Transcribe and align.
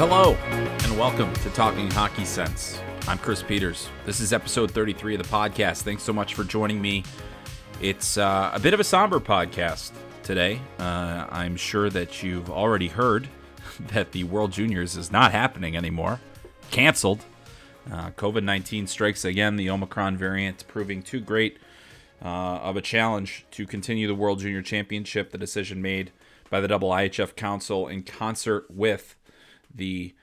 Hello, 0.00 0.32
and 0.32 0.98
welcome 0.98 1.30
to 1.34 1.50
Talking 1.50 1.90
Hockey 1.90 2.24
Sense. 2.24 2.80
I'm 3.06 3.18
Chris 3.18 3.42
Peters. 3.42 3.90
This 4.06 4.20
is 4.20 4.32
episode 4.32 4.70
33 4.70 5.16
of 5.16 5.22
the 5.22 5.28
podcast. 5.28 5.82
Thanks 5.82 6.02
so 6.02 6.10
much 6.10 6.32
for 6.34 6.42
joining 6.42 6.80
me. 6.80 7.04
It's 7.82 8.16
uh, 8.16 8.50
a 8.54 8.58
bit 8.58 8.72
of 8.72 8.80
a 8.80 8.84
somber 8.84 9.20
podcast 9.20 9.92
today. 10.22 10.58
Uh, 10.78 11.26
I'm 11.28 11.54
sure 11.54 11.90
that 11.90 12.22
you've 12.22 12.48
already 12.48 12.88
heard 12.88 13.28
that 13.92 14.12
the 14.12 14.24
World 14.24 14.52
Juniors 14.52 14.96
is 14.96 15.12
not 15.12 15.32
happening 15.32 15.76
anymore, 15.76 16.18
canceled. 16.70 17.22
Uh, 17.92 18.10
COVID 18.12 18.42
19 18.42 18.86
strikes 18.86 19.26
again, 19.26 19.56
the 19.56 19.68
Omicron 19.68 20.16
variant 20.16 20.66
proving 20.66 21.02
too 21.02 21.20
great 21.20 21.58
uh, 22.24 22.26
of 22.26 22.74
a 22.74 22.80
challenge 22.80 23.44
to 23.50 23.66
continue 23.66 24.06
the 24.08 24.14
World 24.14 24.38
Junior 24.40 24.62
Championship. 24.62 25.30
The 25.30 25.36
decision 25.36 25.82
made 25.82 26.10
by 26.48 26.62
the 26.62 26.68
Double 26.68 26.88
IHF 26.88 27.36
Council 27.36 27.86
in 27.86 28.02
concert 28.02 28.64
with 28.70 29.14
the 29.74 30.14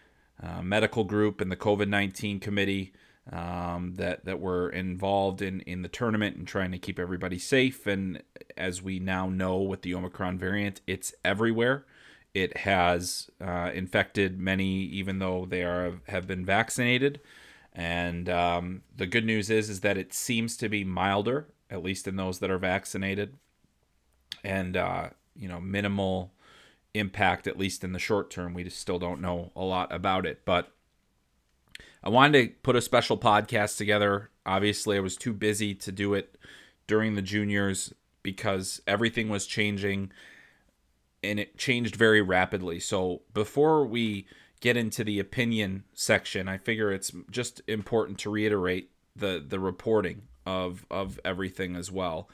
uh, 0.42 0.62
medical 0.62 1.04
group 1.04 1.42
and 1.42 1.52
the 1.52 1.56
COVID 1.56 1.88
19 1.88 2.40
committee 2.40 2.94
um, 3.32 3.96
that, 3.96 4.26
that 4.26 4.40
were 4.40 4.70
involved 4.70 5.42
in, 5.42 5.62
in 5.62 5.82
the 5.82 5.90
tournament 5.90 6.38
and 6.38 6.48
trying 6.48 6.72
to 6.72 6.80
keep 6.80 7.00
everybody 7.00 7.38
safe. 7.38 7.86
And 7.86 8.24
as 8.56 8.82
we 8.82 9.00
now 9.00 9.28
know 9.28 9.58
with 9.58 9.82
the 9.82 9.94
Omicron 9.94 10.38
variant, 10.38 10.82
it's 10.88 11.14
everywhere. 11.26 11.86
It 12.34 12.58
has 12.58 13.30
uh, 13.42 13.72
infected 13.74 14.40
many, 14.40 14.84
even 14.84 15.20
though 15.20 15.46
they 15.46 15.64
are 15.64 16.00
have 16.08 16.28
been 16.28 16.46
vaccinated. 16.46 17.20
And 17.74 18.30
um, 18.30 18.84
the 18.96 19.08
good 19.08 19.26
news 19.26 19.50
is 19.50 19.70
is 19.70 19.82
that 19.82 19.98
it 19.98 20.14
seems 20.14 20.56
to 20.58 20.70
be 20.70 20.84
milder, 20.84 21.48
at 21.70 21.84
least 21.84 22.08
in 22.08 22.16
those 22.16 22.40
that 22.40 22.52
are 22.52 22.58
vaccinated, 22.58 23.36
and 24.44 24.78
uh, 24.78 25.10
you 25.36 25.48
know 25.48 25.60
minimal 25.60 26.32
impact, 26.94 27.48
at 27.48 27.58
least 27.58 27.84
in 27.84 27.94
the 27.94 28.00
short 28.00 28.30
term. 28.30 28.54
We 28.54 28.64
just 28.64 28.80
still 28.80 29.00
don't 29.00 29.22
know 29.22 29.52
a 29.56 29.64
lot 29.64 29.94
about 29.94 30.26
it. 30.26 30.42
But 30.46 30.72
I 32.04 32.10
wanted 32.10 32.42
to 32.42 32.54
put 32.64 32.76
a 32.76 32.82
special 32.82 33.18
podcast 33.18 33.78
together. 33.78 34.30
Obviously, 34.46 34.98
I 34.98 35.02
was 35.02 35.18
too 35.18 35.34
busy 35.34 35.76
to 35.76 35.92
do 35.92 36.14
it 36.14 36.38
during 36.88 37.16
the 37.16 37.22
juniors 37.22 37.94
because 38.24 38.82
everything 38.88 39.30
was 39.30 39.46
changing 39.46 40.12
and 41.24 41.40
it 41.40 41.58
changed 41.58 41.96
very 41.96 42.22
rapidly. 42.22 42.80
So 42.80 43.22
before 43.34 43.86
we 43.86 44.28
get 44.60 44.78
into 44.78 45.04
the 45.04 45.20
opinion 45.20 45.84
section, 45.94 46.48
I 46.48 46.58
figure 46.58 46.92
it's 46.92 47.12
just 47.30 47.62
important 47.68 48.20
to 48.20 48.30
reiterate 48.30 48.92
the 49.16 49.44
the 49.46 49.60
reporting 49.60 50.24
of 50.46 50.86
of 50.90 51.20
everything 51.26 51.76
as 51.76 51.92
well. 51.92 52.30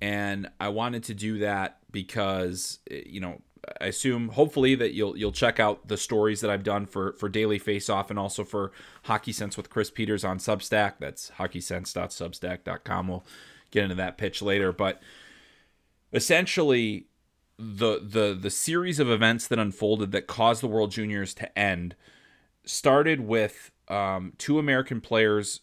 And 0.00 0.50
I 0.60 0.68
wanted 0.68 1.04
to 1.04 1.14
do 1.14 1.38
that 1.38 1.78
because 1.90 2.78
eh, 2.90 3.02
you 3.06 3.20
know 3.20 3.40
I 3.80 3.86
assume 3.86 4.28
hopefully 4.30 4.74
that 4.76 4.92
you'll 4.94 5.16
you'll 5.16 5.32
check 5.32 5.58
out 5.58 5.88
the 5.88 5.96
stories 5.96 6.40
that 6.40 6.50
I've 6.50 6.62
done 6.62 6.86
for 6.86 7.12
for 7.14 7.28
Daily 7.28 7.58
Face 7.58 7.88
Off 7.88 8.10
and 8.10 8.18
also 8.18 8.44
for 8.44 8.72
Hockey 9.04 9.32
Sense 9.32 9.56
with 9.56 9.70
Chris 9.70 9.90
Peters 9.90 10.24
on 10.24 10.38
Substack. 10.38 10.94
That's 10.98 11.32
hockeysense.substack.com. 11.38 13.08
We'll 13.08 13.24
get 13.70 13.84
into 13.84 13.96
that 13.96 14.18
pitch 14.18 14.42
later, 14.42 14.72
but 14.72 15.00
essentially 16.12 17.06
the 17.58 18.00
the 18.02 18.36
the 18.40 18.50
series 18.50 19.00
of 19.00 19.10
events 19.10 19.48
that 19.48 19.58
unfolded 19.58 20.12
that 20.12 20.26
caused 20.26 20.62
the 20.62 20.68
World 20.68 20.90
Juniors 20.90 21.34
to 21.34 21.58
end 21.58 21.96
started 22.64 23.20
with 23.20 23.70
um, 23.88 24.32
two 24.38 24.58
American 24.58 25.00
players 25.00 25.60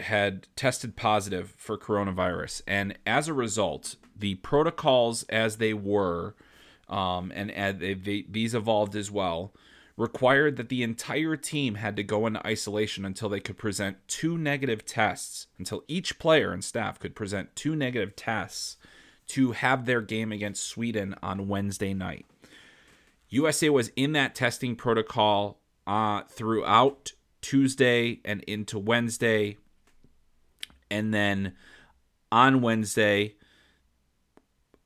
had 0.00 0.46
tested 0.56 0.96
positive 0.96 1.54
for 1.56 1.76
coronavirus, 1.76 2.62
and 2.66 2.98
as 3.06 3.28
a 3.28 3.34
result, 3.34 3.96
the 4.16 4.36
protocols 4.36 5.22
as 5.24 5.56
they 5.56 5.74
were 5.74 6.34
um, 6.90 7.32
and, 7.34 7.50
these 7.80 8.54
evolved 8.54 8.96
as 8.96 9.10
well, 9.10 9.54
required 9.96 10.56
that 10.56 10.68
the 10.68 10.82
entire 10.82 11.36
team 11.36 11.76
had 11.76 11.96
to 11.96 12.02
go 12.02 12.26
into 12.26 12.44
isolation 12.46 13.04
until 13.04 13.28
they 13.28 13.40
could 13.40 13.56
present 13.56 13.96
two 14.08 14.36
negative 14.36 14.84
tests, 14.84 15.46
until 15.58 15.84
each 15.88 16.18
player 16.18 16.52
and 16.52 16.64
staff 16.64 16.98
could 16.98 17.14
present 17.14 17.54
two 17.54 17.76
negative 17.76 18.16
tests 18.16 18.76
to 19.28 19.52
have 19.52 19.86
their 19.86 20.00
game 20.00 20.32
against 20.32 20.66
Sweden 20.66 21.14
on 21.22 21.48
Wednesday 21.48 21.94
night. 21.94 22.26
USA 23.28 23.68
was 23.68 23.92
in 23.94 24.12
that 24.12 24.34
testing 24.34 24.74
protocol 24.74 25.60
uh, 25.86 26.22
throughout 26.28 27.12
Tuesday 27.40 28.20
and 28.24 28.42
into 28.44 28.78
Wednesday. 28.78 29.56
And 30.90 31.14
then 31.14 31.54
on 32.32 32.60
Wednesday, 32.60 33.36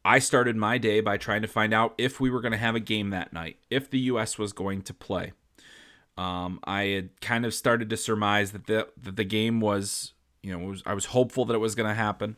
I 0.04 0.18
started 0.18 0.56
my 0.56 0.76
day 0.76 1.00
by 1.00 1.16
trying 1.16 1.42
to 1.42 1.48
find 1.48 1.72
out 1.72 1.94
if 1.96 2.20
we 2.20 2.28
were 2.28 2.42
going 2.42 2.52
to 2.52 2.58
have 2.58 2.74
a 2.74 2.80
game 2.80 3.10
that 3.10 3.32
night, 3.32 3.56
if 3.70 3.88
the 3.88 3.98
U.S. 4.00 4.38
was 4.38 4.52
going 4.52 4.82
to 4.82 4.94
play. 4.94 5.32
Um, 6.18 6.60
I 6.64 6.84
had 6.84 7.20
kind 7.20 7.46
of 7.46 7.54
started 7.54 7.88
to 7.90 7.96
surmise 7.96 8.52
that 8.52 8.66
the 8.66 8.88
that 9.02 9.16
the 9.16 9.24
game 9.24 9.60
was, 9.60 10.12
you 10.42 10.52
know, 10.52 10.64
was, 10.66 10.82
I 10.86 10.94
was 10.94 11.06
hopeful 11.06 11.44
that 11.46 11.54
it 11.54 11.58
was 11.58 11.74
going 11.74 11.88
to 11.88 11.94
happen, 11.94 12.36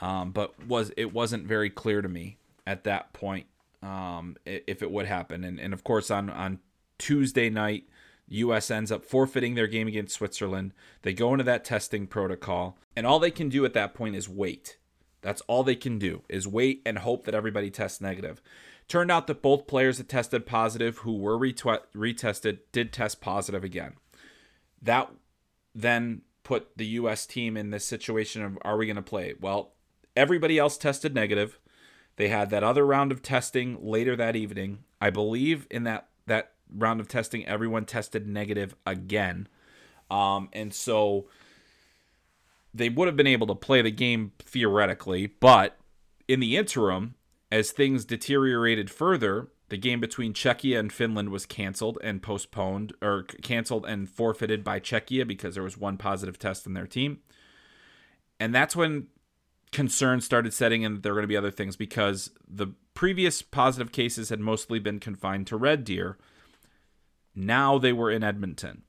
um, 0.00 0.32
but 0.32 0.66
was 0.66 0.92
it 0.96 1.12
wasn't 1.12 1.46
very 1.46 1.70
clear 1.70 2.02
to 2.02 2.08
me 2.08 2.36
at 2.66 2.84
that 2.84 3.12
point 3.14 3.46
um, 3.82 4.36
if 4.44 4.82
it 4.82 4.90
would 4.90 5.06
happen. 5.06 5.42
And 5.44 5.58
and 5.58 5.72
of 5.72 5.82
course 5.82 6.10
on 6.10 6.30
on 6.30 6.60
Tuesday 6.98 7.48
night, 7.48 7.84
U.S. 8.28 8.70
ends 8.70 8.92
up 8.92 9.04
forfeiting 9.04 9.54
their 9.54 9.66
game 9.66 9.88
against 9.88 10.14
Switzerland. 10.14 10.72
They 11.02 11.14
go 11.14 11.32
into 11.32 11.44
that 11.44 11.64
testing 11.64 12.06
protocol, 12.06 12.78
and 12.94 13.06
all 13.06 13.18
they 13.18 13.30
can 13.32 13.48
do 13.48 13.64
at 13.64 13.72
that 13.72 13.94
point 13.94 14.14
is 14.14 14.28
wait 14.28 14.76
that's 15.20 15.42
all 15.42 15.62
they 15.62 15.76
can 15.76 15.98
do 15.98 16.22
is 16.28 16.46
wait 16.46 16.82
and 16.86 16.98
hope 16.98 17.24
that 17.24 17.34
everybody 17.34 17.70
tests 17.70 18.00
negative. 18.00 18.40
Turned 18.86 19.10
out 19.10 19.26
that 19.26 19.42
both 19.42 19.66
players 19.66 19.98
that 19.98 20.08
tested 20.08 20.46
positive 20.46 20.98
who 20.98 21.16
were 21.16 21.38
retested 21.38 22.58
did 22.72 22.92
test 22.92 23.20
positive 23.20 23.64
again. 23.64 23.94
That 24.80 25.10
then 25.74 26.22
put 26.42 26.76
the 26.76 26.86
US 26.86 27.26
team 27.26 27.56
in 27.56 27.70
this 27.70 27.84
situation 27.84 28.42
of 28.42 28.58
are 28.62 28.76
we 28.76 28.86
going 28.86 28.96
to 28.96 29.02
play? 29.02 29.34
Well, 29.38 29.72
everybody 30.16 30.58
else 30.58 30.78
tested 30.78 31.14
negative. 31.14 31.58
They 32.16 32.28
had 32.28 32.50
that 32.50 32.64
other 32.64 32.86
round 32.86 33.12
of 33.12 33.22
testing 33.22 33.78
later 33.80 34.16
that 34.16 34.34
evening. 34.34 34.78
I 35.00 35.10
believe 35.10 35.66
in 35.70 35.84
that 35.84 36.08
that 36.26 36.52
round 36.74 37.00
of 37.00 37.08
testing, 37.08 37.46
everyone 37.46 37.84
tested 37.84 38.26
negative 38.26 38.74
again, 38.86 39.48
um, 40.10 40.48
and 40.52 40.72
so 40.74 41.26
they 42.74 42.88
would 42.88 43.08
have 43.08 43.16
been 43.16 43.26
able 43.26 43.46
to 43.46 43.54
play 43.54 43.82
the 43.82 43.90
game 43.90 44.32
theoretically. 44.38 45.26
But 45.26 45.78
in 46.26 46.40
the 46.40 46.56
interim, 46.56 47.14
as 47.50 47.70
things 47.70 48.04
deteriorated 48.04 48.90
further, 48.90 49.48
the 49.68 49.76
game 49.76 50.00
between 50.00 50.32
Czechia 50.32 50.78
and 50.78 50.92
Finland 50.92 51.30
was 51.30 51.46
canceled 51.46 51.98
and 52.02 52.22
postponed, 52.22 52.94
or 53.02 53.24
canceled 53.42 53.84
and 53.86 54.08
forfeited 54.08 54.64
by 54.64 54.80
Czechia 54.80 55.26
because 55.26 55.54
there 55.54 55.64
was 55.64 55.76
one 55.76 55.98
positive 55.98 56.38
test 56.38 56.66
in 56.66 56.74
their 56.74 56.86
team. 56.86 57.20
And 58.40 58.54
that's 58.54 58.76
when 58.76 59.08
concerns 59.72 60.24
started 60.24 60.54
setting 60.54 60.82
in 60.82 60.94
that 60.94 61.02
there 61.02 61.12
were 61.12 61.20
going 61.20 61.28
to 61.28 61.32
be 61.32 61.36
other 61.36 61.50
things 61.50 61.76
because 61.76 62.30
the 62.48 62.68
previous 62.94 63.42
positive 63.42 63.92
cases 63.92 64.30
had 64.30 64.40
mostly 64.40 64.78
been 64.78 64.98
confined 64.98 65.46
to 65.46 65.56
Red 65.56 65.84
Deer. 65.84 66.16
Now 67.34 67.78
they 67.78 67.92
were 67.92 68.10
in 68.10 68.24
Edmonton. 68.24 68.82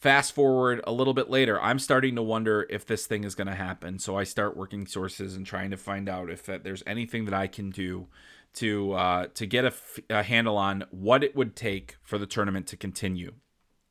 Fast 0.00 0.34
forward 0.34 0.80
a 0.84 0.92
little 0.92 1.12
bit 1.12 1.28
later, 1.28 1.60
I'm 1.60 1.78
starting 1.78 2.16
to 2.16 2.22
wonder 2.22 2.66
if 2.70 2.86
this 2.86 3.06
thing 3.06 3.24
is 3.24 3.34
going 3.34 3.48
to 3.48 3.54
happen. 3.54 3.98
So 3.98 4.16
I 4.16 4.24
start 4.24 4.56
working 4.56 4.86
sources 4.86 5.36
and 5.36 5.44
trying 5.44 5.70
to 5.70 5.76
find 5.76 6.08
out 6.08 6.30
if 6.30 6.46
there's 6.46 6.82
anything 6.86 7.26
that 7.26 7.34
I 7.34 7.46
can 7.46 7.70
do 7.70 8.08
to 8.54 8.92
uh, 8.94 9.26
to 9.34 9.46
get 9.46 9.64
a, 9.64 9.68
f- 9.68 9.98
a 10.08 10.22
handle 10.22 10.56
on 10.56 10.84
what 10.90 11.22
it 11.22 11.36
would 11.36 11.54
take 11.54 11.96
for 12.02 12.16
the 12.16 12.26
tournament 12.26 12.66
to 12.68 12.76
continue. 12.76 13.34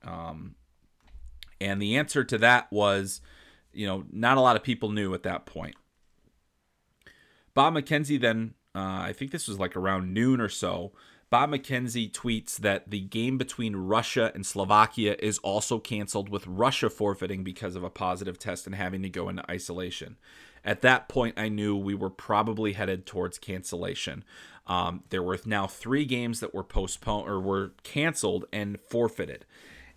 Um, 0.03 0.55
and 1.61 1.81
the 1.81 1.95
answer 1.97 2.23
to 2.23 2.37
that 2.39 2.71
was 2.71 3.21
you 3.73 3.85
know, 3.85 4.05
not 4.11 4.37
a 4.37 4.41
lot 4.41 4.55
of 4.55 4.63
people 4.63 4.89
knew 4.89 5.13
at 5.13 5.23
that 5.23 5.45
point. 5.45 5.75
Bob 7.53 7.73
McKenzie 7.73 8.19
then, 8.19 8.53
uh, 8.75 9.01
I 9.01 9.13
think 9.13 9.31
this 9.31 9.47
was 9.47 9.59
like 9.59 9.75
around 9.75 10.13
noon 10.13 10.39
or 10.39 10.49
so. 10.49 10.91
Bob 11.29 11.51
McKenzie 11.51 12.11
tweets 12.11 12.57
that 12.57 12.89
the 12.89 13.01
game 13.01 13.37
between 13.37 13.75
Russia 13.75 14.31
and 14.33 14.45
Slovakia 14.45 15.15
is 15.19 15.37
also 15.39 15.77
canceled, 15.77 16.29
with 16.29 16.47
Russia 16.47 16.89
forfeiting 16.89 17.43
because 17.43 17.75
of 17.75 17.83
a 17.83 17.89
positive 17.89 18.39
test 18.39 18.65
and 18.65 18.75
having 18.75 19.03
to 19.03 19.09
go 19.09 19.29
into 19.29 19.49
isolation. 19.49 20.17
At 20.65 20.81
that 20.81 21.07
point, 21.07 21.37
I 21.37 21.47
knew 21.49 21.75
we 21.75 21.93
were 21.93 22.09
probably 22.09 22.73
headed 22.73 23.05
towards 23.05 23.37
cancellation. 23.37 24.23
Um, 24.65 25.03
there 25.09 25.23
were 25.23 25.39
now 25.45 25.67
three 25.67 26.05
games 26.05 26.39
that 26.39 26.53
were 26.53 26.63
postponed 26.63 27.29
or 27.29 27.39
were 27.39 27.73
canceled 27.83 28.45
and 28.51 28.79
forfeited 28.79 29.45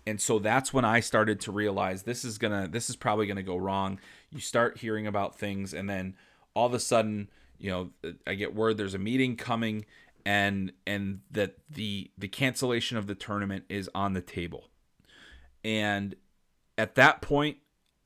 and 0.05 0.19
so 0.19 0.39
that's 0.39 0.73
when 0.73 0.85
i 0.85 0.99
started 0.99 1.39
to 1.39 1.51
realize 1.51 2.03
this 2.03 2.25
is 2.25 2.37
gonna 2.37 2.67
this 2.67 2.89
is 2.89 2.95
probably 2.95 3.25
gonna 3.25 3.43
go 3.43 3.55
wrong 3.55 3.99
you 4.31 4.39
start 4.39 4.77
hearing 4.77 5.07
about 5.07 5.37
things 5.37 5.73
and 5.73 5.89
then 5.89 6.15
all 6.53 6.65
of 6.65 6.73
a 6.73 6.79
sudden 6.79 7.29
you 7.57 7.69
know 7.69 7.89
i 8.27 8.33
get 8.33 8.55
word 8.55 8.77
there's 8.77 8.93
a 8.93 8.99
meeting 8.99 9.35
coming 9.35 9.85
and 10.25 10.71
and 10.87 11.21
that 11.31 11.55
the 11.69 12.11
the 12.17 12.27
cancellation 12.27 12.97
of 12.97 13.07
the 13.07 13.15
tournament 13.15 13.65
is 13.69 13.89
on 13.93 14.13
the 14.13 14.21
table 14.21 14.69
and 15.63 16.15
at 16.77 16.95
that 16.95 17.21
point 17.21 17.57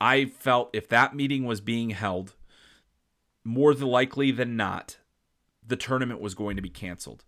i 0.02 0.26
felt 0.26 0.70
if 0.74 0.88
that 0.88 1.16
meeting 1.16 1.46
was 1.46 1.62
being 1.62 1.92
held 1.92 2.36
more 3.44 3.74
than 3.74 3.88
likely 3.88 4.32
than 4.32 4.56
not 4.56 4.98
the 5.66 5.76
tournament 5.76 6.20
was 6.20 6.34
going 6.34 6.56
to 6.56 6.62
be 6.62 6.70
canceled 6.70 7.24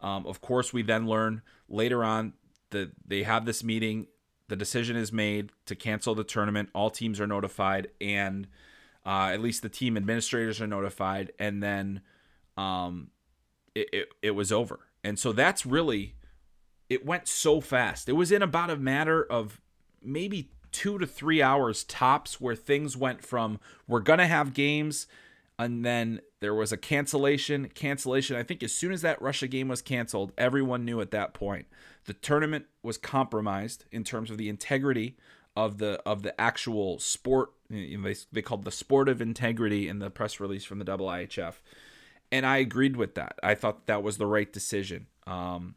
um, 0.00 0.26
of 0.26 0.40
course 0.40 0.72
we 0.72 0.82
then 0.82 1.06
learn 1.06 1.42
later 1.68 2.04
on 2.04 2.34
that 2.70 2.90
they 3.06 3.22
have 3.22 3.46
this 3.46 3.64
meeting 3.64 4.06
the 4.48 4.56
decision 4.56 4.96
is 4.96 5.12
made 5.12 5.50
to 5.66 5.74
cancel 5.74 6.14
the 6.14 6.24
tournament. 6.24 6.68
All 6.74 6.90
teams 6.90 7.20
are 7.20 7.26
notified, 7.26 7.88
and 8.00 8.46
uh, 9.06 9.30
at 9.32 9.40
least 9.40 9.62
the 9.62 9.68
team 9.68 9.96
administrators 9.96 10.60
are 10.60 10.66
notified, 10.66 11.32
and 11.38 11.62
then 11.62 12.02
um, 12.56 13.08
it, 13.74 13.88
it, 13.92 14.08
it 14.22 14.30
was 14.32 14.52
over. 14.52 14.80
And 15.02 15.18
so 15.18 15.32
that's 15.32 15.66
really 15.66 16.14
it 16.88 17.04
went 17.04 17.28
so 17.28 17.60
fast. 17.60 18.08
It 18.08 18.12
was 18.12 18.30
in 18.30 18.42
about 18.42 18.70
a 18.70 18.76
matter 18.76 19.22
of 19.22 19.60
maybe 20.02 20.50
two 20.74 20.98
to 20.98 21.06
three 21.06 21.40
hours 21.40 21.84
tops 21.84 22.40
where 22.40 22.56
things 22.56 22.96
went 22.96 23.24
from 23.24 23.60
we're 23.86 24.00
gonna 24.00 24.26
have 24.26 24.52
games 24.52 25.06
and 25.56 25.84
then 25.84 26.20
there 26.40 26.52
was 26.52 26.72
a 26.72 26.76
cancellation 26.76 27.68
cancellation 27.76 28.36
i 28.36 28.42
think 28.42 28.60
as 28.60 28.74
soon 28.74 28.90
as 28.90 29.00
that 29.00 29.22
russia 29.22 29.46
game 29.46 29.68
was 29.68 29.80
canceled 29.80 30.32
everyone 30.36 30.84
knew 30.84 31.00
at 31.00 31.12
that 31.12 31.32
point 31.32 31.66
the 32.06 32.12
tournament 32.12 32.66
was 32.82 32.98
compromised 32.98 33.84
in 33.92 34.02
terms 34.02 34.32
of 34.32 34.36
the 34.36 34.48
integrity 34.48 35.16
of 35.54 35.78
the 35.78 36.02
of 36.04 36.24
the 36.24 36.38
actual 36.40 36.98
sport 36.98 37.50
you 37.70 37.96
know, 37.96 38.08
they, 38.08 38.16
they 38.32 38.42
called 38.42 38.64
the 38.64 38.72
sport 38.72 39.08
of 39.08 39.22
integrity 39.22 39.88
in 39.88 40.00
the 40.00 40.10
press 40.10 40.40
release 40.40 40.64
from 40.64 40.80
the 40.80 40.84
IIHF 40.84 41.54
and 42.34 42.44
I 42.44 42.58
agreed 42.58 42.96
with 42.96 43.14
that 43.14 43.38
I 43.42 43.54
thought 43.54 43.86
that 43.86 44.02
was 44.02 44.18
the 44.18 44.26
right 44.26 44.52
decision 44.52 45.06
um, 45.26 45.76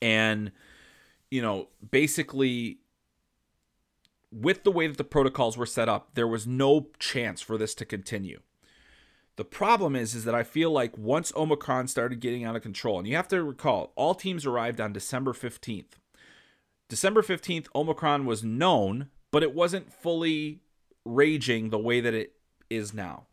and 0.00 0.52
you 1.30 1.42
know 1.42 1.68
basically 1.90 2.78
with 4.30 4.64
the 4.64 4.72
way 4.72 4.86
that 4.86 4.98
the 4.98 5.04
protocols 5.04 5.56
were 5.56 5.66
set 5.66 5.88
up 5.88 6.14
there 6.14 6.28
was 6.28 6.46
no 6.46 6.88
chance 6.98 7.40
for 7.40 7.56
this 7.56 7.74
to 7.76 7.84
continue 7.84 8.40
the 9.36 9.44
problem 9.44 9.96
is, 9.96 10.14
is 10.14 10.24
that 10.24 10.34
I 10.34 10.44
feel 10.44 10.70
like 10.70 10.96
once 10.96 11.32
Omicron 11.34 11.88
started 11.88 12.20
getting 12.20 12.44
out 12.44 12.54
of 12.54 12.62
control, 12.62 12.98
and 12.98 13.08
you 13.08 13.16
have 13.16 13.26
to 13.28 13.42
recall, 13.42 13.92
all 13.96 14.14
teams 14.14 14.46
arrived 14.46 14.80
on 14.80 14.92
December 14.92 15.32
15th. 15.32 15.94
December 16.88 17.20
15th, 17.20 17.66
Omicron 17.74 18.26
was 18.26 18.44
known, 18.44 19.08
but 19.32 19.42
it 19.42 19.52
wasn't 19.52 19.92
fully 19.92 20.60
raging 21.04 21.70
the 21.70 21.78
way 21.78 22.00
that 22.00 22.14
it 22.14 22.34
is 22.70 22.94
now. 22.94 23.26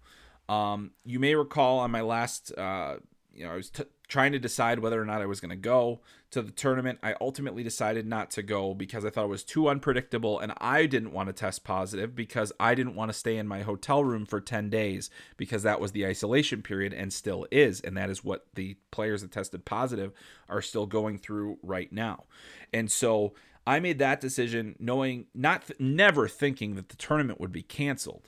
Um, 0.52 0.92
you 1.06 1.18
may 1.18 1.34
recall 1.34 1.80
on 1.80 1.92
my 1.92 2.02
last, 2.02 2.52
uh, 2.58 2.96
you 3.34 3.46
know, 3.46 3.54
I 3.54 3.56
was 3.56 3.70
t- 3.70 3.86
trying 4.10 4.34
to 4.34 4.40
decide 4.40 4.80
whether 4.80 5.02
or 5.02 5.06
not 5.06 5.22
I 5.22 5.26
was 5.26 5.40
going 5.40 5.52
to 5.52 5.56
go 5.56 6.02
to 6.32 6.42
the 6.42 6.52
tournament. 6.52 7.00
I 7.02 7.16
ultimately 7.22 7.64
decided 7.64 8.06
not 8.06 8.32
to 8.32 8.44
go 8.44 8.74
because 8.74 9.06
I 9.06 9.12
thought 9.12 9.24
it 9.24 9.30
was 9.30 9.46
too 9.46 9.70
unpredictable 9.70 10.40
and 10.40 10.52
I 10.58 10.88
didn't 10.88 11.14
want 11.14 11.28
to 11.28 11.34
test 11.34 11.64
positive 11.64 12.14
because 12.18 12.52
I 12.60 12.76
didn't 12.76 12.96
want 12.96 13.08
to 13.08 13.18
stay 13.18 13.38
in 13.38 13.48
my 13.48 13.62
hotel 13.62 14.04
room 14.04 14.26
for 14.26 14.42
10 14.42 14.70
days 14.70 15.10
because 15.38 15.64
that 15.64 15.80
was 15.80 15.94
the 15.94 16.06
isolation 16.06 16.62
period 16.62 16.94
and 16.94 17.14
still 17.14 17.48
is. 17.50 17.80
And 17.80 17.96
that 17.96 18.10
is 18.10 18.22
what 18.22 18.48
the 18.56 18.76
players 18.92 19.22
that 19.22 19.32
tested 19.32 19.64
positive 19.64 20.12
are 20.50 20.62
still 20.62 20.86
going 20.86 21.18
through 21.18 21.60
right 21.64 21.94
now. 21.94 22.26
And 22.74 22.92
so 22.92 23.36
I 23.66 23.80
made 23.80 24.00
that 24.00 24.20
decision 24.20 24.76
knowing, 24.80 25.28
not, 25.34 25.64
never 25.80 26.28
thinking 26.28 26.76
that 26.76 26.90
the 26.90 26.98
tournament 26.98 27.40
would 27.40 27.54
be 27.54 27.64
canceled. 27.64 28.24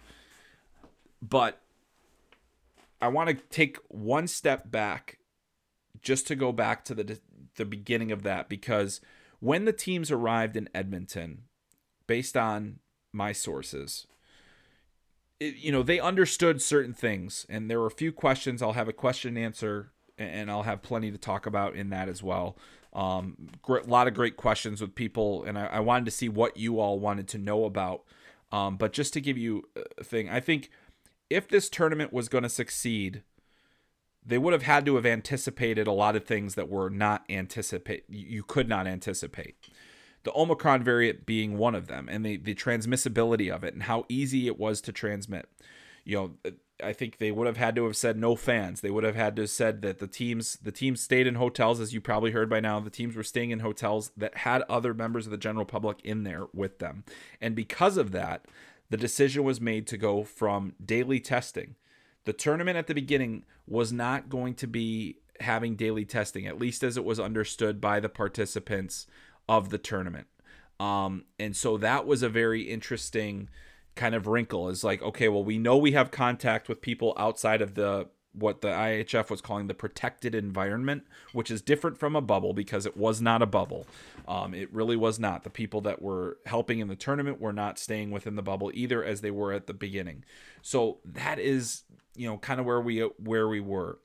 But 1.22 1.60
I 3.04 3.10
want 3.10 3.28
to 3.30 3.36
take 3.50 3.78
one 3.90 4.28
step 4.28 4.72
back 4.72 5.18
just 6.02 6.26
to 6.28 6.36
go 6.36 6.54
back 6.54 6.86
to 6.86 6.96
the 6.96 7.20
the 7.58 7.66
beginning 7.66 8.14
of 8.14 8.24
that 8.24 8.48
because 8.48 9.02
when 9.42 9.66
the 9.66 9.74
teams 9.74 10.10
arrived 10.10 10.56
in 10.56 10.70
Edmonton, 10.74 11.44
based 12.08 12.38
on 12.38 12.80
my 13.12 13.34
sources, 13.34 14.08
it, 15.42 15.56
you 15.58 15.70
know 15.70 15.84
they 15.84 16.00
understood 16.00 16.62
certain 16.62 16.94
things, 16.94 17.46
and 17.50 17.70
there 17.70 17.82
were 17.82 17.88
a 17.88 17.92
few 17.92 18.14
questions. 18.14 18.62
I'll 18.62 18.72
have 18.72 18.88
a 18.88 18.94
question 18.94 19.36
and 19.36 19.46
answer, 19.46 19.92
and 20.18 20.50
I'll 20.50 20.64
have 20.64 20.82
plenty 20.82 21.12
to 21.12 21.18
talk 21.18 21.46
about 21.46 21.76
in 21.76 21.90
that 21.90 22.08
as 22.08 22.24
well. 22.24 22.58
Um, 22.94 23.50
a 23.68 23.74
lot 23.86 24.08
of 24.08 24.14
great 24.14 24.38
questions 24.38 24.80
with 24.80 24.96
people, 24.96 25.44
and 25.44 25.58
I, 25.58 25.66
I, 25.66 25.80
wanted 25.82 26.06
to 26.06 26.12
see 26.12 26.30
what 26.30 26.56
you 26.56 26.80
all 26.80 27.00
wanted 27.00 27.28
to 27.30 27.40
know 27.40 27.66
about. 27.66 28.04
Um, 28.52 28.78
but 28.78 28.94
just 28.94 29.14
to 29.14 29.22
give 29.22 29.36
you 29.36 29.64
a 29.98 30.04
thing, 30.04 30.30
I 30.30 30.40
think 30.40 30.70
if 31.34 31.48
this 31.48 31.70
tournament 31.70 32.14
was 32.14 32.30
going 32.30 32.44
to 32.44 32.50
succeed 32.50 33.24
they 34.26 34.38
would 34.38 34.54
have 34.54 34.64
had 34.64 34.86
to 34.86 34.96
have 34.96 35.06
anticipated 35.06 35.88
a 35.88 35.92
lot 35.92 36.16
of 36.16 36.26
things 36.26 36.56
that 36.56 36.70
were 36.70 36.90
not 36.90 37.24
anticipate 37.30 38.06
you 38.08 38.44
could 38.44 38.70
not 38.70 38.88
anticipate. 38.88 39.56
The 40.24 40.34
omicron 40.34 40.84
variant 40.84 41.26
being 41.26 41.58
one 41.58 41.76
of 41.76 41.88
them 41.88 42.08
and 42.10 42.26
the, 42.26 42.38
the 42.38 42.56
transmissibility 42.56 43.54
of 43.54 43.64
it 43.64 43.74
and 43.74 43.84
how 43.84 44.06
easy 44.08 44.48
it 44.48 44.58
was 44.58 44.80
to 44.82 44.94
transmit. 44.94 45.50
You 46.06 46.16
know 46.18 46.32
uh, 46.46 46.52
i 46.84 46.92
think 46.92 47.18
they 47.18 47.32
would 47.32 47.48
have 47.48 47.56
had 47.56 47.76
to 47.76 47.86
have 47.86 47.98
said 47.98 48.18
no 48.18 48.36
fans. 48.36 48.82
They 48.82 48.90
would 48.90 49.04
have 49.04 49.16
had 49.16 49.36
to 49.38 49.44
have 49.44 49.50
said 49.50 49.82
that 49.82 50.00
the 50.00 50.08
teams 50.08 50.58
the 50.62 50.72
teams 50.72 51.02
stayed 51.02 51.28
in 51.28 51.36
hotels 51.36 51.80
as 51.80 51.94
you 51.94 52.02
probably 52.02 52.32
heard 52.32 52.50
by 52.50 52.60
now. 52.60 52.80
The 52.80 52.90
teams 52.90 53.16
were 53.16 53.24
staying 53.24 53.52
in 53.52 53.60
hotels 53.60 54.12
that 54.16 54.38
had 54.38 54.64
other 54.64 54.94
members 54.94 55.26
of 55.26 55.32
the 55.32 55.38
general 55.38 55.66
public 55.66 56.00
in 56.04 56.24
there 56.24 56.46
with 56.54 56.80
them. 56.80 57.04
And 57.42 57.56
because 57.56 57.98
of 57.98 58.12
that 58.12 58.46
the 58.90 58.98
decision 58.98 59.44
was 59.44 59.60
made 59.60 59.88
to 59.88 59.98
go 59.98 60.24
from 60.24 60.74
daily 60.84 61.20
testing 61.20 61.76
the 62.26 62.34
tournament 62.34 62.78
at 62.78 62.88
the 62.88 62.94
beginning 62.94 63.44
was 63.68 63.92
not 63.92 64.30
going 64.30 64.56
to 64.56 64.68
be 64.68 65.18
having 65.40 65.76
daily 65.76 66.06
testing, 66.06 66.48
at 66.48 66.60
least 66.60 66.84
as 66.84 66.98
it 66.98 67.04
was 67.04 67.20
understood 67.20 67.82
by 67.82 68.00
the 68.00 68.10
participants 68.10 69.08
of 69.50 69.70
the 69.70 69.78
tournament. 69.78 70.28
Um, 70.80 71.26
and 71.40 71.56
so 71.56 71.78
that 71.78 72.06
was 72.06 72.24
a 72.24 72.30
very 72.30 72.64
interesting 72.64 73.50
kind 73.96 74.16
of 74.16 74.28
wrinkle 74.28 74.70
is 74.70 74.84
like, 74.84 75.02
okay, 75.02 75.28
well, 75.28 75.44
we 75.44 75.58
know 75.58 75.78
we 75.78 75.92
have 75.92 76.12
contact 76.12 76.68
with 76.68 76.82
people 76.82 77.14
outside 77.18 77.62
of 77.62 77.76
the 77.76 78.08
what 78.34 78.62
the 78.62 78.70
IHF 78.70 79.30
was 79.30 79.42
calling 79.42 79.68
the 79.68 79.74
protected 79.74 80.34
environment, 80.34 81.06
which 81.32 81.52
is 81.52 81.62
different 81.62 81.98
from 81.98 82.16
a 82.16 82.22
bubble 82.22 82.54
because 82.54 82.86
it 82.86 82.98
was 82.98 83.22
not 83.22 83.42
a 83.42 83.46
bubble. 83.46 83.86
Um, 84.28 84.54
it 84.54 84.74
really 84.74 84.96
was 84.96 85.20
not. 85.20 85.44
The 85.44 85.50
people 85.50 85.82
that 85.82 86.02
were 86.02 86.38
helping 86.46 86.80
in 86.80 86.88
the 86.88 86.96
tournament 86.96 87.40
were 87.40 87.54
not 87.54 87.78
staying 87.78 88.12
within 88.12 88.36
the 88.36 88.42
bubble 88.42 88.72
either, 88.74 89.04
as 89.04 89.22
they 89.22 89.32
were 89.32 89.54
at 89.54 89.68
the 89.68 89.74
beginning. 89.74 90.24
So 90.62 90.98
that 91.06 91.40
is, 91.40 91.84
you 92.16 92.28
know, 92.28 92.38
kind 92.38 92.60
of 92.60 92.66
where 92.66 92.82
we 92.82 93.00
where 93.02 93.48
we 93.48 93.60
were. 93.60 94.00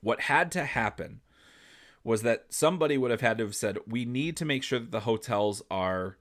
What 0.00 0.22
had 0.22 0.50
to 0.52 0.64
happen 0.64 1.20
was 2.04 2.22
that 2.22 2.46
somebody 2.50 2.98
would 2.98 3.12
have 3.12 3.20
had 3.20 3.38
to 3.38 3.44
have 3.44 3.54
said, 3.54 3.78
"We 3.86 4.04
need 4.04 4.36
to 4.38 4.44
make 4.44 4.62
sure 4.62 4.78
that 4.78 4.90
the 4.90 5.00
hotels 5.00 5.62
are." 5.70 6.18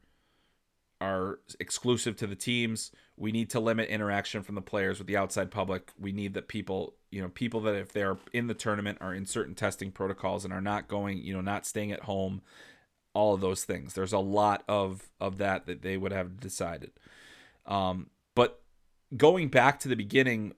Are 1.01 1.39
exclusive 1.59 2.15
to 2.17 2.27
the 2.27 2.35
teams. 2.35 2.91
We 3.17 3.31
need 3.31 3.49
to 3.49 3.59
limit 3.59 3.89
interaction 3.89 4.43
from 4.43 4.55
the 4.55 4.61
players 4.61 4.99
with 4.99 5.07
the 5.07 5.17
outside 5.17 5.51
public. 5.51 5.91
We 5.99 6.11
need 6.11 6.35
that 6.35 6.47
people, 6.47 6.93
you 7.09 7.21
know, 7.21 7.29
people 7.29 7.59
that 7.61 7.75
if 7.75 7.91
they're 7.91 8.17
in 8.31 8.47
the 8.47 8.53
tournament 8.53 8.99
are 9.01 9.13
in 9.13 9.25
certain 9.25 9.55
testing 9.55 9.91
protocols 9.91 10.45
and 10.45 10.53
are 10.53 10.61
not 10.61 10.87
going, 10.87 11.17
you 11.17 11.33
know, 11.33 11.41
not 11.41 11.65
staying 11.65 11.91
at 11.91 12.03
home, 12.03 12.41
all 13.13 13.33
of 13.33 13.41
those 13.41 13.63
things. 13.65 13.93
There's 13.93 14.13
a 14.13 14.19
lot 14.19 14.63
of 14.69 15.09
of 15.19 15.37
that 15.39 15.65
that 15.65 15.81
they 15.81 15.97
would 15.97 16.13
have 16.13 16.39
decided. 16.39 16.91
Um, 17.65 18.11
but 18.35 18.61
going 19.17 19.49
back 19.49 19.79
to 19.81 19.89
the 19.89 19.95
beginning, 19.95 20.53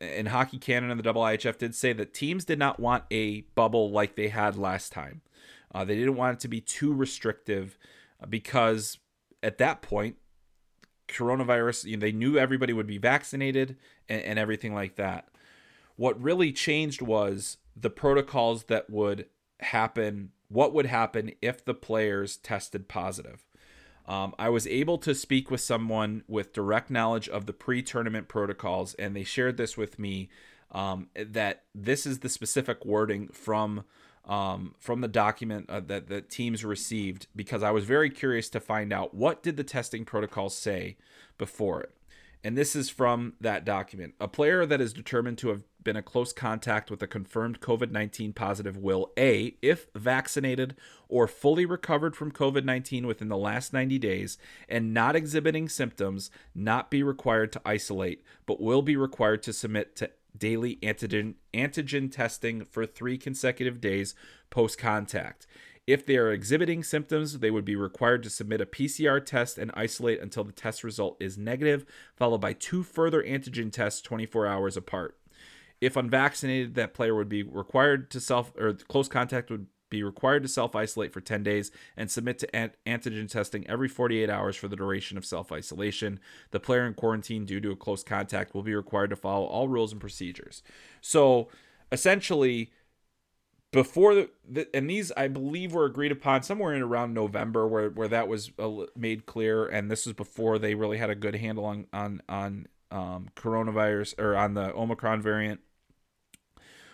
in 0.00 0.26
Hockey 0.26 0.58
Canada 0.58 0.92
and 0.92 1.00
the 1.00 1.12
IHF 1.12 1.58
did 1.58 1.74
say 1.74 1.92
that 1.94 2.12
teams 2.12 2.44
did 2.44 2.58
not 2.58 2.78
want 2.78 3.04
a 3.10 3.42
bubble 3.54 3.90
like 3.90 4.14
they 4.14 4.28
had 4.28 4.56
last 4.56 4.92
time. 4.92 5.22
Uh, 5.74 5.84
they 5.84 5.96
didn't 5.96 6.16
want 6.16 6.34
it 6.34 6.40
to 6.40 6.48
be 6.48 6.60
too 6.60 6.92
restrictive 6.92 7.78
because 8.28 8.98
at 9.46 9.58
that 9.58 9.80
point, 9.80 10.16
coronavirus, 11.06 11.84
you 11.84 11.96
know, 11.96 12.00
they 12.00 12.10
knew 12.10 12.36
everybody 12.36 12.72
would 12.72 12.86
be 12.86 12.98
vaccinated 12.98 13.76
and, 14.08 14.20
and 14.22 14.38
everything 14.40 14.74
like 14.74 14.96
that. 14.96 15.28
What 15.94 16.20
really 16.20 16.52
changed 16.52 17.00
was 17.00 17.58
the 17.76 17.88
protocols 17.88 18.64
that 18.64 18.90
would 18.90 19.26
happen, 19.60 20.32
what 20.48 20.74
would 20.74 20.86
happen 20.86 21.30
if 21.40 21.64
the 21.64 21.74
players 21.74 22.36
tested 22.38 22.88
positive. 22.88 23.46
Um, 24.06 24.34
I 24.36 24.48
was 24.48 24.66
able 24.66 24.98
to 24.98 25.14
speak 25.14 25.48
with 25.48 25.60
someone 25.60 26.24
with 26.26 26.52
direct 26.52 26.90
knowledge 26.90 27.28
of 27.28 27.46
the 27.46 27.52
pre 27.52 27.82
tournament 27.82 28.26
protocols, 28.28 28.94
and 28.94 29.14
they 29.14 29.24
shared 29.24 29.56
this 29.56 29.76
with 29.76 29.98
me 29.98 30.28
um, 30.72 31.08
that 31.14 31.62
this 31.72 32.04
is 32.04 32.18
the 32.18 32.28
specific 32.28 32.84
wording 32.84 33.28
from 33.28 33.84
um, 34.26 34.74
from 34.78 35.00
the 35.00 35.08
document 35.08 35.70
uh, 35.70 35.80
that 35.80 36.08
the 36.08 36.20
teams 36.20 36.64
received 36.64 37.28
because 37.34 37.62
I 37.62 37.70
was 37.70 37.84
very 37.84 38.10
curious 38.10 38.48
to 38.50 38.60
find 38.60 38.92
out 38.92 39.14
what 39.14 39.42
did 39.42 39.56
the 39.56 39.64
testing 39.64 40.04
protocols 40.04 40.56
say 40.56 40.96
before 41.38 41.80
it. 41.82 41.92
And 42.42 42.56
this 42.56 42.76
is 42.76 42.90
from 42.90 43.34
that 43.40 43.64
document. 43.64 44.14
A 44.20 44.28
player 44.28 44.66
that 44.66 44.80
is 44.80 44.92
determined 44.92 45.38
to 45.38 45.48
have 45.48 45.62
been 45.82 45.96
a 45.96 46.02
close 46.02 46.32
contact 46.32 46.90
with 46.90 47.02
a 47.02 47.06
confirmed 47.06 47.60
COVID 47.60 47.90
19 47.90 48.32
positive 48.32 48.76
will 48.76 49.10
A, 49.16 49.56
if 49.62 49.86
vaccinated 49.94 50.76
or 51.08 51.26
fully 51.26 51.64
recovered 51.64 52.14
from 52.14 52.30
COVID 52.32 52.64
19 52.64 53.06
within 53.06 53.28
the 53.28 53.36
last 53.36 53.72
90 53.72 53.98
days 53.98 54.38
and 54.68 54.92
not 54.92 55.16
exhibiting 55.16 55.68
symptoms, 55.68 56.30
not 56.54 56.90
be 56.90 57.02
required 57.02 57.52
to 57.52 57.62
isolate, 57.64 58.22
but 58.46 58.60
will 58.60 58.82
be 58.82 58.96
required 58.96 59.42
to 59.44 59.52
submit 59.52 59.96
to 59.96 60.10
daily 60.38 60.76
antigen 60.82 61.34
antigen 61.54 62.10
testing 62.10 62.64
for 62.64 62.86
3 62.86 63.18
consecutive 63.18 63.80
days 63.80 64.14
post 64.50 64.78
contact. 64.78 65.46
If 65.86 66.04
they 66.04 66.16
are 66.16 66.32
exhibiting 66.32 66.82
symptoms, 66.82 67.38
they 67.38 67.50
would 67.50 67.64
be 67.64 67.76
required 67.76 68.24
to 68.24 68.30
submit 68.30 68.60
a 68.60 68.66
PCR 68.66 69.24
test 69.24 69.56
and 69.56 69.70
isolate 69.74 70.20
until 70.20 70.42
the 70.42 70.52
test 70.52 70.82
result 70.82 71.16
is 71.20 71.38
negative, 71.38 71.86
followed 72.16 72.40
by 72.40 72.54
two 72.54 72.82
further 72.82 73.22
antigen 73.22 73.70
tests 73.70 74.00
24 74.00 74.48
hours 74.48 74.76
apart. 74.76 75.16
If 75.80 75.94
unvaccinated, 75.94 76.74
that 76.74 76.94
player 76.94 77.14
would 77.14 77.28
be 77.28 77.44
required 77.44 78.10
to 78.10 78.20
self 78.20 78.52
or 78.56 78.72
close 78.72 79.08
contact 79.08 79.50
would 79.50 79.66
be 79.88 80.02
required 80.02 80.42
to 80.42 80.48
self 80.48 80.74
isolate 80.74 81.12
for 81.12 81.20
10 81.20 81.42
days 81.42 81.70
and 81.96 82.10
submit 82.10 82.38
to 82.40 82.70
antigen 82.86 83.28
testing 83.28 83.66
every 83.68 83.88
48 83.88 84.28
hours 84.28 84.56
for 84.56 84.68
the 84.68 84.76
duration 84.76 85.16
of 85.16 85.24
self 85.24 85.52
isolation. 85.52 86.20
The 86.50 86.60
player 86.60 86.86
in 86.86 86.94
quarantine 86.94 87.44
due 87.44 87.60
to 87.60 87.70
a 87.70 87.76
close 87.76 88.02
contact 88.02 88.54
will 88.54 88.62
be 88.62 88.74
required 88.74 89.10
to 89.10 89.16
follow 89.16 89.46
all 89.46 89.68
rules 89.68 89.92
and 89.92 90.00
procedures. 90.00 90.62
So 91.00 91.48
essentially, 91.92 92.72
before 93.72 94.14
the, 94.14 94.30
the, 94.48 94.68
and 94.74 94.88
these 94.88 95.12
I 95.16 95.28
believe 95.28 95.72
were 95.72 95.84
agreed 95.84 96.12
upon 96.12 96.42
somewhere 96.42 96.74
in 96.74 96.82
around 96.82 97.14
November 97.14 97.66
where 97.66 97.90
where 97.90 98.08
that 98.08 98.28
was 98.28 98.50
uh, 98.58 98.86
made 98.96 99.26
clear 99.26 99.66
and 99.66 99.90
this 99.90 100.06
was 100.06 100.14
before 100.14 100.58
they 100.58 100.74
really 100.74 100.98
had 100.98 101.10
a 101.10 101.14
good 101.14 101.36
handle 101.36 101.64
on 101.64 101.86
on 101.92 102.22
on 102.28 102.66
um, 102.90 103.28
coronavirus 103.36 104.18
or 104.18 104.36
on 104.36 104.54
the 104.54 104.72
Omicron 104.74 105.20
variant. 105.20 105.60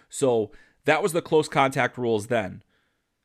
So 0.09 0.51
that 0.85 1.03
was 1.03 1.13
the 1.13 1.23
close 1.23 1.49
contact 1.49 1.97
rules 1.97 2.27
then. 2.27 2.63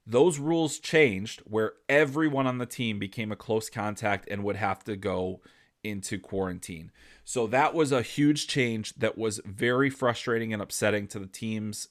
Those 0.10 0.40
rules 0.40 0.80
changed 0.80 1.42
where 1.42 1.74
everyone 1.90 2.48
on 2.48 2.60
the 2.60 2.66
team 2.66 2.98
became 2.98 3.32
a 3.32 3.36
close 3.36 3.70
contact 3.70 4.28
and 4.32 4.44
would 4.44 4.56
have 4.56 4.84
to 4.86 4.96
go 4.96 5.42
into 5.84 6.18
quarantine. 6.18 6.92
So 7.26 7.46
that 7.48 7.74
was 7.74 7.92
a 7.92 8.02
huge 8.02 8.48
change 8.48 8.94
that 8.96 9.18
was 9.18 9.42
very 9.46 9.90
frustrating 9.90 10.54
and 10.54 10.62
upsetting 10.62 11.08
to 11.08 11.20
the 11.20 11.28
teams 11.28 11.90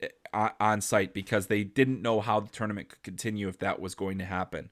eh, 0.00 0.08
on 0.32 0.80
site 0.80 1.12
because 1.12 1.48
they 1.48 1.64
didn't 1.64 2.02
know 2.02 2.20
how 2.20 2.38
the 2.40 2.50
tournament 2.50 2.88
could 2.88 3.02
continue 3.02 3.48
if 3.48 3.58
that 3.58 3.80
was 3.80 3.96
going 3.96 4.18
to 4.18 4.24
happen. 4.24 4.70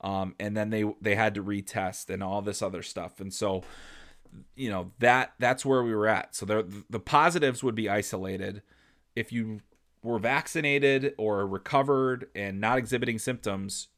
Um, 0.00 0.34
and 0.40 0.56
then 0.56 0.70
they 0.70 0.84
they 1.00 1.14
had 1.14 1.34
to 1.36 1.44
retest 1.44 2.10
and 2.10 2.24
all 2.24 2.42
this 2.42 2.60
other 2.60 2.82
stuff. 2.82 3.20
And 3.20 3.32
so, 3.32 3.62
you 4.56 4.68
know 4.68 4.90
that 4.98 5.34
that's 5.38 5.64
where 5.64 5.82
we 5.82 5.94
were 5.94 6.08
at. 6.08 6.34
So 6.34 6.44
there, 6.44 6.64
the 6.90 6.98
positives 6.98 7.62
would 7.62 7.76
be 7.76 7.88
isolated. 7.88 8.62
If 9.14 9.30
you 9.30 9.60
were 10.02 10.18
vaccinated 10.18 11.14
or 11.16 11.46
recovered 11.46 12.28
and 12.34 12.60
not 12.60 12.78
exhibiting 12.78 13.18
symptoms, 13.18 13.88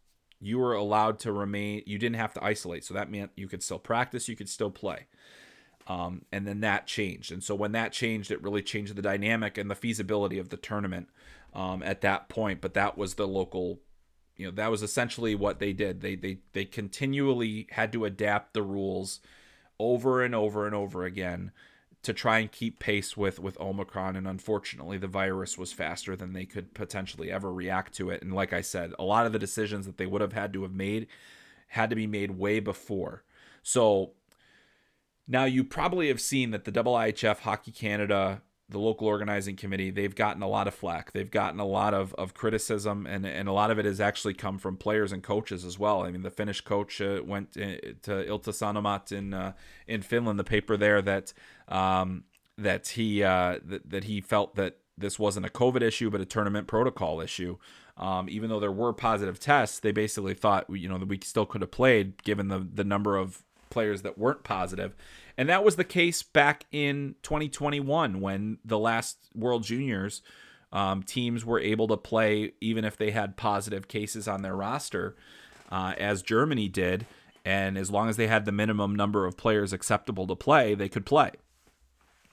you 0.40 0.58
were 0.58 0.74
allowed 0.74 1.18
to 1.20 1.32
remain. 1.32 1.82
You 1.86 1.98
didn't 1.98 2.16
have 2.16 2.34
to 2.34 2.44
isolate, 2.44 2.84
so 2.84 2.94
that 2.94 3.10
meant 3.10 3.30
you 3.36 3.48
could 3.48 3.62
still 3.62 3.78
practice, 3.78 4.28
you 4.28 4.36
could 4.36 4.48
still 4.48 4.70
play. 4.70 5.06
Um, 5.86 6.22
and 6.32 6.46
then 6.46 6.60
that 6.60 6.86
changed, 6.86 7.30
and 7.30 7.42
so 7.42 7.54
when 7.54 7.72
that 7.72 7.92
changed, 7.92 8.30
it 8.30 8.42
really 8.42 8.62
changed 8.62 8.96
the 8.96 9.02
dynamic 9.02 9.58
and 9.58 9.70
the 9.70 9.74
feasibility 9.74 10.38
of 10.38 10.48
the 10.48 10.56
tournament 10.56 11.08
um, 11.52 11.82
at 11.82 12.00
that 12.00 12.30
point. 12.30 12.62
But 12.62 12.72
that 12.72 12.96
was 12.96 13.14
the 13.14 13.28
local, 13.28 13.80
you 14.34 14.46
know, 14.46 14.52
that 14.52 14.70
was 14.70 14.82
essentially 14.82 15.34
what 15.34 15.58
they 15.58 15.74
did. 15.74 16.00
They 16.00 16.14
they 16.16 16.38
they 16.54 16.64
continually 16.64 17.66
had 17.70 17.92
to 17.92 18.06
adapt 18.06 18.54
the 18.54 18.62
rules 18.62 19.20
over 19.78 20.22
and 20.22 20.34
over 20.34 20.64
and 20.64 20.74
over 20.74 21.04
again 21.04 21.52
to 22.04 22.12
try 22.12 22.38
and 22.38 22.52
keep 22.52 22.78
pace 22.78 23.16
with 23.16 23.38
with 23.38 23.58
Omicron 23.60 24.16
and 24.16 24.28
unfortunately 24.28 24.98
the 24.98 25.08
virus 25.08 25.58
was 25.58 25.72
faster 25.72 26.14
than 26.14 26.32
they 26.32 26.44
could 26.44 26.74
potentially 26.74 27.30
ever 27.30 27.52
react 27.52 27.94
to 27.94 28.10
it. 28.10 28.22
And 28.22 28.32
like 28.32 28.52
I 28.52 28.60
said 28.60 28.92
a 28.98 29.04
lot 29.04 29.26
of 29.26 29.32
the 29.32 29.38
decisions 29.38 29.86
that 29.86 29.98
they 29.98 30.06
would 30.06 30.20
have 30.20 30.32
had 30.32 30.52
to 30.52 30.62
have 30.62 30.72
made 30.72 31.06
had 31.68 31.90
to 31.90 31.96
be 31.96 32.06
made 32.06 32.32
way 32.32 32.60
before. 32.60 33.24
So 33.62 34.12
now 35.26 35.44
you 35.44 35.64
probably 35.64 36.08
have 36.08 36.20
seen 36.20 36.50
that 36.50 36.64
the 36.64 36.72
IHF 36.72 37.40
Hockey 37.40 37.72
Canada 37.72 38.42
the 38.74 38.80
local 38.80 39.06
organizing 39.06 39.56
committee, 39.56 39.90
they've 39.90 40.14
gotten 40.14 40.42
a 40.42 40.48
lot 40.48 40.68
of 40.68 40.74
flack. 40.74 41.12
They've 41.12 41.30
gotten 41.30 41.58
a 41.60 41.64
lot 41.64 41.94
of, 41.94 42.12
of 42.14 42.34
criticism, 42.34 43.06
and, 43.06 43.24
and 43.24 43.48
a 43.48 43.52
lot 43.52 43.70
of 43.70 43.78
it 43.78 43.86
has 43.86 44.00
actually 44.00 44.34
come 44.34 44.58
from 44.58 44.76
players 44.76 45.12
and 45.12 45.22
coaches 45.22 45.64
as 45.64 45.78
well. 45.78 46.02
I 46.02 46.10
mean, 46.10 46.22
the 46.22 46.30
Finnish 46.30 46.60
coach 46.60 47.00
uh, 47.00 47.22
went 47.24 47.52
to, 47.52 47.94
to 47.94 48.10
Ilta 48.10 48.50
Sanomat 48.50 49.12
in 49.12 49.32
uh, 49.32 49.52
in 49.86 50.02
Finland. 50.02 50.38
The 50.38 50.44
paper 50.44 50.76
there 50.76 51.00
that 51.00 51.32
um, 51.68 52.24
that 52.58 52.88
he 52.88 53.22
uh, 53.22 53.58
that, 53.64 53.88
that 53.88 54.04
he 54.04 54.20
felt 54.20 54.56
that 54.56 54.76
this 54.98 55.18
wasn't 55.18 55.46
a 55.46 55.50
COVID 55.50 55.82
issue, 55.82 56.10
but 56.10 56.20
a 56.20 56.26
tournament 56.26 56.66
protocol 56.66 57.20
issue. 57.20 57.56
Um, 57.96 58.28
even 58.28 58.50
though 58.50 58.60
there 58.60 58.72
were 58.72 58.92
positive 58.92 59.38
tests, 59.38 59.78
they 59.78 59.92
basically 59.92 60.34
thought 60.34 60.66
you 60.68 60.88
know 60.88 60.98
that 60.98 61.08
we 61.08 61.20
still 61.22 61.46
could 61.46 61.62
have 61.62 61.70
played 61.70 62.22
given 62.24 62.48
the 62.48 62.58
the 62.58 62.84
number 62.84 63.16
of 63.16 63.44
players 63.70 64.02
that 64.02 64.18
weren't 64.18 64.44
positive. 64.44 64.94
And 65.36 65.48
that 65.48 65.64
was 65.64 65.76
the 65.76 65.84
case 65.84 66.22
back 66.22 66.66
in 66.70 67.16
2021 67.22 68.20
when 68.20 68.58
the 68.64 68.78
last 68.78 69.18
World 69.34 69.64
Juniors 69.64 70.22
um, 70.72 71.02
teams 71.02 71.44
were 71.44 71.60
able 71.60 71.88
to 71.88 71.96
play 71.96 72.52
even 72.60 72.84
if 72.84 72.96
they 72.96 73.10
had 73.10 73.36
positive 73.36 73.88
cases 73.88 74.26
on 74.28 74.42
their 74.42 74.56
roster, 74.56 75.16
uh, 75.70 75.94
as 75.98 76.22
Germany 76.22 76.68
did. 76.68 77.06
And 77.44 77.76
as 77.76 77.90
long 77.90 78.08
as 78.08 78.16
they 78.16 78.26
had 78.26 78.44
the 78.44 78.52
minimum 78.52 78.94
number 78.94 79.26
of 79.26 79.36
players 79.36 79.72
acceptable 79.72 80.26
to 80.26 80.34
play, 80.34 80.74
they 80.74 80.88
could 80.88 81.04
play. 81.04 81.32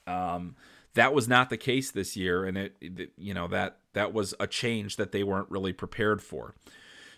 Um, 0.07 0.55
that 0.93 1.13
was 1.13 1.27
not 1.27 1.49
the 1.49 1.57
case 1.57 1.91
this 1.91 2.17
year, 2.17 2.43
and 2.43 2.57
it, 2.57 2.75
it, 2.81 3.11
you 3.17 3.33
know 3.33 3.47
that 3.47 3.77
that 3.93 4.13
was 4.13 4.33
a 4.39 4.47
change 4.47 4.97
that 4.97 5.11
they 5.11 5.23
weren't 5.23 5.49
really 5.49 5.73
prepared 5.73 6.21
for. 6.21 6.53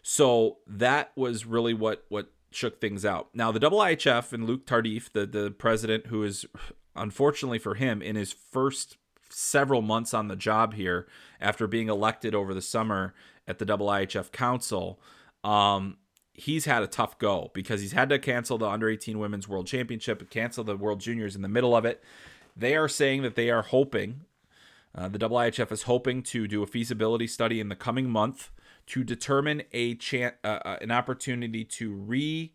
So 0.04 0.58
that 0.68 1.12
was 1.16 1.46
really 1.46 1.74
what 1.74 2.06
what 2.10 2.28
shook 2.56 2.80
things 2.80 3.06
out. 3.06 3.30
Now, 3.34 3.52
the 3.52 3.60
IHF 3.60 4.34
and 4.34 4.46
Luc 4.46 4.66
Tardif, 4.66 5.12
the, 5.12 5.26
the 5.26 5.52
president, 5.52 6.08
who 6.08 6.24
is 6.24 6.46
unfortunately 6.96 7.60
for 7.60 7.76
him 7.76 8.02
in 8.02 8.16
his 8.16 8.34
first 8.34 8.98
several 9.30 9.82
months 9.82 10.14
on 10.14 10.28
the 10.28 10.36
job 10.36 10.76
here 10.76 11.08
after 11.42 11.68
being 11.68 11.90
elected 11.90 12.36
over 12.36 12.54
the 12.54 12.62
summer 12.62 13.14
at 13.48 13.60
the 13.60 13.66
IHF 13.66 14.32
Council, 14.32 15.00
um, 15.44 15.98
he's 16.34 16.66
had 16.66 16.84
a 16.84 16.88
tough 16.88 17.18
go 17.18 17.52
because 17.54 17.82
he's 17.82 17.94
had 17.94 18.10
to 18.10 18.20
cancel 18.20 18.58
the 18.58 18.68
under 18.68 18.90
18 18.90 19.20
women's 19.20 19.48
world 19.48 19.68
championship 19.68 20.30
cancel 20.30 20.64
the 20.64 20.78
world 20.78 21.00
juniors 21.00 21.36
in 21.36 21.42
the 21.42 21.48
middle 21.48 21.76
of 21.76 21.86
it. 21.86 22.04
They 22.56 22.76
are 22.76 22.88
saying 22.88 23.24
that 23.24 23.36
they 23.36 23.50
are 23.50 23.64
hoping 23.64 24.26
Uh, 24.96 25.10
the 25.10 25.18
IHF 25.32 25.72
is 25.72 25.84
hoping 25.84 26.22
to 26.22 26.48
do 26.48 26.62
a 26.62 26.68
feasibility 26.68 27.26
study 27.26 27.60
in 27.60 27.70
the 27.70 27.76
coming 27.76 28.10
month 28.10 28.52
to 28.88 29.04
determine 29.04 29.64
a 29.72 29.96
chan- 29.96 30.34
uh, 30.44 30.60
uh, 30.66 30.78
an 30.82 30.92
opportunity 30.92 31.64
to 31.64 31.94
re 31.94 32.54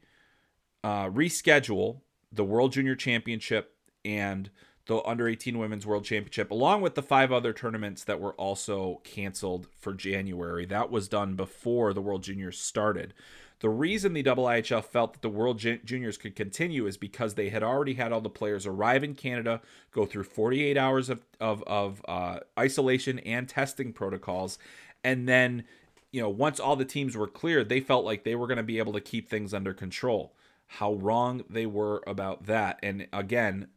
uh, 0.85 1.09
reschedule 1.09 2.01
the 2.31 2.45
World 2.45 2.73
Junior 2.73 2.95
Championship 2.95 3.75
and 4.05 4.51
the 4.87 5.03
Under 5.05 5.29
18 5.29 5.59
Women's 5.59 5.87
World 5.87 6.05
Championship, 6.05 6.51
along 6.51 6.81
with 6.81 6.95
the 6.95 7.03
five 7.03 7.31
other 7.31 7.53
tournaments 7.53 8.05
that 8.05 8.21
were 8.21 8.33
also 8.35 9.01
canceled 9.05 9.69
for 9.79 9.93
January. 9.93 10.65
That 10.65 10.91
was 10.91 11.09
done 11.09 11.35
before 11.35 11.93
the 11.93 12.01
World 12.01 12.23
Juniors 12.23 12.59
started. 12.59 13.13
The 13.61 13.69
reason 13.69 14.13
the 14.13 14.23
IIHF 14.23 14.85
felt 14.85 15.15
that 15.15 15.23
the 15.23 15.29
World 15.29 15.59
Juniors 15.59 16.17
could 16.17 16.37
continue 16.37 16.87
is 16.87 16.97
because 16.97 17.35
they 17.35 17.49
had 17.49 17.63
already 17.63 17.95
had 17.95 18.13
all 18.13 18.21
the 18.21 18.31
players 18.31 18.67
arrive 18.67 19.03
in 19.03 19.15
Canada, 19.15 19.61
go 19.91 20.07
through 20.07 20.25
48 20.25 20.77
hours 20.77 21.11
of, 21.11 21.27
of, 21.41 21.63
of 21.67 22.01
uh, 22.09 22.39
isolation 22.59 23.19
and 23.21 23.49
testing 23.49 23.93
protocols, 23.93 24.59
and 25.03 25.29
then, 25.29 25.65
you 26.11 26.21
know, 26.21 26.29
once 26.29 26.59
all 26.59 26.77
the 26.77 26.85
teams 26.85 27.17
were 27.17 27.27
cleared, 27.27 27.69
they 27.69 27.81
felt 27.81 28.05
like 28.05 28.25
they 28.25 28.35
were 28.35 28.47
going 28.47 28.57
to 28.57 28.62
be 28.62 28.79
able 28.79 28.93
to 28.95 29.00
keep 29.00 29.29
things 29.29 29.53
under 29.53 29.75
control. 29.75 30.35
How 30.67 30.95
wrong 30.95 31.45
they 31.49 31.67
were 31.67 32.03
about 32.07 32.47
that. 32.47 32.79
And 32.83 33.09
again, 33.12 33.69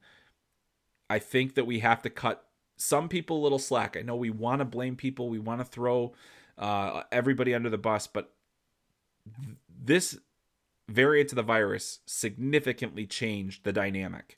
I 1.09 1.19
think 1.19 1.55
that 1.55 1.65
we 1.65 1.79
have 1.79 2.01
to 2.03 2.09
cut 2.09 2.45
some 2.77 3.09
people 3.09 3.37
a 3.37 3.43
little 3.43 3.59
slack. 3.59 3.95
I 3.97 4.01
know 4.01 4.15
we 4.15 4.29
want 4.29 4.59
to 4.59 4.65
blame 4.65 4.95
people, 4.95 5.29
we 5.29 5.39
want 5.39 5.61
to 5.61 5.65
throw 5.65 6.13
uh, 6.57 7.03
everybody 7.11 7.53
under 7.53 7.69
the 7.69 7.77
bus, 7.77 8.07
but 8.07 8.33
this 9.69 10.17
variant 10.89 11.31
of 11.31 11.35
the 11.35 11.43
virus 11.43 11.99
significantly 12.05 13.05
changed 13.05 13.63
the 13.63 13.73
dynamic. 13.73 14.37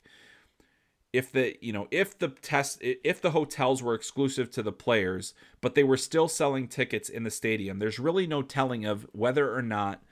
If 1.14 1.30
the 1.30 1.56
you 1.60 1.72
know 1.72 1.86
if 1.92 2.18
the 2.18 2.28
test 2.28 2.78
if 2.82 3.20
the 3.20 3.30
hotels 3.30 3.84
were 3.84 3.94
exclusive 3.94 4.50
to 4.50 4.64
the 4.64 4.72
players, 4.72 5.32
but 5.60 5.76
they 5.76 5.84
were 5.84 5.96
still 5.96 6.26
selling 6.26 6.66
tickets 6.66 7.08
in 7.08 7.22
the 7.22 7.30
stadium, 7.30 7.78
there's 7.78 8.00
really 8.00 8.26
no 8.26 8.42
telling 8.42 8.84
of 8.84 9.06
whether 9.12 9.54
or 9.54 9.62
not 9.62 10.02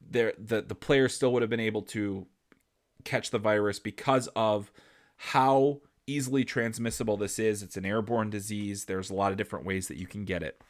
there 0.00 0.32
the 0.36 0.60
the 0.60 0.74
players 0.74 1.14
still 1.14 1.32
would 1.32 1.42
have 1.42 1.50
been 1.50 1.60
able 1.60 1.82
to 1.82 2.26
catch 3.04 3.30
the 3.30 3.38
virus 3.38 3.78
because 3.78 4.28
of 4.34 4.72
how 5.16 5.80
easily 6.08 6.44
transmissible 6.44 7.16
this 7.16 7.38
is. 7.38 7.62
It's 7.62 7.76
an 7.76 7.86
airborne 7.86 8.28
disease. 8.28 8.86
There's 8.86 9.08
a 9.08 9.14
lot 9.14 9.30
of 9.30 9.38
different 9.38 9.64
ways 9.64 9.86
that 9.86 9.98
you 9.98 10.08
can 10.08 10.24
get 10.24 10.42
it. 10.42 10.60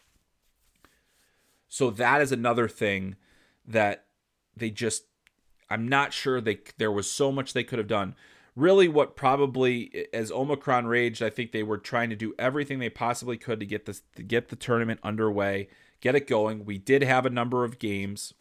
So 1.70 1.88
that 1.88 2.20
is 2.20 2.32
another 2.32 2.68
thing 2.68 3.16
that 3.66 4.04
they 4.54 4.68
just 4.68 5.04
I'm 5.70 5.88
not 5.88 6.12
sure 6.12 6.38
they 6.38 6.58
there 6.76 6.92
was 6.92 7.10
so 7.10 7.32
much 7.32 7.54
they 7.54 7.64
could 7.64 7.78
have 7.78 7.88
done. 7.88 8.14
Really 8.54 8.88
what 8.88 9.16
probably 9.16 10.06
as 10.12 10.30
Omicron 10.30 10.86
raged, 10.86 11.22
I 11.22 11.30
think 11.30 11.52
they 11.52 11.62
were 11.62 11.78
trying 11.78 12.10
to 12.10 12.16
do 12.16 12.34
everything 12.38 12.78
they 12.78 12.90
possibly 12.90 13.38
could 13.38 13.60
to 13.60 13.66
get 13.66 13.86
this 13.86 14.02
to 14.16 14.22
get 14.22 14.48
the 14.48 14.56
tournament 14.56 15.00
underway, 15.02 15.68
get 16.00 16.14
it 16.14 16.26
going. 16.26 16.64
We 16.64 16.76
did 16.76 17.02
have 17.02 17.24
a 17.24 17.30
number 17.30 17.64
of 17.64 17.78
games. 17.78 18.34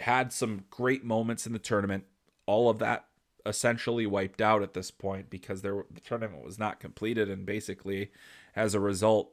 Had 0.00 0.32
some 0.32 0.64
great 0.70 1.02
moments 1.02 1.46
in 1.46 1.52
the 1.52 1.58
tournament. 1.58 2.04
All 2.46 2.68
of 2.68 2.78
that 2.78 3.06
essentially 3.46 4.06
wiped 4.06 4.42
out 4.42 4.62
at 4.62 4.74
this 4.74 4.90
point 4.90 5.30
because 5.30 5.62
there 5.62 5.84
the 5.90 6.00
tournament 6.00 6.44
was 6.44 6.58
not 6.58 6.80
completed 6.80 7.30
and 7.30 7.46
basically 7.46 8.10
as 8.54 8.74
a 8.74 8.80
result 8.80 9.32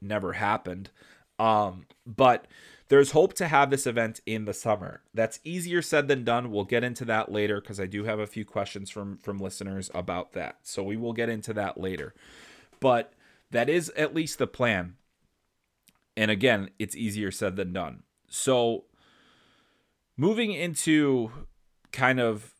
never 0.00 0.32
happened. 0.32 0.90
Um, 1.38 1.86
but 2.06 2.46
there's 2.88 3.10
hope 3.10 3.34
to 3.34 3.48
have 3.48 3.70
this 3.70 3.86
event 3.86 4.20
in 4.26 4.44
the 4.44 4.54
summer. 4.54 5.02
That's 5.12 5.40
easier 5.42 5.82
said 5.82 6.08
than 6.08 6.24
done. 6.24 6.50
We'll 6.50 6.64
get 6.64 6.84
into 6.84 7.04
that 7.06 7.32
later 7.32 7.60
because 7.60 7.80
I 7.80 7.86
do 7.86 8.04
have 8.04 8.20
a 8.20 8.26
few 8.26 8.44
questions 8.44 8.90
from 8.90 9.18
from 9.18 9.38
listeners 9.38 9.90
about 9.94 10.32
that. 10.32 10.58
So 10.62 10.82
we 10.82 10.96
will 10.96 11.12
get 11.12 11.28
into 11.28 11.52
that 11.54 11.78
later. 11.78 12.14
But 12.80 13.12
that 13.50 13.68
is 13.68 13.90
at 13.96 14.14
least 14.14 14.38
the 14.38 14.46
plan. 14.46 14.96
And 16.16 16.30
again, 16.30 16.70
it's 16.78 16.96
easier 16.96 17.30
said 17.30 17.56
than 17.56 17.72
done. 17.72 18.02
So 18.28 18.84
moving 20.16 20.52
into 20.52 21.30
kind 21.92 22.20
of 22.20 22.54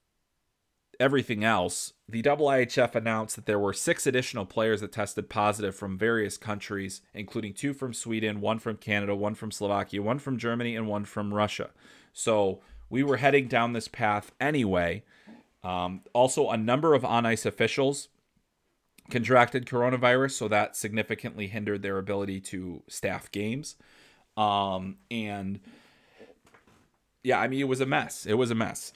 everything 1.00 1.44
else, 1.44 1.92
the 2.08 2.22
IIHF 2.22 2.94
announced 2.94 3.34
that 3.34 3.46
there 3.46 3.58
were 3.58 3.72
six 3.72 4.06
additional 4.06 4.46
players 4.46 4.80
that 4.80 4.92
tested 4.92 5.28
positive 5.28 5.74
from 5.74 5.98
various 5.98 6.36
countries, 6.36 7.00
including 7.12 7.52
two 7.52 7.74
from 7.74 7.92
Sweden, 7.92 8.40
one 8.40 8.60
from 8.60 8.76
Canada, 8.76 9.14
one 9.16 9.34
from 9.34 9.50
Slovakia, 9.50 10.00
one 10.02 10.20
from 10.20 10.38
Germany, 10.38 10.76
and 10.76 10.86
one 10.86 11.04
from 11.04 11.34
Russia. 11.34 11.70
So 12.12 12.60
we 12.88 13.02
were 13.02 13.16
heading 13.16 13.48
down 13.48 13.72
this 13.72 13.88
path 13.88 14.30
anyway. 14.40 15.02
Um, 15.64 16.02
also, 16.12 16.50
a 16.50 16.56
number 16.56 16.94
of 16.94 17.04
on 17.04 17.26
ice 17.26 17.44
officials 17.44 18.08
contracted 19.10 19.66
coronavirus, 19.66 20.32
so 20.32 20.46
that 20.48 20.76
significantly 20.76 21.48
hindered 21.48 21.82
their 21.82 21.98
ability 21.98 22.40
to 22.40 22.82
staff 22.88 23.32
games. 23.32 23.74
Um, 24.36 24.98
and 25.10 25.58
yeah, 27.24 27.40
I 27.40 27.48
mean, 27.48 27.60
it 27.60 27.68
was 27.68 27.80
a 27.80 27.86
mess. 27.86 28.26
It 28.26 28.34
was 28.34 28.52
a 28.52 28.54
mess 28.54 28.92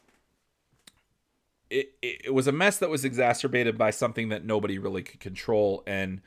it, 1.70 1.94
it 2.02 2.34
was 2.34 2.46
a 2.46 2.52
mess 2.52 2.78
that 2.78 2.90
was 2.90 3.04
exacerbated 3.04 3.78
by 3.78 3.90
something 3.90 4.28
that 4.28 4.44
nobody 4.44 4.78
really 4.78 5.02
could 5.02 5.20
control. 5.20 5.82
And 5.86 6.20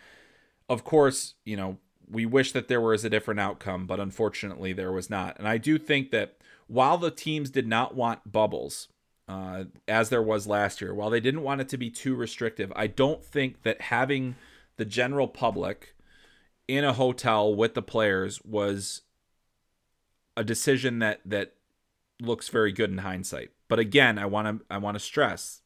of 0.70 0.84
course, 0.84 1.36
you 1.46 1.58
know, 1.58 1.78
we 2.10 2.26
wish 2.26 2.52
that 2.54 2.68
there 2.68 2.82
was 2.82 3.04
a 3.04 3.10
different 3.10 3.40
outcome, 3.40 3.86
but 3.86 4.00
unfortunately 4.00 4.74
there 4.74 4.92
was 4.92 5.10
not. 5.10 5.38
And 5.38 5.48
I 5.48 5.58
do 5.58 5.78
think 5.78 6.12
that 6.12 6.38
while 6.68 6.98
the 6.98 7.12
teams 7.12 7.50
did 7.50 7.68
not 7.68 7.96
want 7.96 8.32
bubbles, 8.32 8.88
uh, 9.28 9.66
as 9.88 10.10
there 10.10 10.22
was 10.22 10.48
last 10.48 10.82
year, 10.82 10.94
while 10.94 11.10
they 11.10 11.20
didn't 11.20 11.44
want 11.44 11.62
it 11.62 11.70
to 11.70 11.78
be 11.78 11.90
too 11.90 12.16
restrictive, 12.16 12.72
I 12.76 12.88
don't 12.88 13.24
think 13.24 13.64
that 13.64 13.82
having 13.82 14.36
the 14.78 14.86
general 14.86 15.28
public 15.28 15.96
in 16.68 16.84
a 16.84 16.94
hotel 16.94 17.54
with 17.54 17.74
the 17.74 17.82
players 17.82 18.42
was 18.44 19.02
a 20.36 20.44
decision 20.44 21.00
that 21.00 21.22
that 21.26 21.54
looks 22.22 22.50
very 22.50 22.72
good 22.72 22.90
in 22.90 23.00
hindsight. 23.00 23.52
But 23.74 23.80
again, 23.80 24.20
I 24.20 24.28
want 24.28 24.60
to 24.60 24.66
I 24.70 24.78
want 24.78 24.94
to 24.98 25.00
stress 25.00 25.64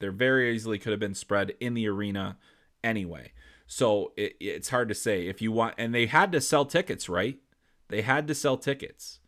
there 0.00 0.10
very 0.10 0.52
easily 0.52 0.76
could 0.76 0.90
have 0.90 0.98
been 0.98 1.14
spread 1.14 1.54
in 1.60 1.74
the 1.74 1.86
arena 1.86 2.36
anyway. 2.82 3.30
So 3.68 4.10
it, 4.16 4.34
it's 4.40 4.70
hard 4.70 4.88
to 4.88 4.94
say 4.96 5.28
if 5.28 5.40
you 5.40 5.52
want 5.52 5.76
and 5.78 5.94
they 5.94 6.06
had 6.06 6.32
to 6.32 6.40
sell 6.40 6.64
tickets, 6.64 7.08
right? 7.08 7.38
They 7.90 8.02
had 8.02 8.26
to 8.26 8.34
sell 8.34 8.56
tickets. 8.56 9.20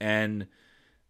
And 0.00 0.46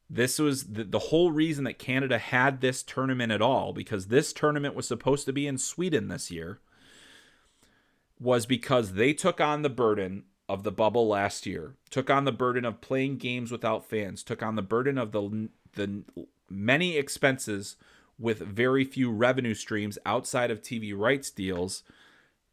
this 0.08 0.38
was 0.38 0.72
the, 0.72 0.84
the 0.84 0.98
whole 0.98 1.32
reason 1.32 1.64
that 1.64 1.78
Canada 1.78 2.16
had 2.16 2.62
this 2.62 2.82
tournament 2.82 3.30
at 3.30 3.42
all 3.42 3.74
because 3.74 4.06
this 4.06 4.32
tournament 4.32 4.74
was 4.74 4.88
supposed 4.88 5.26
to 5.26 5.34
be 5.34 5.46
in 5.46 5.58
Sweden 5.58 6.08
this 6.08 6.30
year 6.30 6.60
was 8.18 8.46
because 8.46 8.94
they 8.94 9.12
took 9.12 9.38
on 9.38 9.60
the 9.60 9.68
burden 9.68 10.24
of 10.48 10.62
the 10.62 10.72
bubble 10.72 11.08
last 11.08 11.44
year, 11.44 11.76
took 11.90 12.08
on 12.08 12.24
the 12.24 12.32
burden 12.32 12.64
of 12.64 12.80
playing 12.80 13.18
games 13.18 13.52
without 13.52 13.84
fans, 13.84 14.22
took 14.22 14.42
on 14.42 14.56
the 14.56 14.62
burden 14.62 14.96
of 14.96 15.12
the 15.12 15.50
the 15.74 16.04
many 16.48 16.96
expenses 16.96 17.76
with 18.18 18.38
very 18.38 18.84
few 18.84 19.10
revenue 19.10 19.54
streams 19.54 19.98
outside 20.06 20.50
of 20.50 20.62
TV 20.62 20.96
rights 20.96 21.30
deals 21.30 21.82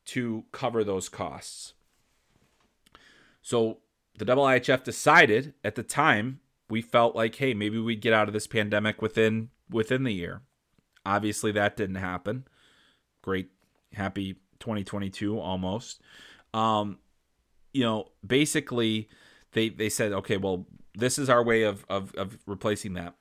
to 0.06 0.46
cover 0.52 0.84
those 0.84 1.10
costs. 1.10 1.74
So 3.42 3.78
the 4.18 4.26
IIHF 4.26 4.84
decided 4.84 5.54
at 5.64 5.76
the 5.76 5.84
time 5.84 6.40
we 6.70 6.82
felt 6.82 7.16
like 7.16 7.36
hey 7.36 7.54
maybe 7.54 7.78
we'd 7.80 8.02
get 8.02 8.14
out 8.14 8.28
of 8.28 8.34
this 8.34 8.48
pandemic 8.48 9.02
within 9.02 9.50
within 9.70 10.04
the 10.04 10.14
year. 10.14 10.42
Obviously 11.06 11.52
that 11.54 11.78
didn't 11.78 11.96
happen. 11.96 12.46
Great 13.22 13.50
happy 13.94 14.34
2022 14.60 15.40
almost. 15.40 16.02
Um 16.54 17.00
you 17.74 17.84
know 17.84 18.10
basically 18.26 19.10
they 19.54 19.70
they 19.70 19.90
said 19.90 20.12
okay 20.12 20.38
well 20.38 20.66
this 20.96 21.18
is 21.18 21.30
our 21.30 21.44
way 21.44 21.64
of 21.64 21.86
of, 21.90 22.14
of 22.16 22.38
replacing 22.46 22.94
that 22.94 23.16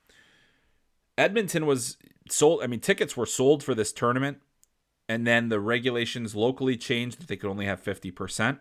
Edmonton 1.17 1.65
was 1.65 1.97
sold. 2.29 2.63
I 2.63 2.67
mean, 2.67 2.79
tickets 2.79 3.15
were 3.15 3.25
sold 3.25 3.63
for 3.63 3.75
this 3.75 3.91
tournament, 3.91 4.39
and 5.09 5.25
then 5.25 5.49
the 5.49 5.59
regulations 5.59 6.35
locally 6.35 6.77
changed 6.77 7.19
that 7.19 7.27
they 7.27 7.37
could 7.37 7.49
only 7.49 7.65
have 7.65 7.79
fifty 7.79 8.11
percent. 8.11 8.59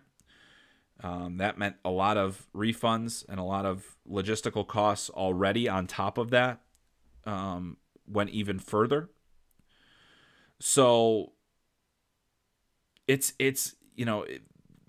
Um, 1.03 1.39
that 1.39 1.57
meant 1.57 1.77
a 1.85 1.91
lot 1.91 2.19
of 2.19 2.47
refunds 2.55 3.25
and 3.29 3.41
a 3.41 3.43
lot 3.45 3.65
of 3.65 3.97
logistical 4.09 4.67
costs 4.67 5.09
already 5.09 5.69
on 5.69 5.87
top 5.87 6.19
of 6.19 6.31
that. 6.31 6.61
Um, 7.25 7.79
went 8.07 8.31
even 8.31 8.59
further. 8.59 9.09
So 10.59 11.33
it's 13.09 13.33
it's 13.39 13.77
you 13.95 14.05
know 14.05 14.23
it, 14.23 14.43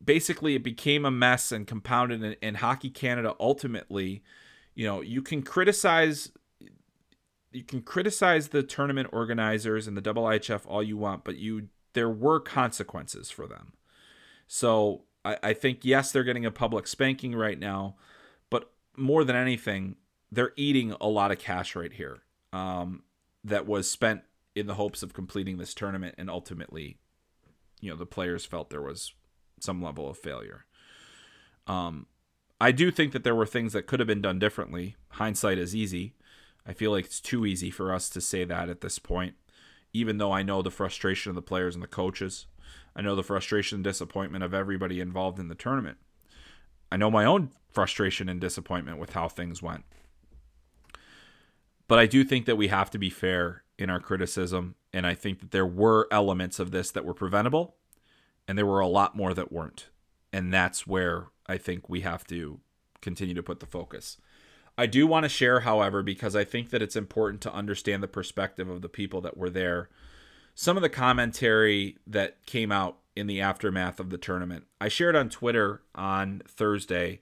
basically 0.03 0.55
it 0.55 0.63
became 0.63 1.05
a 1.05 1.11
mess 1.11 1.51
and 1.51 1.65
compounded 1.65 2.23
in, 2.23 2.35
in 2.41 2.55
Hockey 2.55 2.89
Canada. 2.89 3.35
Ultimately, 3.39 4.21
you 4.75 4.85
know 4.85 5.01
you 5.01 5.21
can 5.21 5.41
criticize 5.41 6.31
you 7.51 7.63
can 7.63 7.81
criticize 7.81 8.49
the 8.49 8.63
tournament 8.63 9.09
organizers 9.11 9.87
and 9.87 9.97
the 9.97 10.01
IIHF 10.01 10.61
all 10.65 10.81
you 10.81 10.97
want, 10.97 11.23
but 11.23 11.37
you 11.37 11.67
there 11.93 12.09
were 12.09 12.39
consequences 12.39 13.29
for 13.29 13.47
them. 13.47 13.73
So 14.47 15.03
I, 15.25 15.37
I 15.43 15.53
think 15.53 15.83
yes, 15.83 16.11
they're 16.11 16.23
getting 16.23 16.45
a 16.45 16.51
public 16.51 16.87
spanking 16.87 17.35
right 17.35 17.59
now, 17.59 17.95
but 18.49 18.71
more 18.95 19.23
than 19.23 19.35
anything, 19.35 19.97
they're 20.31 20.53
eating 20.55 20.95
a 21.01 21.07
lot 21.07 21.31
of 21.31 21.39
cash 21.39 21.75
right 21.75 21.91
here 21.91 22.19
um, 22.53 23.03
that 23.43 23.67
was 23.67 23.89
spent 23.89 24.21
in 24.55 24.67
the 24.67 24.75
hopes 24.75 25.03
of 25.03 25.13
completing 25.13 25.57
this 25.57 25.73
tournament 25.73 26.15
and 26.17 26.29
ultimately, 26.29 26.97
you 27.81 27.89
know 27.89 27.97
the 27.97 28.05
players 28.05 28.45
felt 28.45 28.69
there 28.69 28.81
was 28.81 29.13
some 29.59 29.81
level 29.81 30.09
of 30.09 30.17
failure. 30.17 30.65
Um, 31.67 32.07
I 32.59 32.71
do 32.71 32.91
think 32.91 33.11
that 33.13 33.23
there 33.23 33.35
were 33.35 33.45
things 33.45 33.73
that 33.73 33.87
could 33.87 33.99
have 33.99 34.07
been 34.07 34.21
done 34.21 34.39
differently. 34.39 34.95
Hindsight 35.09 35.57
is 35.57 35.75
easy. 35.75 36.13
I 36.71 36.73
feel 36.73 36.91
like 36.91 37.03
it's 37.03 37.19
too 37.19 37.45
easy 37.45 37.69
for 37.69 37.93
us 37.93 38.07
to 38.07 38.21
say 38.21 38.45
that 38.45 38.69
at 38.69 38.79
this 38.79 38.97
point, 38.97 39.35
even 39.91 40.19
though 40.19 40.31
I 40.31 40.41
know 40.41 40.61
the 40.61 40.71
frustration 40.71 41.29
of 41.29 41.35
the 41.35 41.41
players 41.41 41.75
and 41.75 41.83
the 41.83 41.87
coaches. 41.87 42.45
I 42.95 43.01
know 43.01 43.13
the 43.13 43.23
frustration 43.23 43.79
and 43.79 43.83
disappointment 43.83 44.45
of 44.45 44.53
everybody 44.53 45.01
involved 45.01 45.37
in 45.37 45.49
the 45.49 45.53
tournament. 45.53 45.97
I 46.89 46.95
know 46.95 47.11
my 47.11 47.25
own 47.25 47.51
frustration 47.73 48.29
and 48.29 48.39
disappointment 48.39 48.99
with 48.99 49.11
how 49.11 49.27
things 49.27 49.61
went. 49.61 49.83
But 51.89 51.99
I 51.99 52.05
do 52.05 52.23
think 52.23 52.45
that 52.45 52.55
we 52.55 52.69
have 52.69 52.89
to 52.91 52.97
be 52.97 53.09
fair 53.09 53.63
in 53.77 53.89
our 53.89 53.99
criticism. 53.99 54.75
And 54.93 55.05
I 55.05 55.13
think 55.13 55.41
that 55.41 55.51
there 55.51 55.65
were 55.65 56.07
elements 56.09 56.57
of 56.57 56.71
this 56.71 56.89
that 56.91 57.03
were 57.03 57.13
preventable, 57.13 57.75
and 58.47 58.57
there 58.57 58.65
were 58.65 58.79
a 58.79 58.87
lot 58.87 59.13
more 59.13 59.33
that 59.33 59.51
weren't. 59.51 59.89
And 60.31 60.53
that's 60.53 60.87
where 60.87 61.27
I 61.47 61.57
think 61.57 61.89
we 61.89 61.99
have 61.99 62.25
to 62.27 62.61
continue 63.01 63.35
to 63.35 63.43
put 63.43 63.59
the 63.59 63.65
focus. 63.65 64.15
I 64.77 64.85
do 64.85 65.05
want 65.05 65.23
to 65.23 65.29
share, 65.29 65.61
however, 65.61 66.01
because 66.01 66.35
I 66.35 66.43
think 66.43 66.69
that 66.69 66.81
it's 66.81 66.95
important 66.95 67.41
to 67.41 67.53
understand 67.53 68.01
the 68.01 68.07
perspective 68.07 68.69
of 68.69 68.81
the 68.81 68.89
people 68.89 69.21
that 69.21 69.37
were 69.37 69.49
there. 69.49 69.89
Some 70.55 70.77
of 70.77 70.83
the 70.83 70.89
commentary 70.89 71.97
that 72.07 72.45
came 72.45 72.71
out 72.71 72.97
in 73.15 73.27
the 73.27 73.41
aftermath 73.41 73.99
of 73.99 74.09
the 74.09 74.17
tournament. 74.17 74.65
I 74.79 74.87
shared 74.87 75.15
on 75.15 75.29
Twitter 75.29 75.81
on 75.93 76.41
Thursday 76.47 77.19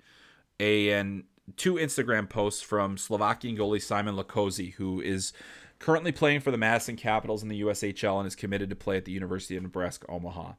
a 0.60 0.92
and 0.92 1.24
two 1.58 1.76
Instagram 1.76 2.30
posts 2.30 2.62
from 2.62 2.98
Slovakian 2.98 3.58
goalie 3.58 3.82
Simon 3.82 4.16
Latkoczy, 4.16 4.74
who 4.74 5.02
is 5.02 5.34
currently 5.80 6.12
playing 6.12 6.42
for 6.42 6.52
the 6.52 6.58
Madison 6.58 6.96
Capitals 6.96 7.42
in 7.42 7.50
the 7.50 7.62
USHL 7.62 8.20
and 8.20 8.28
is 8.28 8.36
committed 8.36 8.70
to 8.70 8.76
play 8.76 8.98
at 8.98 9.06
the 9.06 9.12
University 9.12 9.56
of 9.56 9.64
Nebraska 9.64 10.06
Omaha. 10.10 10.54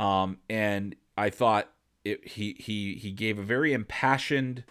Um, 0.00 0.38
and 0.48 0.96
I 1.16 1.30
thought 1.30 1.70
it, 2.04 2.26
he 2.26 2.56
he 2.58 2.94
he 2.94 3.12
gave 3.12 3.38
a 3.38 3.42
very 3.42 3.72
impassioned 3.72 4.64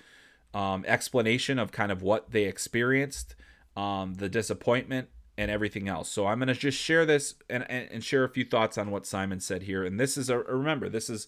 um, 0.54 0.86
explanation 0.88 1.60
of 1.60 1.72
kind 1.72 1.92
of 1.92 2.02
what 2.02 2.32
they 2.32 2.44
experienced, 2.44 3.36
um, 3.76 4.16
the 4.16 4.30
disappointment, 4.30 5.10
and 5.38 5.50
everything 5.50 5.88
else. 5.88 6.10
So 6.10 6.28
I'm 6.28 6.40
going 6.40 6.48
to 6.48 6.54
just 6.54 6.78
share 6.78 7.06
this 7.06 7.36
and, 7.50 7.66
and, 7.70 7.90
and 7.92 8.04
share 8.04 8.24
a 8.24 8.30
few 8.30 8.46
thoughts 8.46 8.78
on 8.78 8.92
what 8.92 9.06
Simon 9.06 9.40
said 9.40 9.64
here. 9.64 9.84
And 9.84 10.00
this 10.00 10.18
is 10.18 10.30
a 10.30 10.38
remember 10.40 10.90
this 10.90 11.10
is 11.10 11.28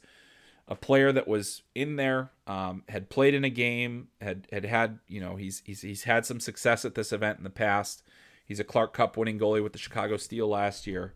a 0.68 0.76
player 0.76 1.12
that 1.12 1.28
was 1.28 1.62
in 1.76 1.96
there, 1.96 2.32
um, 2.48 2.84
had 2.90 3.10
played 3.10 3.34
in 3.34 3.44
a 3.44 3.50
game, 3.50 4.08
had 4.22 4.48
had 4.52 4.66
had 4.66 5.00
you 5.08 5.20
know 5.20 5.36
he's 5.36 5.62
he's 5.66 5.82
he's 5.82 6.04
had 6.04 6.26
some 6.26 6.40
success 6.40 6.86
at 6.86 6.96
this 6.96 7.12
event 7.12 7.38
in 7.38 7.44
the 7.44 7.50
past. 7.50 8.04
He's 8.46 8.60
a 8.60 8.64
Clark 8.64 8.94
Cup 8.94 9.18
winning 9.18 9.40
goalie 9.40 9.64
with 9.64 9.74
the 9.74 9.80
Chicago 9.80 10.18
Steel 10.18 10.48
last 10.48 10.86
year. 10.86 11.14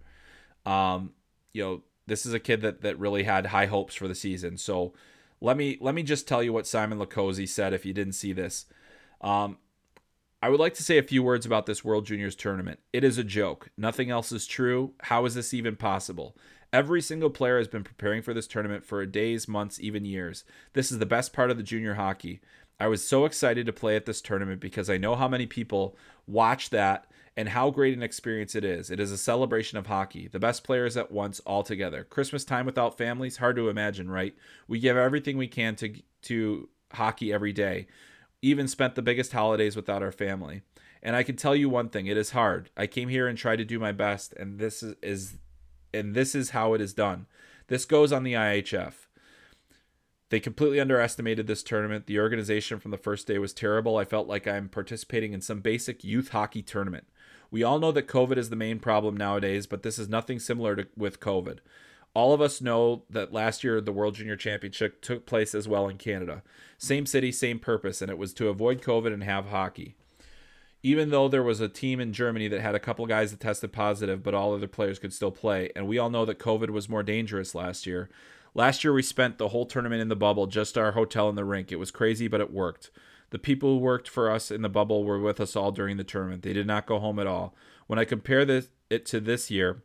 Um, 0.66 1.12
you 1.54 1.64
know 1.64 1.84
this 2.08 2.26
is 2.26 2.34
a 2.34 2.40
kid 2.40 2.62
that 2.62 2.82
that 2.82 3.00
really 3.00 3.24
had 3.24 3.48
high 3.48 3.68
hopes 3.68 3.94
for 3.94 4.08
the 4.08 4.16
season. 4.16 4.58
So 4.58 4.94
let 5.42 5.58
me 5.58 5.78
let 5.80 5.96
me 5.96 6.04
just 6.04 6.28
tell 6.28 6.44
you 6.44 6.54
what 6.54 6.68
Simon 6.68 7.00
Latkoczy 7.00 7.48
said 7.48 7.74
if 7.74 7.86
you 7.86 7.94
didn't 7.94 8.14
see 8.14 8.34
this. 8.34 8.66
Um, 9.22 9.58
I 10.42 10.50
would 10.50 10.60
like 10.60 10.74
to 10.76 10.84
say 10.84 10.98
a 10.98 11.04
few 11.04 11.22
words 11.22 11.46
about 11.46 11.66
this 11.66 11.84
World 11.84 12.06
Juniors 12.06 12.36
tournament. 12.36 12.80
It 12.94 13.04
is 13.04 13.18
a 13.18 13.24
joke. 13.24 13.70
Nothing 13.78 14.10
else 14.10 14.32
is 14.32 14.48
true. 14.48 14.94
How 15.02 15.26
is 15.26 15.36
this 15.36 15.54
even 15.54 15.76
possible? 15.76 16.38
Every 16.72 17.02
single 17.02 17.30
player 17.30 17.58
has 17.58 17.68
been 17.68 17.84
preparing 17.84 18.22
for 18.22 18.34
this 18.34 18.48
tournament 18.48 18.86
for 18.86 19.06
days, 19.06 19.48
months, 19.48 19.80
even 19.82 20.06
years. 20.06 20.46
This 20.74 20.92
is 20.92 21.00
the 21.00 21.06
best 21.06 21.34
part 21.34 21.52
of 21.52 21.58
the 21.58 21.64
junior 21.64 21.96
hockey. 21.96 22.40
I 22.80 22.88
was 22.88 23.06
so 23.06 23.26
excited 23.26 23.66
to 23.66 23.74
play 23.74 23.98
at 23.98 24.06
this 24.06 24.22
tournament 24.22 24.62
because 24.62 24.90
I 24.90 24.98
know 24.98 25.16
how 25.16 25.28
many 25.28 25.46
people 25.46 25.98
watch 26.26 26.70
that 26.70 27.08
and 27.40 27.48
how 27.48 27.70
great 27.70 27.96
an 27.96 28.04
experience 28.04 28.54
it 28.54 28.66
is. 28.66 28.92
It 28.92 29.00
is 29.00 29.14
a 29.14 29.18
celebration 29.18 29.78
of 29.78 29.88
hockey, 29.88 30.28
the 30.28 30.40
best 30.40 30.62
players 30.62 30.98
at 30.98 31.10
once 31.10 31.40
all 31.46 31.64
together. 31.64 32.04
Christmas 32.04 32.44
time 32.44 32.66
without 32.66 32.98
families, 32.98 33.38
hard 33.38 33.56
to 33.56 33.70
imagine, 33.70 34.12
right? 34.12 34.36
We 34.68 34.78
give 34.78 34.98
everything 34.98 35.38
we 35.38 35.48
can 35.48 35.78
to 35.78 36.02
to 36.24 36.68
hockey 36.92 37.32
every 37.32 37.54
day. 37.54 37.88
Even 38.42 38.68
spent 38.68 38.96
the 38.96 39.02
biggest 39.02 39.32
holidays 39.32 39.78
without 39.78 40.04
our 40.04 40.12
family. 40.12 40.64
And 41.02 41.16
I 41.16 41.24
can 41.24 41.38
tell 41.38 41.56
you 41.56 41.70
one 41.70 41.88
thing, 41.88 42.08
it 42.08 42.18
is 42.18 42.32
hard. 42.32 42.72
I 42.76 42.88
came 42.88 43.08
here 43.08 43.26
and 43.26 43.38
tried 43.38 43.60
to 43.60 43.64
do 43.64 43.80
my 43.80 43.94
best 43.94 44.34
and 44.34 44.60
this 44.60 44.84
is, 44.84 44.96
is 45.02 45.38
and 45.94 46.14
this 46.14 46.36
is 46.36 46.50
how 46.50 46.74
it 46.74 46.82
is 46.82 46.94
done. 46.94 47.26
This 47.68 47.86
goes 47.86 48.12
on 48.12 48.24
the 48.24 48.34
IHF. 48.34 48.96
They 50.28 50.42
completely 50.42 50.82
underestimated 50.82 51.48
this 51.48 51.64
tournament. 51.64 52.06
The 52.06 52.20
organization 52.20 52.82
from 52.82 52.92
the 52.92 52.98
first 52.98 53.28
day 53.28 53.38
was 53.38 53.54
terrible. 53.54 53.96
I 53.96 54.04
felt 54.04 54.28
like 54.28 54.46
I'm 54.46 54.68
participating 54.68 55.32
in 55.32 55.40
some 55.40 55.62
basic 55.62 56.04
youth 56.04 56.30
hockey 56.30 56.62
tournament. 56.62 57.06
We 57.52 57.64
all 57.64 57.80
know 57.80 57.92
that 57.92 58.08
COVID 58.08 58.38
is 58.38 58.50
the 58.50 58.56
main 58.56 58.80
problem 58.80 59.18
nowadays, 59.18 59.66
but 59.66 59.84
this 59.84 59.98
is 59.98 60.08
nothing 60.08 60.40
similar 60.40 60.76
to 60.76 60.88
with 60.96 61.20
COVID. 61.20 61.60
All 62.14 62.34
of 62.34 62.42
us 62.42 62.62
know 62.62 63.04
that 63.10 63.34
last 63.34 63.64
year 63.64 63.80
the 63.80 63.92
World 63.92 64.16
Junior 64.16 64.36
Championship 64.36 65.02
took 65.02 65.26
place 65.26 65.54
as 65.54 65.68
well 65.68 65.88
in 65.88 65.98
Canada. 65.98 66.42
Same 66.78 67.06
city, 67.06 67.32
same 67.32 67.60
purpose, 67.60 68.02
and 68.02 68.10
it 68.10 68.18
was 68.18 68.34
to 68.34 68.50
avoid 68.50 68.82
COVID 68.82 69.14
and 69.14 69.24
have 69.24 69.48
hockey. 69.48 69.96
Even 70.82 71.10
though 71.10 71.28
there 71.28 71.44
was 71.44 71.60
a 71.60 71.68
team 71.68 72.00
in 72.00 72.14
Germany 72.14 72.48
that 72.48 72.62
had 72.62 72.74
a 72.74 72.80
couple 72.80 73.06
guys 73.06 73.32
that 73.32 73.40
tested 73.40 73.74
positive, 73.74 74.24
but 74.24 74.34
all 74.34 74.54
other 74.54 74.68
players 74.68 74.98
could 74.98 75.14
still 75.14 75.32
play, 75.32 75.72
and 75.76 75.88
we 75.88 75.98
all 75.98 76.10
know 76.10 76.26
that 76.26 76.40
COVID 76.40 76.70
was 76.70 76.90
more 76.90 77.04
dangerous 77.04 77.54
last 77.54 77.86
year. 77.86 78.10
Last 78.56 78.84
year 78.84 78.94
we 78.94 79.04
spent 79.04 79.38
the 79.38 79.50
whole 79.50 79.66
tournament 79.66 80.02
in 80.02 80.08
the 80.08 80.16
bubble, 80.16 80.48
just 80.48 80.78
our 80.78 80.94
hotel 80.94 81.30
and 81.30 81.38
the 81.38 81.46
rink. 81.46 81.72
It 81.72 81.78
was 81.78 81.92
crazy, 81.92 82.28
but 82.28 82.42
it 82.42 82.52
worked. 82.52 82.92
The 83.32 83.40
people 83.40 83.76
who 83.76 83.78
worked 83.80 84.08
for 84.08 84.30
us 84.30 84.50
in 84.52 84.62
the 84.62 84.70
bubble 84.70 85.04
were 85.04 85.20
with 85.20 85.40
us 85.40 85.56
all 85.56 85.72
during 85.72 85.98
the 85.98 86.04
tournament. 86.04 86.44
They 86.44 86.54
did 86.54 86.68
not 86.68 86.88
go 86.88 87.00
home 87.00 87.20
at 87.20 87.28
all. 87.28 87.56
When 87.88 88.00
I 88.00 88.06
compare 88.06 88.46
this 88.46 88.70
it 88.90 89.06
to 89.08 89.20
this 89.20 89.52
year, 89.52 89.84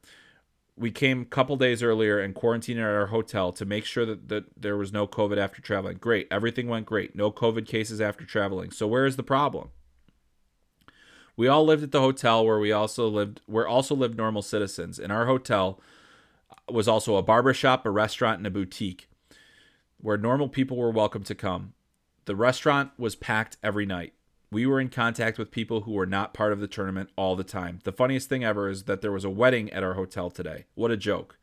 we 0.76 0.90
came 0.90 1.22
a 1.22 1.26
couple 1.26 1.56
days 1.56 1.82
earlier 1.82 2.18
and 2.18 2.34
quarantined 2.34 2.80
at 2.80 2.86
our 2.86 3.06
hotel 3.06 3.52
to 3.52 3.64
make 3.64 3.84
sure 3.84 4.06
that, 4.06 4.28
that 4.28 4.44
there 4.56 4.76
was 4.76 4.92
no 4.92 5.06
COVID 5.06 5.36
after 5.36 5.62
traveling. 5.62 5.98
Great. 5.98 6.26
Everything 6.30 6.68
went 6.68 6.86
great. 6.86 7.14
No 7.14 7.30
COVID 7.30 7.66
cases 7.66 8.00
after 8.00 8.24
traveling. 8.24 8.70
So 8.70 8.86
where 8.86 9.06
is 9.06 9.16
the 9.16 9.22
problem? 9.22 9.70
We 11.36 11.48
all 11.48 11.64
lived 11.64 11.82
at 11.82 11.92
the 11.92 12.00
hotel 12.00 12.44
where 12.44 12.58
we 12.58 12.72
also 12.72 13.08
lived 13.08 13.40
where 13.46 13.68
also 13.68 13.94
lived 13.94 14.16
normal 14.16 14.42
citizens. 14.42 14.98
In 14.98 15.10
our 15.10 15.26
hotel 15.26 15.80
was 16.68 16.88
also 16.88 17.16
a 17.16 17.22
barber 17.22 17.52
shop, 17.52 17.84
a 17.84 17.90
restaurant, 17.90 18.38
and 18.38 18.46
a 18.46 18.50
boutique 18.50 19.08
where 19.98 20.16
normal 20.16 20.48
people 20.48 20.76
were 20.76 20.90
welcome 20.90 21.24
to 21.24 21.34
come. 21.34 21.73
The 22.26 22.36
restaurant 22.36 22.92
was 22.98 23.16
packed 23.16 23.58
every 23.62 23.84
night. 23.84 24.14
We 24.50 24.66
were 24.66 24.80
in 24.80 24.88
contact 24.88 25.36
with 25.36 25.50
people 25.50 25.82
who 25.82 25.92
were 25.92 26.06
not 26.06 26.32
part 26.32 26.52
of 26.52 26.60
the 26.60 26.68
tournament 26.68 27.10
all 27.16 27.36
the 27.36 27.44
time. 27.44 27.80
The 27.84 27.92
funniest 27.92 28.28
thing 28.28 28.44
ever 28.44 28.68
is 28.68 28.84
that 28.84 29.02
there 29.02 29.12
was 29.12 29.24
a 29.24 29.30
wedding 29.30 29.70
at 29.72 29.82
our 29.82 29.94
hotel 29.94 30.30
today. 30.30 30.64
What 30.74 30.90
a 30.90 30.96
joke. 30.96 31.38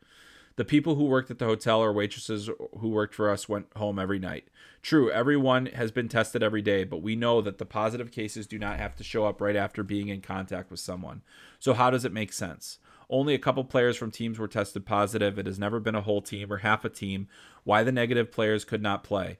The 0.56 0.64
people 0.64 0.96
who 0.96 1.04
worked 1.04 1.30
at 1.30 1.38
the 1.38 1.46
hotel 1.46 1.80
or 1.80 1.92
waitresses 1.92 2.50
who 2.78 2.88
worked 2.88 3.14
for 3.14 3.30
us 3.30 3.48
went 3.48 3.66
home 3.76 3.98
every 3.98 4.18
night. 4.18 4.48
True, 4.82 5.10
everyone 5.10 5.66
has 5.66 5.90
been 5.90 6.08
tested 6.08 6.42
every 6.42 6.62
day, 6.62 6.84
but 6.84 7.02
we 7.02 7.14
know 7.14 7.40
that 7.40 7.58
the 7.58 7.64
positive 7.64 8.10
cases 8.10 8.46
do 8.46 8.58
not 8.58 8.78
have 8.78 8.96
to 8.96 9.04
show 9.04 9.24
up 9.24 9.40
right 9.40 9.56
after 9.56 9.82
being 9.82 10.08
in 10.08 10.20
contact 10.20 10.70
with 10.70 10.80
someone. 10.80 11.22
So, 11.58 11.74
how 11.74 11.90
does 11.90 12.04
it 12.04 12.12
make 12.12 12.32
sense? 12.32 12.78
Only 13.08 13.34
a 13.34 13.38
couple 13.38 13.64
players 13.64 13.96
from 13.96 14.10
teams 14.10 14.38
were 14.38 14.48
tested 14.48 14.84
positive. 14.84 15.38
It 15.38 15.46
has 15.46 15.58
never 15.58 15.80
been 15.80 15.94
a 15.94 16.00
whole 16.02 16.22
team 16.22 16.52
or 16.52 16.58
half 16.58 16.84
a 16.84 16.88
team. 16.88 17.28
Why 17.64 17.82
the 17.82 17.92
negative 17.92 18.32
players 18.32 18.64
could 18.64 18.82
not 18.82 19.04
play? 19.04 19.38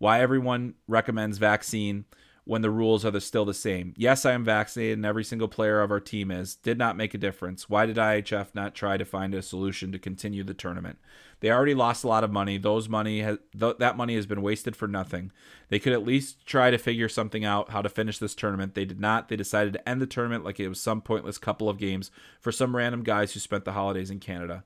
Why 0.00 0.20
everyone 0.20 0.74
recommends 0.88 1.38
vaccine 1.38 2.06
when 2.44 2.62
the 2.62 2.70
rules 2.70 3.04
are 3.04 3.20
still 3.20 3.44
the 3.44 3.54
same. 3.54 3.94
Yes, 3.96 4.24
I 4.24 4.32
am 4.32 4.44
vaccinated, 4.44 4.98
and 4.98 5.06
every 5.06 5.22
single 5.22 5.46
player 5.46 5.82
of 5.82 5.90
our 5.90 6.00
team 6.00 6.30
is. 6.30 6.56
Did 6.56 6.78
not 6.78 6.96
make 6.96 7.14
a 7.14 7.18
difference. 7.18 7.68
Why 7.68 7.86
did 7.86 7.96
IHF 7.96 8.48
not 8.54 8.74
try 8.74 8.96
to 8.96 9.04
find 9.04 9.34
a 9.34 9.42
solution 9.42 9.92
to 9.92 9.98
continue 9.98 10.42
the 10.42 10.54
tournament? 10.54 10.98
They 11.40 11.50
already 11.52 11.74
lost 11.74 12.02
a 12.02 12.08
lot 12.08 12.24
of 12.24 12.32
money. 12.32 12.58
Those 12.58 12.88
money 12.88 13.20
has 13.20 13.38
th- 13.56 13.76
that 13.78 13.96
money 13.96 14.16
has 14.16 14.26
been 14.26 14.42
wasted 14.42 14.74
for 14.74 14.88
nothing. 14.88 15.30
They 15.68 15.78
could 15.78 15.92
at 15.92 16.04
least 16.04 16.44
try 16.46 16.70
to 16.70 16.78
figure 16.78 17.08
something 17.08 17.44
out 17.44 17.70
how 17.70 17.82
to 17.82 17.88
finish 17.88 18.18
this 18.18 18.34
tournament. 18.34 18.74
They 18.74 18.86
did 18.86 19.00
not. 19.00 19.28
They 19.28 19.36
decided 19.36 19.74
to 19.74 19.88
end 19.88 20.00
the 20.00 20.06
tournament 20.06 20.44
like 20.44 20.58
it 20.58 20.68
was 20.68 20.80
some 20.80 21.02
pointless 21.02 21.38
couple 21.38 21.68
of 21.68 21.78
games 21.78 22.10
for 22.40 22.50
some 22.50 22.74
random 22.74 23.02
guys 23.02 23.32
who 23.32 23.40
spent 23.40 23.64
the 23.64 23.72
holidays 23.72 24.10
in 24.10 24.18
Canada. 24.18 24.64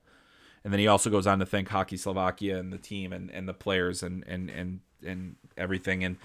And 0.65 0.73
then 0.73 0.79
he 0.79 0.87
also 0.87 1.09
goes 1.09 1.27
on 1.27 1.39
to 1.39 1.45
thank 1.45 1.69
Hockey 1.69 1.95
Slovakia 1.95 2.57
and 2.57 2.73
the 2.73 2.77
team 2.77 3.13
and, 3.13 3.31
and 3.31 3.47
the 3.47 3.53
players 3.53 4.03
and, 4.03 4.25
and, 4.27 4.49
and 4.49 4.79
and 5.05 5.35
everything 5.55 6.03
and 6.03 6.17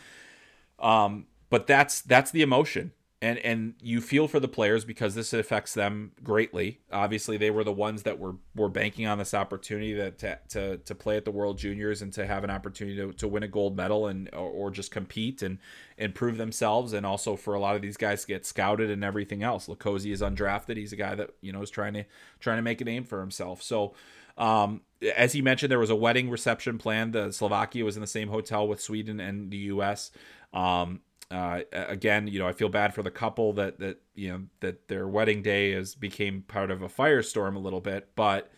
um 0.79 1.27
but 1.51 1.67
that's 1.67 2.01
that's 2.01 2.31
the 2.31 2.43
emotion 2.43 2.93
and 3.23 3.39
and 3.41 3.75
you 3.83 4.01
feel 4.01 4.29
for 4.29 4.41
the 4.41 4.49
players 4.49 4.85
because 4.87 5.15
this 5.15 5.35
affects 5.35 5.75
them 5.75 6.13
greatly. 6.23 6.81
Obviously, 6.91 7.37
they 7.37 7.51
were 7.51 7.65
the 7.65 7.73
ones 7.73 8.05
that 8.05 8.19
were 8.19 8.37
were 8.57 8.71
banking 8.71 9.07
on 9.07 9.19
this 9.19 9.35
opportunity 9.35 9.93
that 9.93 10.19
to 10.21 10.39
to, 10.49 10.77
to 10.79 10.95
play 10.95 11.19
at 11.19 11.27
the 11.27 11.31
World 11.31 11.59
Juniors 11.59 12.01
and 12.01 12.15
to 12.15 12.27
have 12.27 12.45
an 12.45 12.51
opportunity 12.51 12.97
to, 12.97 13.13
to 13.13 13.29
win 13.29 13.43
a 13.43 13.49
gold 13.49 13.77
medal 13.77 14.07
and 14.07 14.31
or, 14.33 14.49
or 14.49 14.71
just 14.71 14.91
compete 14.91 15.43
and 15.43 15.59
and 15.99 16.15
prove 16.15 16.39
themselves. 16.39 16.95
And 16.95 17.05
also 17.05 17.37
for 17.37 17.53
a 17.53 17.61
lot 17.61 17.77
of 17.77 17.83
these 17.83 17.99
guys 17.99 18.23
to 18.23 18.27
get 18.27 18.47
scouted 18.47 18.91
and 18.91 19.05
everything 19.05 19.43
else. 19.43 19.67
Latkoczy 19.67 20.13
is 20.13 20.23
undrafted. 20.23 20.79
He's 20.79 20.95
a 20.95 20.97
guy 20.97 21.15
that 21.15 21.33
you 21.43 21.53
know 21.53 21.61
is 21.61 21.69
trying 21.69 21.93
to 21.93 22.05
trying 22.41 22.57
to 22.57 22.63
make 22.63 22.81
a 22.81 22.85
name 22.85 23.05
for 23.05 23.21
himself. 23.21 23.63
So 23.63 23.93
um, 24.37 24.83
as 25.17 25.33
he 25.33 25.43
mentioned, 25.43 25.71
there 25.71 25.79
was 25.79 25.91
a 25.91 25.97
wedding 25.97 26.31
reception 26.31 26.79
planned. 26.79 27.13
The 27.13 27.33
Slovakia 27.33 27.85
was 27.85 27.97
in 27.97 28.01
the 28.01 28.07
same 28.07 28.29
hotel 28.29 28.69
with 28.69 28.81
Sweden 28.81 29.21
and 29.21 29.51
the 29.51 29.57
U.S. 29.57 30.11
Um, 30.53 31.01
uh, 31.31 31.61
again, 31.73 32.27
you 32.27 32.39
know, 32.39 32.49
I 32.49 32.53
feel 32.53 32.69
bad 32.69 32.93
for 32.93 33.03
the 33.03 33.11
couple 33.11 33.53
that 33.55 33.79
that 33.79 34.03
you 34.15 34.29
know 34.29 34.43
that 34.61 34.89
their 34.89 35.07
wedding 35.07 35.43
day 35.43 35.73
is 35.73 35.95
became 35.95 36.43
part 36.43 36.71
of 36.71 36.83
a 36.83 36.89
firestorm 36.89 37.55
a 37.55 37.61
little 37.61 37.81
bit, 37.81 38.11
but 38.17 38.51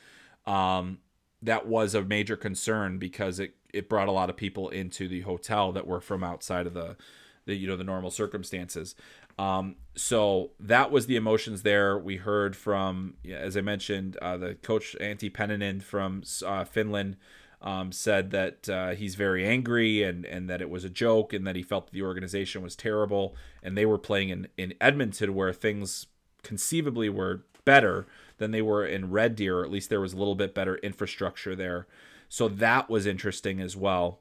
um, 0.47 0.99
that 1.43 1.67
was 1.67 1.95
a 1.95 2.03
major 2.03 2.37
concern 2.37 2.99
because 2.99 3.39
it 3.39 3.55
it 3.75 3.89
brought 3.89 4.09
a 4.09 4.13
lot 4.13 4.31
of 4.31 4.37
people 4.37 4.69
into 4.71 5.07
the 5.09 5.21
hotel 5.21 5.73
that 5.73 5.87
were 5.87 6.01
from 6.01 6.25
outside 6.25 6.67
of 6.67 6.75
the 6.75 6.97
the 7.45 7.55
you 7.55 7.67
know 7.67 7.77
the 7.77 7.85
normal 7.85 8.11
circumstances. 8.11 8.95
Um, 9.39 9.77
so 9.95 10.53
that 10.59 10.91
was 10.91 11.07
the 11.07 11.17
emotions 11.17 11.63
there. 11.63 11.99
We 11.99 12.17
heard 12.17 12.57
from, 12.57 13.15
as 13.31 13.57
I 13.57 13.61
mentioned, 13.61 14.17
uh, 14.23 14.37
the 14.37 14.55
coach 14.55 14.97
Antti 15.01 15.31
Pennanen 15.31 15.83
from 15.83 16.23
uh, 16.45 16.65
Finland 16.65 17.17
um, 17.61 17.93
said 17.93 18.31
that 18.31 18.69
uh, 18.69 18.91
he's 18.91 19.15
very 19.15 19.47
angry 19.47 20.03
and 20.03 20.25
and 20.25 20.51
that 20.51 20.61
it 20.61 20.69
was 20.69 20.85
a 20.85 20.91
joke 20.91 21.33
and 21.33 21.47
that 21.47 21.55
he 21.55 21.63
felt 21.63 21.93
the 21.93 22.03
organization 22.03 22.61
was 22.61 22.75
terrible 22.75 23.37
and 23.63 23.79
they 23.79 23.87
were 23.87 23.99
playing 23.99 24.31
in 24.31 24.49
in 24.57 24.75
Edmonton 24.81 25.35
where 25.35 25.53
things 25.53 26.07
conceivably 26.43 27.09
were 27.09 27.45
better 27.65 28.07
than 28.39 28.51
they 28.51 28.63
were 28.63 28.85
in 28.85 29.11
Red 29.11 29.37
Deer, 29.37 29.61
or 29.61 29.65
at 29.65 29.71
least 29.71 29.91
there 29.91 30.01
was 30.01 30.13
a 30.13 30.17
little 30.17 30.35
bit 30.35 30.55
better 30.55 30.77
infrastructure 30.77 31.55
there. 31.55 31.87
So 32.29 32.49
that 32.49 32.91
was 32.91 33.07
interesting 33.07 33.61
as 33.61 33.77
well. 33.77 34.21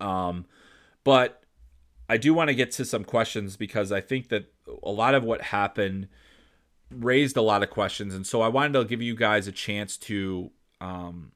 Um, 0.00 0.46
but 1.04 1.42
I 2.10 2.16
do 2.16 2.34
want 2.34 2.48
to 2.48 2.54
get 2.54 2.72
to 2.72 2.84
some 2.84 3.04
questions 3.04 3.56
because 3.56 3.92
I 3.92 4.00
think 4.00 4.30
that 4.30 4.52
a 4.82 4.90
lot 4.90 5.14
of 5.14 5.22
what 5.22 5.42
happened 5.42 6.08
raised 6.90 7.36
a 7.36 7.42
lot 7.42 7.62
of 7.62 7.70
questions, 7.70 8.16
and 8.16 8.26
so 8.26 8.42
I 8.42 8.48
wanted 8.48 8.72
to 8.72 8.84
give 8.84 9.00
you 9.00 9.14
guys 9.14 9.46
a 9.46 9.52
chance 9.52 9.96
to 9.98 10.50
um, 10.80 11.30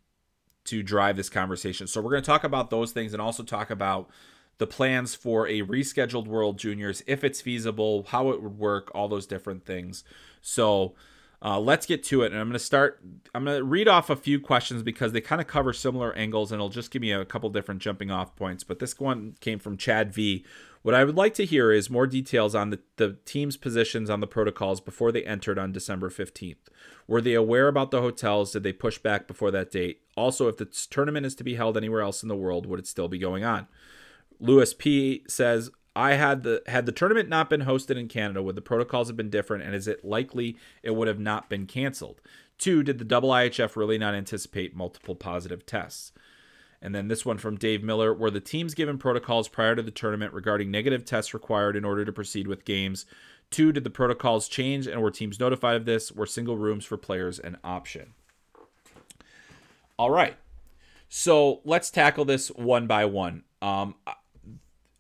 to 0.65 0.83
drive 0.83 1.17
this 1.17 1.31
conversation. 1.31 1.87
So 1.87 2.01
we're 2.01 2.11
going 2.11 2.25
to 2.25 2.27
talk 2.27 2.43
about 2.43 2.71
those 2.71 2.91
things 2.91 3.13
and 3.13 3.23
also 3.23 3.45
talk 3.45 3.71
about 3.71 4.11
the 4.59 4.67
plans 4.67 5.15
for 5.15 5.47
a 5.47 5.63
rescheduled 5.63 6.27
World 6.27 6.59
Juniors, 6.59 7.05
if 7.07 7.23
it's 7.23 7.41
feasible, 7.41 8.07
how 8.09 8.31
it 8.31 8.43
would 8.43 8.59
work, 8.59 8.91
all 8.97 9.07
those 9.07 9.27
different 9.27 9.65
things. 9.65 10.03
So 10.43 10.97
uh, 11.45 11.61
let's 11.61 11.85
get 11.85 12.03
to 12.03 12.23
it. 12.23 12.33
And 12.33 12.41
I'm 12.41 12.49
going 12.49 12.55
to 12.55 12.59
start, 12.59 13.01
I'm 13.35 13.45
going 13.45 13.59
to 13.59 13.65
read 13.65 13.87
off 13.87 14.09
a 14.09 14.17
few 14.17 14.41
questions 14.41 14.83
because 14.83 15.13
they 15.13 15.21
kind 15.21 15.43
of 15.43 15.47
cover 15.47 15.75
similar 15.75 16.15
angles 16.15 16.51
and 16.51 16.59
it'll 16.59 16.71
just 16.71 16.91
give 16.91 17.03
me 17.03 17.13
a 17.13 17.25
couple 17.25 17.51
different 17.51 17.83
jumping 17.83 18.11
off 18.11 18.35
points. 18.35 18.65
But 18.65 18.79
this 18.79 18.99
one 18.99 19.37
came 19.41 19.59
from 19.59 19.77
Chad 19.77 20.13
V. 20.15 20.43
What 20.81 20.95
I 20.95 21.05
would 21.05 21.17
like 21.17 21.35
to 21.35 21.45
hear 21.45 21.71
is 21.71 21.91
more 21.91 22.07
details 22.07 22.55
on 22.55 22.71
the, 22.71 22.81
the 22.97 23.19
team's 23.27 23.59
positions 23.59 24.09
on 24.09 24.21
the 24.21 24.27
protocols 24.27 24.81
before 24.81 25.13
they 25.13 25.23
entered 25.25 25.59
on 25.59 25.73
December 25.73 26.09
15th. 26.09 26.57
Were 27.07 27.21
they 27.21 27.35
aware 27.35 27.69
about 27.69 27.91
the 27.91 28.01
hotels? 28.01 28.53
Did 28.53 28.63
they 28.63 28.73
push 28.73 28.99
back 28.99 29.27
before 29.27 29.51
that 29.51 29.71
date? 29.71 30.01
Also, 30.17 30.49
if 30.49 30.57
the 30.57 30.65
tournament 30.65 31.27
is 31.27 31.35
to 31.35 31.45
be 31.45 31.57
held 31.57 31.77
anywhere 31.77 32.01
else 32.01 32.23
in 32.23 32.29
the 32.31 32.37
world, 32.37 32.65
would 32.65 32.79
it 32.79 32.87
still 32.87 33.09
be 33.09 33.19
going 33.19 33.45
on? 33.45 33.67
Lewis 34.41 34.73
P 34.73 35.25
says, 35.29 35.71
I 35.97 36.15
had 36.15 36.43
the 36.43 36.63
had 36.67 36.87
the 36.87 36.93
tournament 36.93 37.29
not 37.29 37.49
been 37.49 37.63
hosted 37.63 37.97
in 37.97 38.09
Canada, 38.09 38.43
would 38.43 38.57
the 38.57 38.63
protocols 38.63 39.09
have 39.09 39.17
been 39.17 39.31
different, 39.31 39.63
and 39.63 39.75
is 39.75 39.87
it 39.87 40.05
likely 40.05 40.57
it 40.83 40.91
would 40.91 41.09
have 41.09 41.21
not 41.21 41.49
been 41.49 41.67
canceled? 41.67 42.21
Two, 42.59 42.83
did 42.83 42.99
the 42.99 43.05
double 43.05 43.31
IHF 43.31 43.77
really 43.77 43.99
not 43.99 44.15
anticipate 44.15 44.77
multiple 44.77 45.15
positive 45.15 45.67
tests? 45.67 46.13
And 46.81 46.95
then 46.95 47.09
this 47.09 47.25
one 47.25 47.39
from 47.39 47.57
Dave 47.57 47.83
Miller, 47.83 48.13
were 48.13 48.31
the 48.31 48.41
teams 48.41 48.75
given 48.75 48.99
protocols 48.99 49.49
prior 49.49 49.75
to 49.75 49.83
the 49.83 49.91
tournament 49.91 50.35
regarding 50.35 50.71
negative 50.71 51.05
tests 51.05 51.33
required 51.33 51.77
in 51.77 51.85
order 51.85 52.05
to 52.05 52.13
proceed 52.13 52.47
with 52.47 52.67
games? 52.67 53.07
Two, 53.51 53.73
did 53.73 53.85
the 53.85 53.91
protocols 53.91 54.49
change 54.49 54.87
and 54.87 55.01
were 55.01 55.11
teams 55.11 55.41
notified 55.41 55.77
of 55.77 55.87
this? 55.87 56.13
Were 56.13 56.27
single 56.27 56.59
rooms 56.59 56.85
for 56.85 56.97
players 56.97 57.39
an 57.39 57.57
option? 57.65 58.15
All 59.97 60.11
right. 60.11 60.37
So 61.09 61.61
let's 61.65 61.91
tackle 61.91 62.25
this 62.25 62.49
one 62.49 62.87
by 62.87 63.05
one. 63.05 63.45
Um, 63.63 63.95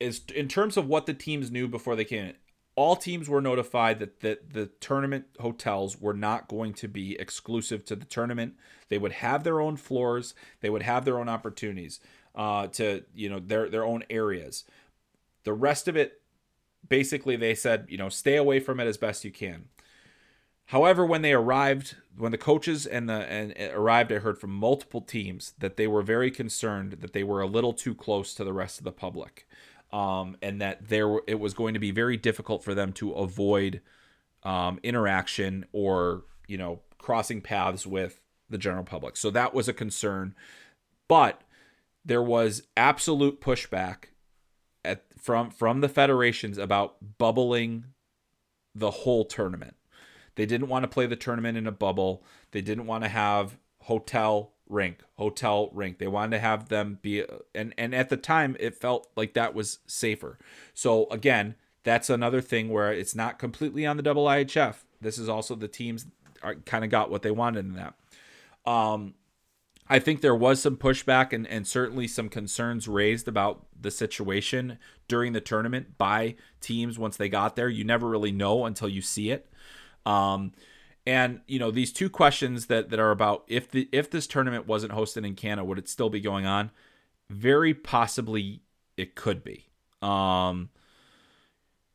is 0.00 0.22
in 0.35 0.48
terms 0.48 0.76
of 0.76 0.87
what 0.87 1.07
the 1.07 1.14
teams 1.14 1.50
knew 1.50 1.68
before 1.68 1.96
they 1.96 2.04
came 2.04 2.26
in, 2.26 2.35
all 2.76 2.96
teams 2.96 3.28
were 3.28 3.40
notified 3.40 4.00
that 4.00 4.20
the, 4.20 4.38
the 4.50 4.66
tournament 4.80 5.26
hotels 5.40 6.00
were 6.00 6.14
not 6.14 6.48
going 6.48 6.74
to 6.74 6.88
be 6.88 7.18
exclusive 7.20 7.85
to 7.85 7.96
the 7.96 8.04
tournament. 8.04 8.54
They 8.88 8.98
would 8.98 9.12
have 9.12 9.44
their 9.44 9.61
own 9.61 9.76
floors. 9.76 10.35
They 10.61 10.70
would 10.70 10.83
have 10.83 11.04
their 11.04 11.18
own 11.18 11.28
opportunities 11.28 12.00
uh, 12.35 12.66
to 12.68 13.04
you 13.14 13.28
know 13.28 13.38
their 13.38 13.68
their 13.68 13.85
own 13.85 14.04
areas. 14.11 14.64
The 15.44 15.52
rest 15.52 15.88
of 15.88 15.96
it, 15.96 16.20
basically, 16.88 17.37
they 17.37 17.54
said 17.54 17.87
you 17.88 17.98
know 17.98 18.09
stay 18.09 18.37
away 18.37 18.61
from 18.61 18.80
it 18.80 18.87
as 18.87 18.96
best 18.96 19.24
you 19.24 19.30
can. 19.30 19.66
However, 20.68 21.04
when 21.04 21.22
they 21.22 21.35
arrived, 21.35 21.96
when 22.16 22.33
the 22.33 22.38
coaches 22.38 22.87
and 22.87 23.09
the 23.09 23.12
and 23.14 23.54
arrived, 23.72 24.11
I 24.11 24.18
heard 24.18 24.38
from 24.38 24.50
multiple 24.50 25.02
teams 25.02 25.52
that 25.59 25.76
they 25.76 25.87
were 25.87 26.02
very 26.02 26.30
concerned 26.30 26.92
that 27.00 27.12
they 27.12 27.22
were 27.22 27.42
a 27.42 27.46
little 27.46 27.74
too 27.74 27.94
close 27.94 28.35
to 28.35 28.44
the 28.44 28.52
rest 28.52 28.78
of 28.78 28.85
the 28.85 28.92
public 28.92 29.46
um, 29.94 30.37
and 30.42 30.61
that 30.61 30.88
there 30.88 31.20
it 31.28 31.38
was 31.38 31.54
going 31.54 31.74
to 31.74 31.80
be 31.80 31.92
very 31.92 32.16
difficult 32.16 32.64
for 32.64 32.74
them 32.74 32.92
to 32.94 33.12
avoid 33.12 33.80
um, 34.42 34.80
interaction 34.83 35.64
or 35.72 36.24
you 36.48 36.59
know 36.59 36.80
crossing 36.98 37.40
paths 37.40 37.87
with 37.87 38.20
the 38.50 38.59
general 38.59 38.83
public. 38.83 39.16
So 39.16 39.30
that 39.30 39.54
was 39.54 39.68
a 39.68 39.72
concern, 39.72 40.35
but 41.07 41.42
there 42.04 42.22
was 42.22 42.64
absolute 42.76 43.40
pushback 43.40 44.07
at 44.85 45.04
from 45.16 45.50
from 45.50 45.80
the 45.80 45.88
federations 45.88 46.59
about 46.59 47.16
bubbling 47.16 47.85
the 48.74 48.90
whole 48.90 49.24
tournament. 49.24 49.76
They 50.35 50.44
didn't 50.44 50.66
want 50.66 50.83
to 50.83 50.88
play 50.88 51.07
the 51.07 51.14
tournament 51.14 51.57
in 51.57 51.68
a 51.68 51.72
bubble. 51.72 52.24
They 52.50 52.62
didn't 52.62 52.87
want 52.87 53.04
to 53.04 53.09
have 53.09 53.59
hotel 53.83 54.53
rink, 54.68 55.03
hotel 55.16 55.70
rink. 55.72 55.98
They 55.98 56.07
wanted 56.07 56.37
to 56.37 56.40
have 56.40 56.68
them 56.68 56.98
be 57.03 57.24
and 57.55 57.74
and 57.77 57.94
at 57.94 58.09
the 58.09 58.16
time 58.16 58.57
it 58.61 58.74
felt 58.74 59.09
like 59.16 59.35
that 59.35 59.55
was 59.55 59.79
safer. 59.87 60.38
So 60.72 61.09
again, 61.11 61.55
that's 61.83 62.11
another 62.11 62.40
thing 62.40 62.70
where 62.70 62.92
it's 62.92 63.14
not 63.14 63.38
completely 63.38 63.87
on 63.87 63.96
the 63.96 64.03
double 64.03 64.27
IHF. 64.27 64.77
This 65.00 65.18
is 65.18 65.29
also 65.29 65.55
the 65.55 65.68
teams 65.68 66.07
are 66.42 66.55
kind 66.55 66.85
of 66.85 66.90
got 66.90 67.11
what 67.11 67.22
they 67.22 67.31
wanted 67.31 67.66
in 67.66 67.74
that. 67.74 67.94
Um 68.70 69.14
I 69.87 69.98
think 69.98 70.22
there 70.22 70.35
was 70.35 70.62
some 70.62 70.79
pushback 70.79 71.35
and, 71.35 71.46
and 71.46 71.66
certainly 71.66 72.09
some 72.09 72.31
concerns 72.31 72.88
raised 72.88 73.29
about 73.29 73.66
the 73.79 73.90
situation 73.90 74.79
during 75.09 75.35
the 75.35 75.42
tournament 75.42 75.98
by 75.98 76.37
teams 76.62 76.98
once 76.98 77.18
they 77.18 77.29
got 77.29 77.55
there. 77.55 77.68
You 77.68 77.85
never 77.85 78.09
really 78.09 78.33
know 78.33 78.64
until 78.64 78.88
you 78.88 79.03
see 79.03 79.31
it. 79.31 79.53
Um, 80.07 80.53
and 81.06 81.40
you 81.46 81.58
know 81.58 81.70
these 81.70 81.92
two 81.92 82.08
questions 82.08 82.66
that 82.66 82.90
that 82.90 82.98
are 82.98 83.10
about 83.10 83.44
if 83.46 83.70
the 83.70 83.88
if 83.92 84.10
this 84.10 84.26
tournament 84.26 84.66
wasn't 84.66 84.92
hosted 84.92 85.26
in 85.26 85.34
Canada, 85.34 85.64
would 85.64 85.78
it 85.78 85.88
still 85.88 86.10
be 86.10 86.20
going 86.20 86.46
on? 86.46 86.70
Very 87.28 87.74
possibly, 87.74 88.62
it 88.96 89.14
could 89.14 89.44
be. 89.44 89.68
Um, 90.02 90.70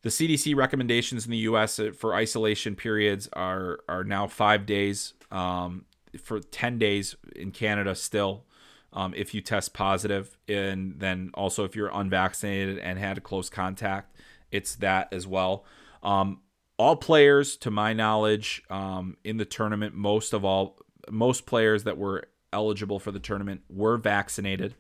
the 0.01 0.09
CDC 0.09 0.55
recommendations 0.55 1.25
in 1.25 1.31
the 1.31 1.37
U.S. 1.39 1.79
for 1.97 2.13
isolation 2.13 2.75
periods 2.75 3.27
are 3.33 3.79
are 3.87 4.03
now 4.03 4.27
five 4.27 4.65
days. 4.65 5.13
Um, 5.31 5.85
for 6.21 6.39
ten 6.39 6.77
days 6.77 7.15
in 7.35 7.51
Canada, 7.51 7.95
still, 7.95 8.45
um, 8.93 9.13
if 9.15 9.33
you 9.33 9.41
test 9.41 9.73
positive, 9.73 10.37
and 10.47 10.99
then 10.99 11.31
also 11.33 11.65
if 11.65 11.75
you're 11.75 11.91
unvaccinated 11.93 12.79
and 12.79 12.97
had 12.97 13.17
a 13.17 13.21
close 13.21 13.49
contact, 13.49 14.15
it's 14.51 14.75
that 14.75 15.11
as 15.11 15.27
well. 15.27 15.65
Um, 16.01 16.41
all 16.79 16.95
players, 16.95 17.57
to 17.57 17.69
my 17.69 17.91
knowledge, 17.91 18.63
um, 18.69 19.17
in 19.25 19.35
the 19.35 19.45
tournament, 19.45 19.93
most 19.93 20.31
of 20.31 20.45
all, 20.45 20.77
most 21.09 21.45
players 21.45 21.83
that 21.83 21.97
were 21.97 22.29
eligible 22.53 22.99
for 22.99 23.11
the 23.11 23.19
tournament 23.19 23.61
were 23.69 23.97
vaccinated. 23.97 24.75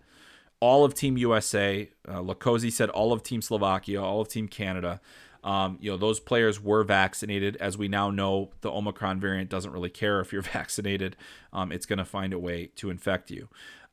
All 0.61 0.85
of 0.85 0.93
Team 0.93 1.17
USA, 1.17 1.89
uh, 2.07 2.33
said 2.69 2.89
all 2.89 3.11
of 3.11 3.21
Team 3.21 3.41
Slovakia, 3.41 4.01
all 4.01 4.21
of 4.21 4.29
Team 4.29 4.47
Canada. 4.47 5.01
Um, 5.43 5.77
you 5.81 5.91
know, 5.91 5.97
those 5.97 6.19
players 6.21 6.61
were 6.61 6.83
vaccinated. 6.83 7.57
As 7.57 7.77
we 7.77 7.89
now 7.89 8.11
know, 8.11 8.51
the 8.61 8.71
Omicron 8.71 9.19
variant 9.19 9.49
doesn't 9.49 9.71
really 9.71 9.89
care 9.89 10.21
if 10.21 10.31
you're 10.31 10.41
vaccinated. 10.53 11.17
Um, 11.51 11.71
it's 11.71 11.85
going 11.85 11.99
to 11.99 12.05
find 12.05 12.31
a 12.31 12.39
way 12.39 12.67
to 12.77 12.89
infect 12.89 13.29
you. 13.29 13.49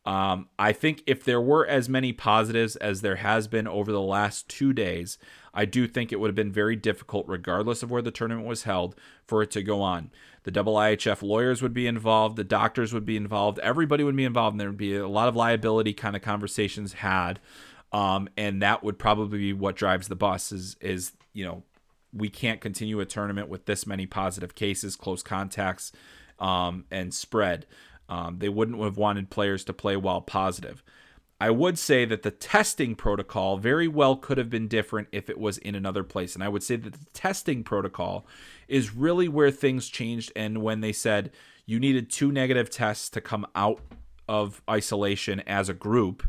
Um, 0.07 0.49
I 0.57 0.73
think 0.73 1.03
if 1.07 1.25
there 1.25 1.41
were 1.41 1.67
as 1.67 1.89
many 1.89 2.13
positives 2.13 2.77
as 2.77 3.01
there 3.01 3.17
has 3.17 3.49
been 3.49 3.67
over 3.67 3.91
the 3.91 4.01
last 4.01 4.49
two 4.49 4.73
days, 4.73 5.19
I 5.53 5.65
do 5.65 5.89
think 5.89 6.13
it 6.13 6.21
would 6.21 6.29
have 6.29 6.37
been 6.37 6.53
very 6.53 6.77
difficult, 6.77 7.27
regardless 7.27 7.83
of 7.83 7.91
where 7.91 8.03
the 8.03 8.13
tournament 8.13 8.47
was 8.47 8.63
held, 8.63 8.95
for 9.27 9.43
it 9.43 9.51
to 9.53 9.63
go 9.63 9.83
on. 9.83 10.13
The 10.45 10.53
double 10.53 10.75
IHF 10.75 11.23
lawyers 11.23 11.61
would 11.61 11.75
be 11.75 11.89
involved, 11.89 12.37
the 12.37 12.45
doctors 12.45 12.95
would 12.95 13.05
be 13.05 13.17
involved, 13.17 13.59
everybody 13.59 14.05
would 14.05 14.15
be 14.15 14.25
involved, 14.25 14.55
and 14.55 14.61
there 14.61 14.69
would 14.69 14.77
be 14.77 14.95
a 14.95 15.09
lot 15.09 15.27
of 15.27 15.35
liability 15.35 15.93
kind 15.93 16.15
of 16.15 16.23
conversations 16.23 16.93
had. 16.95 17.41
Um, 17.93 18.29
and 18.37 18.63
that 18.63 18.85
would 18.85 18.99
probably 18.99 19.39
be 19.39 19.53
what 19.53 19.75
drives 19.75 20.09
the 20.09 20.17
bus 20.17 20.53
is 20.53 20.77
is 20.81 21.13
you 21.33 21.45
know 21.45 21.63
we 22.13 22.29
can't 22.29 22.61
continue 22.61 23.01
a 23.01 23.05
tournament 23.05 23.49
with 23.49 23.67
this 23.67 23.87
many 23.87 24.07
positive 24.07 24.55
cases, 24.55 24.97
close 24.97 25.23
contacts, 25.23 25.93
um, 26.39 26.85
and 26.91 27.13
spread. 27.13 27.67
Um, 28.09 28.39
they 28.39 28.49
wouldn't 28.49 28.81
have 28.81 28.97
wanted 28.97 29.31
players 29.31 29.65
to 29.65 29.73
play 29.73 29.97
while 29.97 30.21
positive. 30.21 30.83
I 31.39 31.51
would 31.51 31.79
say 31.79 32.07
that 32.07 32.23
the 32.23 32.31
testing 32.31 32.95
protocol 32.95 33.59
very 33.59 33.89
well 33.89 34.17
could 34.17 34.39
have 34.39 34.49
been 34.49 34.69
different 34.69 35.09
if 35.13 35.29
it 35.29 35.39
was 35.39 35.59
in 35.59 35.75
another 35.75 36.03
place. 36.03 36.35
And 36.35 36.43
I 36.43 36.49
would 36.49 36.63
say 36.63 36.77
that 36.77 36.93
the 36.95 37.07
testing 37.13 37.63
protocol 37.63 38.27
is 38.69 38.95
really 38.95 39.29
where 39.29 39.51
things 39.51 39.89
changed. 39.89 40.33
And 40.35 40.63
when 40.63 40.81
they 40.81 40.93
said 40.93 41.31
you 41.67 41.79
needed 41.79 42.11
two 42.11 42.33
negative 42.33 42.71
tests 42.71 43.11
to 43.11 43.21
come 43.21 43.47
out 43.55 43.81
of 44.29 44.63
isolation 44.69 45.41
as 45.41 45.69
a 45.69 45.75
group, 45.75 46.27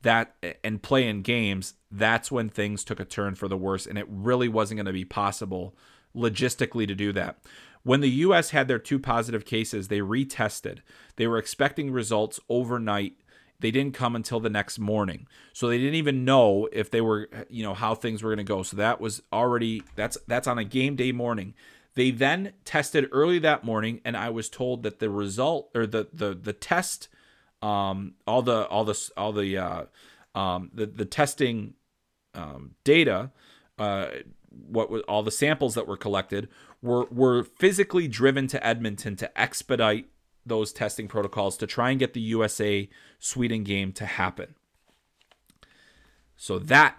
that 0.00 0.34
and 0.62 0.82
play 0.82 1.06
in 1.06 1.22
games, 1.22 1.74
that's 1.90 2.30
when 2.30 2.48
things 2.48 2.84
took 2.84 3.00
a 3.00 3.04
turn 3.04 3.34
for 3.34 3.48
the 3.48 3.56
worse. 3.56 3.86
And 3.86 3.98
it 3.98 4.06
really 4.08 4.48
wasn't 4.48 4.78
going 4.78 4.86
to 4.86 4.92
be 4.92 5.04
possible 5.04 5.76
logistically 6.16 6.86
to 6.86 6.94
do 6.94 7.12
that 7.12 7.38
When 7.84 8.00
the 8.00 8.10
US 8.10 8.50
had 8.50 8.66
their 8.66 8.78
two 8.78 8.98
positive 8.98 9.44
cases, 9.44 9.88
they 9.88 10.00
retested. 10.00 10.78
They 11.16 11.26
were 11.26 11.38
expecting 11.38 11.90
results 11.90 12.40
overnight. 12.48 13.14
They 13.60 13.70
didn't 13.70 13.94
come 13.94 14.16
until 14.16 14.40
the 14.40 14.50
next 14.50 14.78
morning. 14.78 15.26
So 15.52 15.68
they 15.68 15.78
didn't 15.78 15.94
even 15.94 16.24
know 16.24 16.68
if 16.72 16.90
they 16.90 17.00
were, 17.00 17.28
you 17.48 17.62
know, 17.62 17.74
how 17.74 17.94
things 17.94 18.22
were 18.22 18.30
going 18.30 18.44
to 18.44 18.44
go. 18.44 18.62
So 18.62 18.76
that 18.78 19.00
was 19.00 19.22
already 19.32 19.82
that's 19.96 20.18
that's 20.26 20.48
on 20.48 20.58
a 20.58 20.64
game 20.64 20.96
day 20.96 21.12
morning. 21.12 21.54
They 21.94 22.10
then 22.10 22.54
tested 22.64 23.08
early 23.12 23.38
that 23.40 23.64
morning 23.64 24.00
and 24.04 24.16
I 24.16 24.30
was 24.30 24.48
told 24.48 24.82
that 24.82 24.98
the 24.98 25.10
result 25.10 25.70
or 25.74 25.86
the 25.86 26.08
the 26.12 26.34
the 26.34 26.52
test 26.52 27.08
um 27.62 28.14
all 28.26 28.42
the 28.42 28.66
all 28.66 28.84
the 28.84 29.10
all 29.16 29.32
the 29.32 29.56
uh 29.56 29.84
um 30.34 30.70
the 30.74 30.86
the 30.86 31.04
testing 31.04 31.74
um, 32.34 32.72
data 32.82 33.30
uh 33.78 34.06
what 34.50 34.90
was 34.90 35.02
all 35.02 35.22
the 35.22 35.30
samples 35.30 35.74
that 35.74 35.86
were 35.86 35.96
collected 35.96 36.48
were 36.84 37.06
were 37.06 37.42
physically 37.42 38.06
driven 38.06 38.46
to 38.46 38.64
Edmonton 38.64 39.16
to 39.16 39.40
expedite 39.40 40.06
those 40.44 40.70
testing 40.70 41.08
protocols 41.08 41.56
to 41.56 41.66
try 41.66 41.90
and 41.90 41.98
get 41.98 42.12
the 42.12 42.20
USA 42.20 42.88
Sweden 43.18 43.64
game 43.64 43.90
to 43.94 44.04
happen. 44.04 44.54
So 46.36 46.58
that 46.58 46.96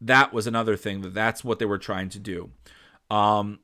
that 0.00 0.32
was 0.32 0.46
another 0.46 0.76
thing 0.76 1.02
that 1.02 1.12
that's 1.12 1.44
what 1.44 1.58
they 1.58 1.66
were 1.66 1.78
trying 1.78 2.08
to 2.08 2.18
do. 2.18 2.50
Um, 3.10 3.58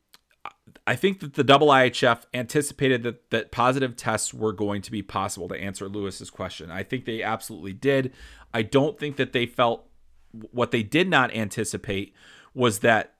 I 0.86 0.94
think 0.94 1.20
that 1.20 1.34
the 1.34 1.44
double 1.44 1.68
IHF 1.68 2.24
anticipated 2.34 3.02
that 3.04 3.30
that 3.30 3.50
positive 3.50 3.96
tests 3.96 4.34
were 4.34 4.52
going 4.52 4.82
to 4.82 4.90
be 4.90 5.00
possible 5.00 5.48
to 5.48 5.58
answer 5.58 5.88
Lewis's 5.88 6.28
question. 6.28 6.70
I 6.70 6.82
think 6.82 7.06
they 7.06 7.22
absolutely 7.22 7.72
did. 7.72 8.12
I 8.52 8.60
don't 8.60 8.98
think 8.98 9.16
that 9.16 9.32
they 9.32 9.46
felt 9.46 9.88
what 10.50 10.70
they 10.70 10.82
did 10.82 11.08
not 11.08 11.34
anticipate 11.34 12.12
was 12.52 12.80
that 12.80 13.15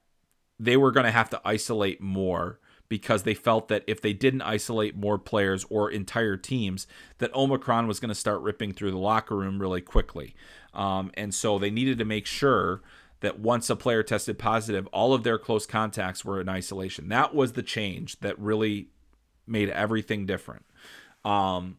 they 0.59 0.77
were 0.77 0.91
going 0.91 1.05
to 1.05 1.11
have 1.11 1.29
to 1.29 1.41
isolate 1.45 2.01
more 2.01 2.59
because 2.89 3.23
they 3.23 3.33
felt 3.33 3.67
that 3.67 3.83
if 3.85 4.01
they 4.01 4.13
didn't 4.13 4.41
isolate 4.41 4.95
more 4.95 5.17
players 5.17 5.65
or 5.69 5.91
entire 5.91 6.37
teams, 6.37 6.87
that 7.17 7.33
Omicron 7.35 7.87
was 7.87 7.99
going 7.99 8.09
to 8.09 8.15
start 8.15 8.41
ripping 8.41 8.73
through 8.73 8.91
the 8.91 8.97
locker 8.97 9.35
room 9.35 9.59
really 9.59 9.81
quickly. 9.81 10.33
Um, 10.73 11.11
and 11.15 11.33
so 11.33 11.59
they 11.59 11.69
needed 11.69 11.97
to 11.97 12.05
make 12.05 12.25
sure 12.25 12.81
that 13.19 13.39
once 13.39 13.69
a 13.69 13.75
player 13.75 14.03
tested 14.03 14.37
positive, 14.37 14.87
all 14.87 15.13
of 15.13 15.23
their 15.23 15.37
close 15.37 15.65
contacts 15.65 16.23
were 16.23 16.39
in 16.39 16.47
isolation. 16.47 17.09
That 17.09 17.33
was 17.33 17.53
the 17.53 17.63
change 17.63 18.19
that 18.19 18.37
really 18.39 18.89
made 19.45 19.69
everything 19.69 20.25
different. 20.25 20.65
Um, 21.25 21.77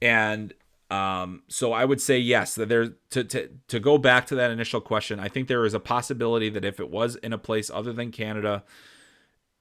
and 0.00 0.54
um, 0.92 1.42
so 1.48 1.72
I 1.72 1.86
would 1.86 2.02
say 2.02 2.18
yes. 2.18 2.54
That 2.54 2.68
there 2.68 2.88
to, 3.10 3.24
to 3.24 3.48
to 3.68 3.80
go 3.80 3.96
back 3.96 4.26
to 4.26 4.34
that 4.34 4.50
initial 4.50 4.82
question, 4.82 5.18
I 5.18 5.28
think 5.28 5.48
there 5.48 5.64
is 5.64 5.72
a 5.72 5.80
possibility 5.80 6.50
that 6.50 6.66
if 6.66 6.78
it 6.78 6.90
was 6.90 7.16
in 7.16 7.32
a 7.32 7.38
place 7.38 7.70
other 7.70 7.94
than 7.94 8.10
Canada, 8.10 8.62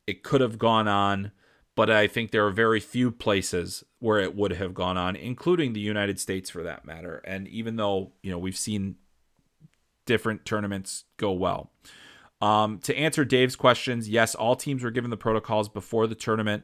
it 0.06 0.24
could 0.24 0.42
have 0.42 0.58
gone 0.58 0.90
on. 0.90 1.32
But 1.74 1.90
I 1.90 2.08
think 2.08 2.32
there 2.32 2.46
are 2.46 2.52
very 2.52 2.82
few 2.82 3.12
places 3.12 3.86
where 4.00 4.20
it 4.20 4.36
would 4.36 4.52
have 4.52 4.74
gone 4.74 4.98
on, 4.98 5.16
including 5.16 5.72
the 5.72 5.80
United 5.80 6.20
States 6.20 6.50
for 6.50 6.64
that 6.64 6.84
matter. 6.84 7.22
And 7.24 7.48
even 7.48 7.78
though 7.78 8.12
you 8.22 8.30
know 8.30 8.38
we've 8.38 8.58
seen 8.58 8.98
different 10.06 10.44
tournaments 10.44 11.06
go 11.16 11.32
well. 11.32 11.72
Um, 12.42 12.80
to 12.80 12.98
answer 12.98 13.24
Dave's 13.24 13.56
questions, 13.56 14.10
yes, 14.10 14.36
all 14.36 14.58
teams 14.58 14.84
were 14.84 14.92
given 14.92 15.12
the 15.12 15.18
protocols 15.18 15.70
before 15.70 16.08
the 16.08 16.16
tournament. 16.16 16.64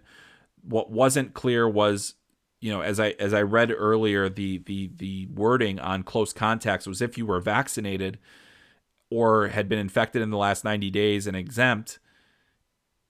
What 0.61 0.91
wasn't 0.91 1.35
clear 1.35 1.69
was 1.69 2.15
you 2.59 2.71
know, 2.71 2.81
as 2.81 2.99
I 2.99 3.11
as 3.19 3.33
I 3.33 3.41
read 3.41 3.71
earlier, 3.71 4.29
the 4.29 4.59
the 4.59 4.89
the 4.95 5.27
wording 5.27 5.79
on 5.79 6.03
close 6.03 6.33
contacts 6.33 6.87
was 6.87 7.01
if 7.01 7.17
you 7.17 7.25
were 7.25 7.39
vaccinated 7.39 8.17
or 9.09 9.49
had 9.49 9.69
been 9.69 9.79
infected 9.79 10.21
in 10.21 10.31
the 10.31 10.37
last 10.37 10.63
90 10.63 10.89
days 10.89 11.27
and 11.27 11.37
exempt, 11.37 11.99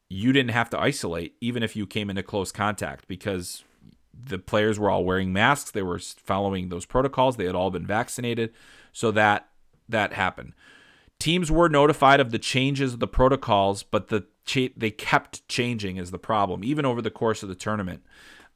you 0.10 0.32
didn't 0.32 0.52
have 0.52 0.70
to 0.70 0.80
isolate 0.80 1.36
even 1.42 1.64
if 1.64 1.76
you 1.76 1.88
came 1.88 2.10
into 2.10 2.24
close 2.24 2.52
contact 2.52 3.08
because 3.08 3.64
the 4.14 4.38
players 4.38 4.80
were 4.80 4.90
all 4.90 5.06
wearing 5.06 5.32
masks, 5.32 5.72
they 5.72 5.82
were 5.82 6.00
following 6.00 6.70
those 6.70 6.86
protocols, 6.86 7.38
they 7.38 7.46
had 7.46 7.56
all 7.56 7.72
been 7.72 7.86
vaccinated, 7.86 8.54
so 8.92 9.12
that 9.12 9.50
that 9.88 10.14
happened. 10.14 10.54
Teams 11.20 11.52
were 11.52 11.70
notified 11.70 12.20
of 12.20 12.32
the 12.32 12.40
changes 12.40 12.94
of 12.94 13.00
the 13.00 13.08
protocols, 13.08 13.84
but 13.84 14.10
the 14.10 14.26
they 14.76 14.92
kept 14.92 15.48
changing 15.50 15.98
is 15.98 16.12
the 16.12 16.20
problem 16.20 16.64
even 16.64 16.86
over 16.86 17.02
the 17.02 17.12
course 17.12 17.44
of 17.44 17.50
the 17.50 17.56
tournament. 17.56 18.02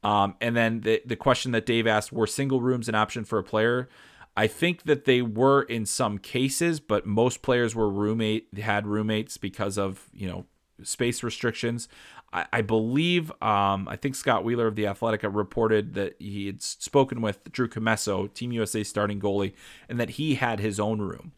Um, 0.02 0.34
and 0.40 0.56
then 0.56 0.80
the 0.80 1.02
the 1.04 1.16
question 1.16 1.52
that 1.52 1.66
Dave 1.66 1.86
asked: 1.86 2.12
Were 2.12 2.26
single 2.26 2.60
rooms 2.60 2.88
an 2.88 2.94
option 2.94 3.24
for 3.24 3.38
a 3.38 3.44
player? 3.44 3.88
I 4.36 4.46
think 4.46 4.84
that 4.84 5.04
they 5.04 5.20
were 5.20 5.62
in 5.62 5.84
some 5.84 6.18
cases, 6.18 6.80
but 6.80 7.06
most 7.06 7.42
players 7.42 7.74
were 7.74 7.90
roommate 7.90 8.58
had 8.58 8.86
roommates 8.86 9.36
because 9.36 9.78
of 9.78 10.08
you 10.12 10.28
know 10.28 10.46
space 10.82 11.22
restrictions. 11.22 11.88
I, 12.32 12.46
I 12.52 12.62
believe 12.62 13.30
um, 13.42 13.86
I 13.88 13.96
think 13.96 14.14
Scott 14.14 14.44
Wheeler 14.44 14.66
of 14.66 14.74
the 14.74 14.86
Athletic 14.86 15.22
reported 15.22 15.94
that 15.94 16.16
he 16.18 16.46
had 16.46 16.62
spoken 16.62 17.20
with 17.20 17.52
Drew 17.52 17.68
Commesso, 17.68 18.32
Team 18.32 18.52
USA 18.52 18.82
starting 18.82 19.20
goalie, 19.20 19.52
and 19.88 20.00
that 20.00 20.10
he 20.10 20.36
had 20.36 20.60
his 20.60 20.80
own 20.80 21.00
room. 21.00 21.32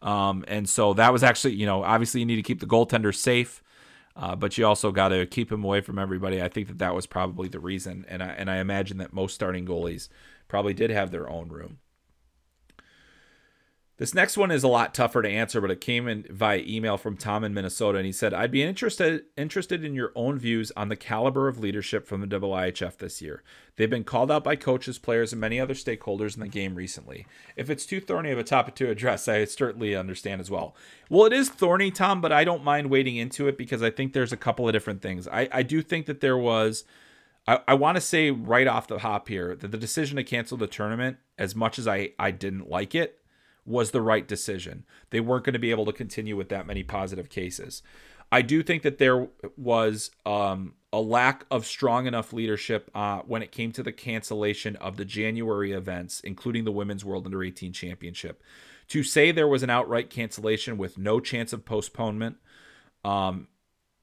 Um, 0.00 0.44
and 0.48 0.68
so 0.68 0.94
that 0.94 1.12
was 1.12 1.22
actually, 1.22 1.54
you 1.54 1.66
know, 1.66 1.82
obviously 1.82 2.20
you 2.20 2.26
need 2.26 2.36
to 2.36 2.42
keep 2.42 2.60
the 2.60 2.66
goaltender 2.66 3.14
safe. 3.14 3.62
Uh, 4.18 4.34
but 4.34 4.58
you 4.58 4.66
also 4.66 4.90
got 4.90 5.08
to 5.10 5.24
keep 5.26 5.52
him 5.52 5.62
away 5.62 5.80
from 5.80 5.96
everybody. 5.96 6.42
I 6.42 6.48
think 6.48 6.66
that 6.66 6.78
that 6.78 6.94
was 6.94 7.06
probably 7.06 7.48
the 7.48 7.60
reason, 7.60 8.04
and 8.08 8.20
I, 8.20 8.30
and 8.30 8.50
I 8.50 8.56
imagine 8.56 8.98
that 8.98 9.12
most 9.12 9.32
starting 9.32 9.64
goalies 9.64 10.08
probably 10.48 10.74
did 10.74 10.90
have 10.90 11.12
their 11.12 11.30
own 11.30 11.48
room. 11.48 11.78
This 13.98 14.14
next 14.14 14.36
one 14.36 14.52
is 14.52 14.62
a 14.62 14.68
lot 14.68 14.94
tougher 14.94 15.22
to 15.22 15.28
answer, 15.28 15.60
but 15.60 15.72
it 15.72 15.80
came 15.80 16.06
in 16.06 16.24
via 16.30 16.62
email 16.64 16.96
from 16.96 17.16
Tom 17.16 17.42
in 17.42 17.52
Minnesota, 17.52 17.98
and 17.98 18.06
he 18.06 18.12
said, 18.12 18.32
"I'd 18.32 18.52
be 18.52 18.62
interested 18.62 19.24
interested 19.36 19.84
in 19.84 19.92
your 19.92 20.12
own 20.14 20.38
views 20.38 20.70
on 20.76 20.88
the 20.88 20.94
caliber 20.94 21.48
of 21.48 21.58
leadership 21.58 22.06
from 22.06 22.20
the 22.20 22.28
IIHF 22.28 22.98
this 22.98 23.20
year. 23.20 23.42
They've 23.74 23.90
been 23.90 24.04
called 24.04 24.30
out 24.30 24.44
by 24.44 24.54
coaches, 24.54 25.00
players, 25.00 25.32
and 25.32 25.40
many 25.40 25.58
other 25.58 25.74
stakeholders 25.74 26.36
in 26.36 26.40
the 26.40 26.48
game 26.48 26.76
recently. 26.76 27.26
If 27.56 27.70
it's 27.70 27.84
too 27.84 28.00
thorny 28.00 28.30
of 28.30 28.38
a 28.38 28.44
topic 28.44 28.76
to 28.76 28.88
address, 28.88 29.26
I 29.26 29.44
certainly 29.46 29.96
understand 29.96 30.40
as 30.40 30.50
well. 30.50 30.76
Well, 31.10 31.26
it 31.26 31.32
is 31.32 31.50
thorny, 31.50 31.90
Tom, 31.90 32.20
but 32.20 32.30
I 32.30 32.44
don't 32.44 32.62
mind 32.62 32.90
wading 32.90 33.16
into 33.16 33.48
it 33.48 33.58
because 33.58 33.82
I 33.82 33.90
think 33.90 34.12
there's 34.12 34.32
a 34.32 34.36
couple 34.36 34.68
of 34.68 34.72
different 34.72 35.02
things. 35.02 35.26
I, 35.26 35.48
I 35.50 35.64
do 35.64 35.82
think 35.82 36.06
that 36.06 36.20
there 36.20 36.38
was." 36.38 36.84
I, 37.48 37.60
I 37.66 37.74
want 37.74 37.96
to 37.96 38.00
say 38.00 38.30
right 38.30 38.66
off 38.68 38.86
the 38.86 38.98
hop 38.98 39.26
here 39.26 39.56
that 39.56 39.72
the 39.72 39.78
decision 39.78 40.18
to 40.18 40.24
cancel 40.24 40.58
the 40.58 40.66
tournament, 40.66 41.16
as 41.38 41.56
much 41.56 41.78
as 41.78 41.88
I, 41.88 42.10
I 42.18 42.30
didn't 42.30 42.68
like 42.68 42.94
it, 42.94 43.17
was 43.68 43.90
the 43.90 44.02
right 44.02 44.26
decision. 44.26 44.84
They 45.10 45.20
weren't 45.20 45.44
going 45.44 45.52
to 45.52 45.58
be 45.58 45.70
able 45.70 45.86
to 45.86 45.92
continue 45.92 46.36
with 46.36 46.48
that 46.48 46.66
many 46.66 46.82
positive 46.82 47.28
cases. 47.28 47.82
I 48.30 48.42
do 48.42 48.62
think 48.62 48.82
that 48.82 48.98
there 48.98 49.28
was 49.56 50.10
um, 50.26 50.74
a 50.92 51.00
lack 51.00 51.44
of 51.50 51.66
strong 51.66 52.06
enough 52.06 52.32
leadership 52.32 52.90
uh, 52.94 53.20
when 53.20 53.42
it 53.42 53.52
came 53.52 53.72
to 53.72 53.82
the 53.82 53.92
cancellation 53.92 54.76
of 54.76 54.96
the 54.96 55.04
January 55.04 55.72
events, 55.72 56.20
including 56.20 56.64
the 56.64 56.72
Women's 56.72 57.04
World 57.04 57.26
Under 57.26 57.42
18 57.42 57.72
Championship. 57.72 58.42
To 58.88 59.02
say 59.02 59.32
there 59.32 59.48
was 59.48 59.62
an 59.62 59.70
outright 59.70 60.10
cancellation 60.10 60.78
with 60.78 60.98
no 60.98 61.20
chance 61.20 61.52
of 61.52 61.64
postponement, 61.64 62.36
um, 63.04 63.48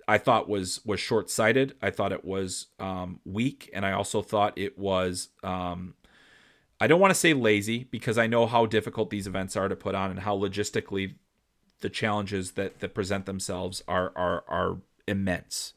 I 0.08 0.20
thought 0.20 0.48
was 0.48 0.82
was 0.86 1.00
short 1.00 1.32
sighted. 1.32 1.76
I 1.82 1.90
thought 1.90 2.12
it 2.12 2.24
was 2.24 2.68
um, 2.80 3.20
weak, 3.26 3.70
and 3.74 3.84
I 3.84 3.94
also 3.94 4.22
thought 4.22 4.54
it 4.56 4.78
was 4.78 5.30
um, 5.44 5.96
I 6.80 6.88
don't 6.88 7.00
want 7.00 7.12
to 7.12 7.20
say 7.20 7.34
lazy 7.34 7.86
because 7.86 8.18
I 8.18 8.28
know 8.28 8.48
how 8.48 8.66
difficult 8.66 9.10
these 9.10 9.28
events 9.28 9.56
are 9.56 9.70
to 9.70 9.76
put 9.76 9.96
on 9.96 10.12
and 10.12 10.20
how 10.20 10.38
logistically 10.38 11.16
the 11.82 11.90
challenges 11.90 12.54
that 12.54 12.80
that 12.80 12.94
present 12.94 13.26
themselves 13.26 13.82
are 13.88 14.12
are 14.16 14.44
are 14.48 14.78
immense. 15.08 15.74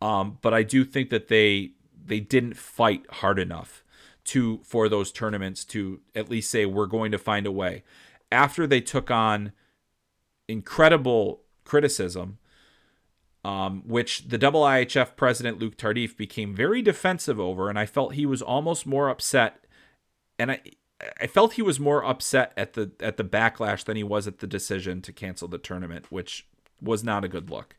Um, 0.00 0.38
but 0.42 0.54
I 0.54 0.62
do 0.62 0.84
think 0.84 1.10
that 1.10 1.28
they 1.28 1.72
they 2.04 2.20
didn't 2.20 2.56
fight 2.56 3.04
hard 3.10 3.38
enough 3.38 3.84
to 4.24 4.60
for 4.64 4.88
those 4.88 5.12
tournaments 5.12 5.64
to 5.66 6.00
at 6.14 6.30
least 6.30 6.50
say 6.50 6.66
we're 6.66 6.86
going 6.86 7.12
to 7.12 7.18
find 7.18 7.46
a 7.46 7.52
way. 7.52 7.84
After 8.30 8.66
they 8.66 8.80
took 8.80 9.10
on 9.10 9.52
incredible 10.48 11.42
criticism, 11.64 12.38
um, 13.44 13.82
which 13.86 14.28
the 14.28 14.38
IIHF 14.38 15.16
president 15.16 15.58
Luc 15.58 15.76
Tardif 15.76 16.16
became 16.16 16.54
very 16.54 16.82
defensive 16.82 17.38
over, 17.38 17.68
and 17.68 17.78
I 17.78 17.86
felt 17.86 18.14
he 18.14 18.26
was 18.26 18.42
almost 18.42 18.86
more 18.86 19.08
upset 19.08 19.64
and 20.38 20.52
I 20.52 20.60
I 21.20 21.26
felt 21.26 21.52
he 21.52 21.62
was 21.62 21.78
more 21.78 22.04
upset 22.04 22.52
at 22.56 22.72
the 22.72 22.90
at 23.00 23.16
the 23.16 23.24
backlash 23.24 23.84
than 23.84 23.96
he 23.96 24.02
was 24.02 24.26
at 24.26 24.38
the 24.38 24.46
decision 24.46 25.00
to 25.02 25.12
cancel 25.12 25.48
the 25.48 25.58
tournament, 25.58 26.10
which 26.10 26.46
was 26.80 27.04
not 27.04 27.24
a 27.24 27.28
good 27.28 27.50
look. 27.50 27.76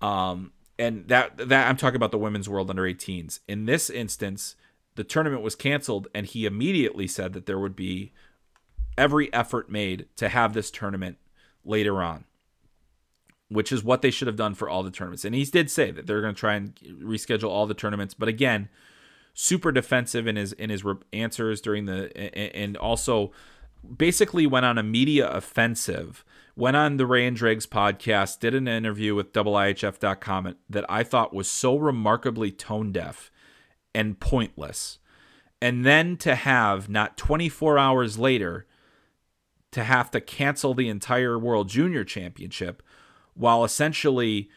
Um, 0.00 0.52
and 0.78 1.06
that 1.08 1.36
that 1.48 1.68
I'm 1.68 1.76
talking 1.76 1.96
about 1.96 2.10
the 2.10 2.18
women's 2.18 2.48
world 2.48 2.70
under 2.70 2.82
18s. 2.82 3.40
In 3.46 3.66
this 3.66 3.88
instance, 3.88 4.56
the 4.96 5.04
tournament 5.04 5.42
was 5.42 5.54
canceled, 5.54 6.08
and 6.14 6.26
he 6.26 6.46
immediately 6.46 7.06
said 7.06 7.32
that 7.34 7.46
there 7.46 7.58
would 7.58 7.76
be 7.76 8.12
every 8.96 9.32
effort 9.32 9.70
made 9.70 10.06
to 10.16 10.28
have 10.28 10.54
this 10.54 10.72
tournament 10.72 11.18
later 11.64 12.02
on, 12.02 12.24
which 13.48 13.70
is 13.70 13.84
what 13.84 14.02
they 14.02 14.10
should 14.10 14.26
have 14.26 14.36
done 14.36 14.54
for 14.54 14.68
all 14.68 14.82
the 14.82 14.90
tournaments. 14.90 15.24
And 15.24 15.36
he 15.36 15.44
did 15.44 15.70
say 15.70 15.92
that 15.92 16.06
they're 16.06 16.20
going 16.20 16.34
to 16.34 16.38
try 16.40 16.54
and 16.54 16.74
reschedule 17.00 17.48
all 17.48 17.66
the 17.66 17.74
tournaments, 17.74 18.14
but 18.14 18.28
again 18.28 18.68
super 19.40 19.70
defensive 19.70 20.26
in 20.26 20.34
his 20.34 20.52
in 20.54 20.68
his 20.68 20.82
answers 21.12 21.60
during 21.60 21.84
the 21.84 22.16
and 22.56 22.76
also 22.76 23.30
basically 23.96 24.48
went 24.48 24.66
on 24.66 24.76
a 24.78 24.82
media 24.82 25.30
offensive 25.30 26.24
went 26.56 26.76
on 26.76 26.96
the 26.96 27.06
Ray 27.06 27.24
and 27.24 27.36
Dregs 27.36 27.68
podcast, 27.68 28.40
did 28.40 28.52
an 28.52 28.66
interview 28.66 29.14
with 29.14 29.32
IIHF.com 29.32 30.56
that 30.68 30.84
I 30.88 31.04
thought 31.04 31.32
was 31.32 31.48
so 31.48 31.76
remarkably 31.76 32.50
tone 32.50 32.90
deaf 32.90 33.30
and 33.94 34.18
pointless. 34.18 34.98
And 35.62 35.86
then 35.86 36.16
to 36.16 36.34
have, 36.34 36.88
not 36.88 37.16
24 37.16 37.78
hours 37.78 38.18
later, 38.18 38.66
to 39.70 39.84
have 39.84 40.10
to 40.10 40.20
cancel 40.20 40.74
the 40.74 40.88
entire 40.88 41.38
World 41.38 41.68
Junior 41.68 42.02
Championship 42.02 42.82
while 43.34 43.62
essentially 43.62 44.50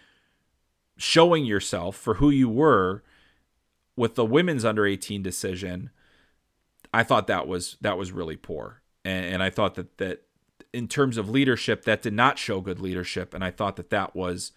showing 0.97 1.45
yourself 1.45 1.95
for 1.95 2.15
who 2.15 2.31
you 2.31 2.49
were 2.49 3.03
with 3.95 4.15
the 4.15 4.25
women's 4.25 4.65
under 4.65 4.85
18 4.85 5.21
decision 5.21 5.89
I 6.93 7.03
thought 7.03 7.27
that 7.27 7.47
was 7.47 7.77
that 7.81 7.97
was 7.97 8.11
really 8.11 8.35
poor. 8.35 8.81
And, 9.05 9.25
and 9.25 9.43
I 9.43 9.49
thought 9.49 9.75
that 9.75 9.97
that 9.97 10.23
in 10.73 10.87
terms 10.87 11.17
of 11.17 11.29
leadership 11.29 11.85
that 11.85 12.01
did 12.01 12.13
not 12.13 12.37
show 12.37 12.61
good 12.61 12.79
leadership. 12.79 13.33
And 13.33 13.43
I 13.43 13.51
thought 13.51 13.75
that 13.75 13.89
that 13.89 14.15
was 14.15 14.51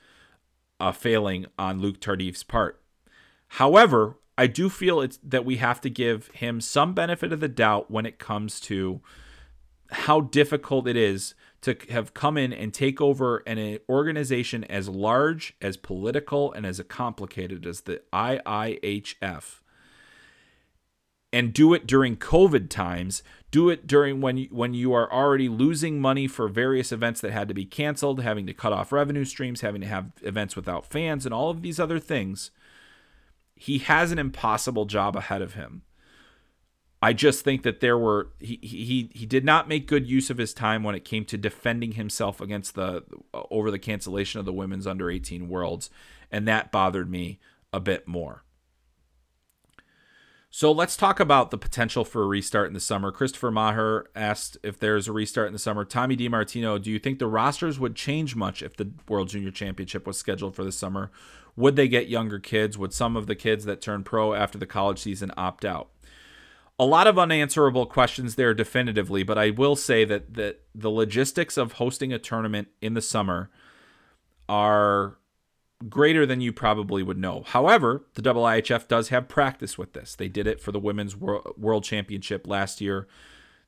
a 0.81 0.93
failing 0.93 1.47
on 1.59 1.81
Luc 1.81 2.01
Tardif's 2.01 2.43
part. 2.43 2.81
However 3.49 4.17
I 4.37 4.49
do 4.49 4.69
feel 4.69 5.01
it's 5.01 5.19
that 5.23 5.45
we 5.45 5.57
have 5.57 5.81
to 5.83 5.91
give 5.91 6.29
him 6.29 6.61
some 6.61 6.93
benefit 6.93 7.33
of 7.33 7.41
the 7.41 7.49
doubt 7.49 7.91
when 7.91 8.05
it 8.05 8.19
comes 8.19 8.59
to 8.61 9.01
how 9.91 10.23
difficult 10.23 10.89
it 10.89 10.97
is 10.97 11.35
to 11.65 11.77
have 11.91 12.15
come 12.15 12.39
in 12.39 12.53
and 12.53 12.73
take 12.73 13.01
over 13.01 13.39
an 13.47 13.79
organization 13.89 14.65
as 14.65 14.89
large, 14.89 15.55
as 15.61 15.77
political, 15.77 16.53
and 16.53 16.65
as 16.65 16.81
complicated 16.89 17.67
as 17.67 17.83
the 17.83 18.01
IIHF 18.13 19.61
and 21.35 21.53
do 21.53 21.75
it 21.75 21.85
during 21.85 22.17
COVID 22.17 22.71
times. 22.71 23.25
Do 23.51 23.69
it 23.69 23.89
during 23.89 24.21
when 24.21 24.37
you, 24.37 24.49
when 24.53 24.73
you 24.73 24.93
are 24.93 25.13
already 25.13 25.49
losing 25.49 26.01
money 26.01 26.29
for 26.29 26.47
various 26.47 26.93
events 26.93 27.21
that 27.23 27.33
had 27.33 27.49
to 27.49 27.55
be 27.55 27.65
canceled, 27.65 28.21
having 28.21 28.47
to 28.47 28.55
cut 28.55 28.73
off 28.73 28.93
revenue 28.93 29.25
streams, 29.25 29.61
having 29.61 29.81
to 29.81 29.87
have 29.89 30.13
events 30.23 30.55
without 30.55 30.87
fans, 30.87 31.27
and 31.27 31.35
all 31.35 31.51
of 31.51 31.63
these 31.63 31.81
other 31.81 31.99
things. 31.99 32.53
He 33.57 33.79
has 33.79 34.13
an 34.13 34.19
impossible 34.21 34.85
job 34.85 35.17
ahead 35.17 35.43
of 35.43 35.55
him. 35.55 35.83
I 37.05 37.13
just 37.13 37.45
think 37.45 37.65
that 37.65 37.81
there 37.81 37.99
were 37.99 38.31
he 38.41 38.59
he 38.63 39.11
he 39.13 39.27
did 39.27 39.45
not 39.45 39.69
make 39.69 39.87
good 39.87 40.09
use 40.09 40.31
of 40.31 40.39
his 40.39 40.55
time 40.55 40.83
when 40.83 40.95
it 40.95 41.05
came 41.05 41.27
to 41.27 41.37
defending 41.37 41.93
himself 41.93 42.41
against 42.41 42.77
the 42.77 43.05
over 43.51 43.71
the 43.71 43.79
cancellation 43.79 44.41
of 44.41 44.47
the 44.47 44.55
women's 44.55 44.87
under 44.87 45.11
18 45.11 45.51
worlds 45.51 45.91
and 46.31 46.49
that 46.49 46.73
bothered 46.73 47.11
me 47.11 47.41
a 47.75 47.79
bit 47.79 48.09
more. 48.09 48.43
So 50.49 50.73
let's 50.73 50.97
talk 50.97 51.21
about 51.21 51.51
the 51.51 51.59
potential 51.59 52.07
for 52.07 52.23
a 52.23 52.27
restart 52.27 52.69
in 52.69 52.73
the 52.73 52.81
summer. 52.81 53.13
Christopher 53.13 53.51
Maher 53.51 54.07
asked 54.17 54.57
if 54.63 54.79
there's 54.79 55.07
a 55.07 55.13
restart 55.13 55.49
in 55.49 55.53
the 55.53 55.59
summer. 55.59 55.85
Tommy 55.85 56.17
DiMartino, 56.17 56.81
do 56.81 56.91
you 56.91 56.99
think 56.99 57.19
the 57.19 57.27
rosters 57.27 57.79
would 57.79 57.97
change 57.97 58.35
much 58.35 58.63
if 58.63 58.79
the 58.79 58.93
World 59.11 59.29
Junior 59.29 59.51
Championship 59.51 60.07
was 60.07 60.17
scheduled 60.17 60.57
for 60.57 60.65
the 60.65 60.73
summer? 60.73 61.11
Would 61.55 61.77
they 61.77 61.87
get 61.87 62.09
younger 62.09 62.39
kids? 62.39 62.79
Would 62.79 62.95
some 62.95 63.15
of 63.15 63.27
the 63.27 63.35
kids 63.35 63.67
that 63.67 63.83
turn 63.83 64.05
pro 64.05 64.33
after 64.33 64.57
the 64.57 64.65
college 64.65 65.01
season 65.01 65.31
opt 65.37 65.67
out? 65.67 65.91
A 66.79 66.85
lot 66.85 67.07
of 67.07 67.19
unanswerable 67.19 67.87
questions 67.87 68.35
there 68.35 68.53
definitively, 68.55 69.23
but 69.23 69.39
I 69.39 69.51
will 69.51 69.77
say 69.77 70.05
that 70.05 70.35
that 70.35 70.63
the 70.75 70.91
logistics 70.91 71.57
of 71.57 71.73
hosting 71.73 72.13
a 72.13 72.19
tournament 72.19 72.69
in 72.81 72.95
the 72.95 73.03
summer 73.03 73.51
are 74.49 75.19
greater 75.89 76.25
than 76.27 76.41
you 76.41 76.53
probably 76.53 77.03
would 77.03 77.19
know. 77.19 77.43
However, 77.47 78.05
the 78.15 78.23
IIHF 78.23 78.89
does 78.89 79.09
have 79.09 79.29
practice 79.29 79.77
with 79.77 79.93
this. 79.93 80.15
They 80.15 80.29
did 80.29 80.47
it 80.47 80.61
for 80.61 80.73
the 80.73 80.81
women's 80.81 81.17
world 81.17 81.85
championship 81.85 82.47
last 82.47 82.81
year. 82.81 83.07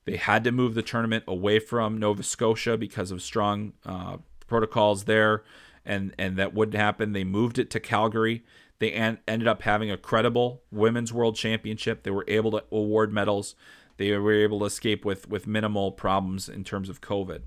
They 0.05 0.17
had 0.17 0.43
to 0.45 0.51
move 0.51 0.73
the 0.73 0.81
tournament 0.81 1.25
away 1.27 1.59
from 1.59 1.97
Nova 1.97 2.23
Scotia 2.23 2.77
because 2.77 3.11
of 3.11 3.21
strong 3.21 3.73
uh, 3.85 4.17
protocols 4.47 5.03
there, 5.03 5.43
and 5.85 6.13
and 6.17 6.37
that 6.37 6.53
wouldn't 6.53 6.77
happen. 6.77 7.13
They 7.13 7.23
moved 7.23 7.59
it 7.59 7.69
to 7.71 7.79
Calgary. 7.79 8.43
They 8.79 8.91
an- 8.93 9.19
ended 9.27 9.47
up 9.47 9.63
having 9.63 9.89
a 9.91 9.97
credible 9.97 10.61
women's 10.71 11.11
world 11.11 11.35
championship. 11.35 12.03
They 12.03 12.11
were 12.11 12.25
able 12.27 12.51
to 12.51 12.63
award 12.71 13.11
medals. 13.11 13.55
They 13.97 14.15
were 14.15 14.33
able 14.33 14.59
to 14.59 14.65
escape 14.65 15.03
with 15.03 15.27
with 15.27 15.47
minimal 15.47 15.91
problems 15.91 16.47
in 16.47 16.63
terms 16.63 16.89
of 16.89 17.01
COVID. 17.01 17.41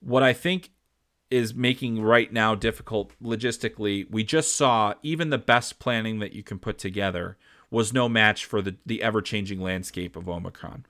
What 0.00 0.22
I 0.22 0.32
think 0.32 0.70
is 1.30 1.54
making 1.54 2.02
right 2.02 2.32
now 2.32 2.54
difficult 2.54 3.12
logistically, 3.22 4.10
we 4.10 4.24
just 4.24 4.56
saw 4.56 4.94
even 5.02 5.30
the 5.30 5.38
best 5.38 5.78
planning 5.78 6.18
that 6.18 6.32
you 6.32 6.42
can 6.42 6.58
put 6.58 6.78
together 6.78 7.36
was 7.70 7.92
no 7.92 8.08
match 8.08 8.44
for 8.44 8.60
the, 8.60 8.76
the 8.84 9.00
ever 9.00 9.22
changing 9.22 9.60
landscape 9.60 10.16
of 10.16 10.28
Omicron. 10.28 10.84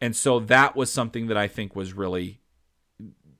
And 0.00 0.16
so 0.16 0.40
that 0.40 0.74
was 0.74 0.92
something 0.92 1.28
that 1.28 1.36
I 1.36 1.46
think 1.46 1.76
was 1.76 1.92
really 1.92 2.40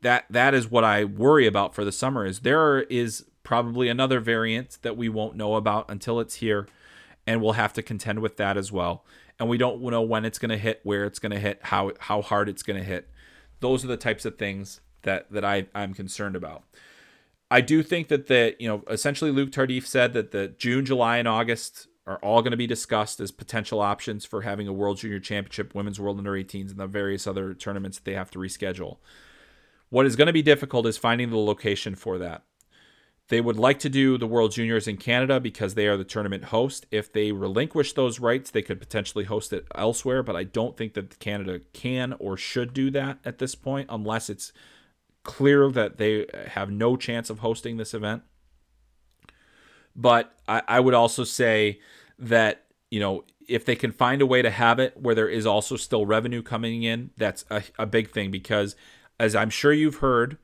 that 0.02 0.26
that 0.30 0.55
is 0.55 0.70
what 0.70 0.84
I 0.84 1.05
worry 1.05 1.46
about 1.46 1.74
for 1.74 1.84
the 1.84 1.90
summer 1.90 2.26
is 2.26 2.40
there 2.40 2.82
is 2.82 3.24
probably 3.45 3.88
another 3.88 4.18
variant 4.18 4.78
that 4.82 4.97
we 4.97 5.09
won't 5.09 5.36
know 5.36 5.55
about 5.55 5.88
until 5.88 6.18
it's 6.18 6.36
here 6.36 6.66
and 7.26 7.40
we'll 7.40 7.53
have 7.53 7.72
to 7.72 7.82
contend 7.82 8.18
with 8.18 8.36
that 8.36 8.57
as 8.57 8.72
well 8.72 9.05
and 9.38 9.49
we 9.49 9.59
don't 9.59 9.80
know 9.82 10.03
when 10.03 10.24
it's 10.24 10.38
going 10.38 10.51
to 10.51 10.59
hit 10.59 10.80
where 10.82 11.05
it's 11.05 11.18
going 11.18 11.32
to 11.32 11.38
hit 11.38 11.59
how 11.62 11.92
how 12.01 12.20
hard 12.22 12.49
it's 12.49 12.62
going 12.62 12.78
to 12.78 12.84
hit 12.84 13.09
those 13.61 13.84
are 13.84 13.88
the 13.88 13.97
types 13.97 14.24
of 14.24 14.36
things 14.36 14.80
that 15.03 15.30
that 15.30 15.45
I 15.45 15.66
I'm 15.74 15.95
concerned 15.95 16.34
about 16.34 16.64
I 17.51 17.61
do 17.61 17.82
think 17.82 18.09
that 18.09 18.26
the 18.26 18.57
you 18.59 18.66
know 18.66 18.82
essentially 18.88 19.30
Luc 19.30 19.51
Tardif 19.51 19.86
said 19.86 20.12
that 20.14 20.32
the 20.32 20.49
June 20.49 20.84
July 20.84 21.18
and 21.18 21.28
August 21.28 21.86
are 22.07 22.18
all 22.18 22.42
going 22.42 22.51
to 22.51 22.57
be 22.57 22.66
discussed 22.66 23.20
as 23.20 23.30
potential 23.30 23.80
options 23.80 24.24
for 24.24 24.42
having 24.42 24.68
a 24.68 24.72
World 24.72 24.99
Junior 24.99 25.20
Championship, 25.20 25.74
Women's 25.74 25.99
World 25.99 26.18
Under 26.18 26.32
18s, 26.32 26.70
and 26.70 26.78
the 26.78 26.86
various 26.86 27.26
other 27.26 27.55
tournaments 27.55 27.99
that 27.99 28.05
they 28.05 28.12
have 28.12 28.30
to 28.32 28.38
reschedule. 28.38 28.99
What 29.88 30.05
is 30.05 30.16
going 30.16 30.26
to 30.26 30.32
be 30.32 30.42
difficult 30.42 30.86
is 30.86 30.99
finding 30.99 31.30
the 31.30 31.38
location 31.38 31.95
for 31.95 32.18
that. 32.18 32.42
They 33.29 33.41
would 33.41 33.57
like 33.57 33.79
to 33.81 33.89
do 33.89 34.18
the 34.18 34.27
World 34.27 34.53
Juniors 34.53 34.87
in 34.87 34.99
Canada 34.99 35.41
because 35.41 35.75
they 35.75 35.87
are 35.87 35.97
the 35.97 36.05
tournament 36.05 36.47
host. 36.47 36.87
If 36.91 37.11
they 37.12 37.33
relinquish 37.33 37.95
those 37.95 38.20
rights, 38.20 38.51
they 38.51 38.61
could 38.61 38.79
potentially 38.79 39.25
host 39.25 39.53
it 39.53 39.66
elsewhere, 39.75 40.22
but 40.22 40.37
I 40.37 40.45
don't 40.45 40.77
think 40.77 40.93
that 40.95 41.18
Canada 41.18 41.61
can 41.72 42.14
or 42.18 42.37
should 42.37 42.75
do 42.75 42.91
that 42.91 43.18
at 43.25 43.39
this 43.39 43.55
point 43.55 43.89
unless 43.91 44.29
it's 44.29 44.53
clear 45.22 45.70
that 45.70 45.97
they 45.97 46.27
have 46.49 46.70
no 46.70 46.97
chance 46.97 47.31
of 47.31 47.39
hosting 47.39 47.79
this 47.79 47.95
event. 47.95 48.22
But 49.97 50.35
I, 50.47 50.62
I 50.68 50.81
would 50.81 50.95
also 50.95 51.25
say 51.25 51.81
that, 52.18 52.66
you 52.91 53.01
know, 53.01 53.25
if 53.49 53.64
they 53.64 53.77
can 53.77 53.93
find 53.93 54.20
a 54.20 54.27
way 54.27 54.43
to 54.43 54.51
have 54.51 54.79
it 54.79 55.01
where 55.01 55.14
there 55.14 55.29
is 55.29 55.47
also 55.47 55.77
still 55.77 56.05
revenue 56.05 56.43
coming 56.43 56.83
in, 56.83 57.11
that's 57.16 57.47
a, 57.51 57.62
a 57.79 57.87
big 57.87 58.11
thing 58.11 58.31
because, 58.31 58.77
as 59.18 59.35
I'm 59.35 59.51
sure 59.51 59.72
you've 59.72 59.97
heard, 59.97 60.37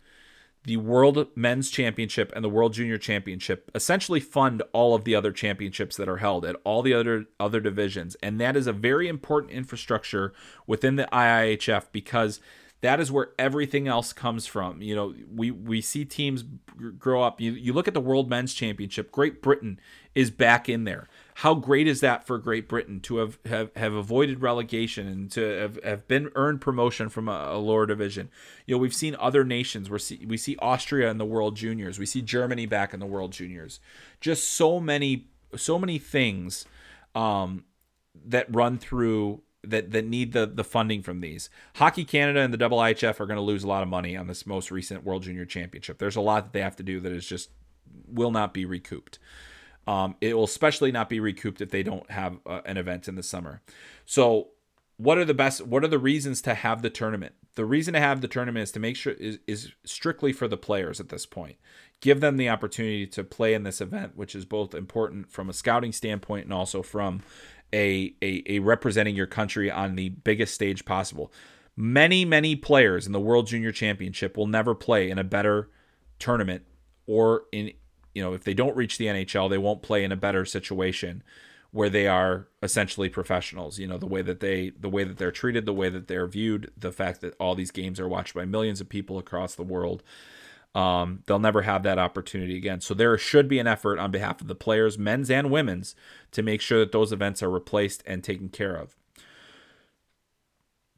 the 0.65 0.77
World 0.77 1.27
Men's 1.35 1.71
Championship 1.71 2.33
and 2.35 2.45
the 2.45 2.49
World 2.49 2.75
Junior 2.75 2.99
Championship 2.99 3.71
essentially 3.75 4.21
fund 4.21 4.63
all 4.73 4.95
of 4.95 5.05
the 5.05 5.15
other 5.15 5.33
championships 5.33 5.97
that 5.97 6.09
are 6.09 6.19
held 6.19 6.45
at 6.45 6.57
all 6.65 6.83
the 6.83 6.93
other 6.93 7.27
other 7.39 7.61
divisions, 7.61 8.17
and 8.23 8.41
that 8.41 8.57
is 8.57 8.67
a 8.67 8.73
very 8.73 9.09
important 9.09 9.53
infrastructure 9.53 10.33
within 10.67 10.97
the 10.97 11.09
IIHF 11.13 11.87
because 11.93 12.41
that 12.83 13.01
is 13.01 13.11
where 13.11 13.31
everything 13.39 13.89
else 13.89 14.13
comes 14.13 14.47
from. 14.47 14.83
You 14.83 14.95
know, 14.95 15.15
we 15.35 15.51
we 15.51 15.81
see 15.81 16.05
teams 16.05 16.45
grow 16.99 17.23
up. 17.23 17.41
You 17.41 17.53
you 17.53 17.73
look 17.73 17.89
at 17.89 17.95
the 17.95 18.01
World 18.01 18.29
Men's 18.29 18.53
Championship. 18.53 19.11
Great 19.11 19.41
Britain 19.43 19.81
is 20.15 20.31
back 20.31 20.69
in 20.69 20.85
there 20.85 21.09
how 21.37 21.55
great 21.55 21.87
is 21.87 22.01
that 22.01 22.27
for 22.27 22.39
Great 22.39 22.69
Britain 22.69 23.01
to 23.01 23.17
have, 23.17 23.39
have, 23.47 23.71
have 23.77 23.93
avoided 23.95 24.43
relegation 24.43 25.07
and 25.07 25.31
to 25.33 25.41
have, 25.41 25.83
have 25.85 26.09
been 26.09 26.31
earned 26.35 26.61
promotion 26.61 27.09
from 27.09 27.29
a, 27.29 27.49
a 27.53 27.59
lower 27.59 27.87
division? 27.87 28.31
You 28.67 28.75
know, 28.75 28.79
we've 28.79 28.95
seen 28.95 29.17
other 29.19 29.45
nations. 29.45 29.89
We 29.89 29.99
see 29.99 30.25
we 30.27 30.37
see 30.37 30.57
Austria 30.61 31.11
in 31.11 31.19
the 31.19 31.25
World 31.25 31.57
Juniors. 31.57 31.99
We 31.99 32.07
see 32.07 32.23
Germany 32.23 32.67
back 32.67 32.93
in 32.93 33.01
the 33.01 33.07
World 33.07 33.33
Juniors. 33.33 33.81
Just 34.21 34.49
so 34.49 34.81
many 34.81 35.29
so 35.57 35.79
many 35.79 35.99
things 35.99 36.65
um, 37.15 37.65
that 38.27 38.47
run 38.55 38.79
through 38.79 39.43
that 39.63 39.91
that 39.93 40.07
need 40.07 40.33
the 40.33 40.47
the 40.47 40.65
funding 40.65 41.03
from 41.03 41.21
these. 41.21 41.51
Hockey 41.77 42.05
Canada 42.05 42.41
and 42.41 42.53
the 42.53 42.59
IIHF 42.59 43.21
are 43.21 43.27
going 43.27 43.37
to 43.37 43.43
lose 43.43 43.65
a 43.65 43.69
lot 43.69 43.83
of 43.83 43.89
money 43.89 44.17
on 44.17 44.27
this 44.27 44.47
most 44.47 44.71
recent 44.71 45.05
World 45.05 45.23
Junior 45.23 45.45
Championship. 45.45 45.99
There's 45.99 46.17
a 46.17 46.21
lot 46.21 46.45
that 46.45 46.53
they 46.53 46.63
have 46.63 46.77
to 46.77 46.83
do 46.83 47.01
that 47.01 47.13
is 47.13 47.27
just 47.27 47.51
will 48.07 48.31
not 48.31 48.55
be 48.55 48.65
recouped. 48.65 49.19
Um, 49.91 50.15
it 50.21 50.35
will 50.35 50.45
especially 50.45 50.93
not 50.93 51.09
be 51.09 51.19
recouped 51.19 51.61
if 51.61 51.71
they 51.71 51.83
don't 51.83 52.09
have 52.13 52.39
uh, 52.47 52.61
an 52.65 52.77
event 52.77 53.09
in 53.09 53.17
the 53.17 53.25
summer. 53.25 53.61
So, 54.07 54.51
what 54.99 55.19
are 55.19 55.25
the 55.25 55.35
best? 55.35 55.67
What 55.67 55.83
are 55.83 55.89
the 55.89 55.99
reasons 55.99 56.41
to 56.43 56.55
have 56.55 56.83
the 56.83 56.91
tournament? 56.91 57.35
The 57.57 57.65
reason 57.65 57.95
to 57.95 58.01
have 58.01 58.21
the 58.21 58.29
tournament 58.29 58.63
is 58.63 58.71
to 58.73 58.79
make 58.79 58.95
sure 58.95 59.15
is, 59.15 59.41
is 59.49 59.73
strictly 59.83 60.33
for 60.33 60.47
the 60.47 60.57
players 60.57 61.01
at 61.01 61.09
this 61.09 61.27
point. 61.27 61.57
Give 62.01 62.21
them 62.21 62.37
the 62.37 62.49
opportunity 62.49 63.05
to 63.09 63.25
play 63.25 63.53
in 63.53 63.65
this 63.65 63.81
event, 63.81 64.17
which 64.17 64.37
is 64.37 64.45
both 64.45 64.77
important 64.77 65.33
from 65.33 65.51
a 65.51 65.53
scouting 65.53 65.91
standpoint 65.91 66.45
and 66.45 66.55
also 66.55 66.85
from 66.85 67.23
a, 67.73 68.15
a, 68.23 68.45
a 68.47 68.59
representing 68.61 69.17
your 69.17 69.27
country 69.27 69.73
on 69.73 69.97
the 69.97 70.11
biggest 70.11 70.55
stage 70.55 70.85
possible. 70.85 71.33
Many, 71.77 72.25
many 72.25 72.55
players 72.55 73.09
in 73.09 73.13
the 73.13 73.21
World 73.21 73.49
Junior 73.49 73.73
Championship 73.73 74.37
will 74.37 74.47
never 74.47 74.73
play 74.73 75.11
in 75.11 75.19
a 75.19 75.25
better 75.25 75.69
tournament 76.21 76.63
or 77.09 77.43
in 77.51 77.73
you 78.15 78.23
know, 78.23 78.33
if 78.33 78.45
they 78.45 78.55
don't 78.55 78.77
reach 78.77 78.99
the 78.99 79.07
NHL, 79.07 79.49
they 79.49 79.59
won't 79.59 79.83
play 79.83 80.05
in 80.05 80.13
a 80.13 80.17
better 80.17 80.45
situation 80.45 81.23
where 81.73 81.91
they 81.91 82.07
are 82.07 82.49
essentially 82.63 83.09
professionals. 83.09 83.79
You 83.79 83.87
know, 83.87 83.99
the 83.99 84.07
way 84.07 84.23
that 84.23 84.41
they 84.41 84.71
the 84.71 84.89
way 84.89 85.05
that 85.05 85.19
they're 85.19 85.31
treated, 85.31 85.67
the 85.67 85.73
way 85.73 85.89
that 85.89 86.09
they're 86.09 86.27
viewed, 86.27 86.73
the 86.77 86.93
fact 86.93 87.21
that 87.21 87.35
all 87.39 87.55
these 87.55 87.71
games 87.71 88.01
are 88.01 88.09
watched 88.09 88.35
by 88.35 88.45
millions 88.45 88.81
of 88.81 88.89
people 88.89 89.19
across 89.19 89.55
the 89.55 89.63
world. 89.63 90.03
Um, 90.73 91.25
they'll 91.27 91.41
never 91.41 91.63
have 91.63 91.83
that 91.83 91.99
opportunity 91.99 92.57
again. 92.57 92.81
So 92.81 92.95
there 92.95 93.17
should 93.19 93.49
be 93.49 93.59
an 93.59 93.67
effort 93.67 93.99
on 93.99 94.13
behalf 94.13 94.41
of 94.41 94.47
the 94.47 94.55
players, 94.55 94.99
men's 94.99 95.29
and 95.29 95.51
women's, 95.51 95.97
to 96.31 96.43
make 96.43 96.61
sure 96.61 96.79
that 96.79 96.93
those 96.93 97.13
events 97.13 97.43
are 97.43 97.51
replaced 97.51 98.05
and 98.07 98.23
taken 98.23 98.51
care 98.51 98.77
of. 98.77 98.97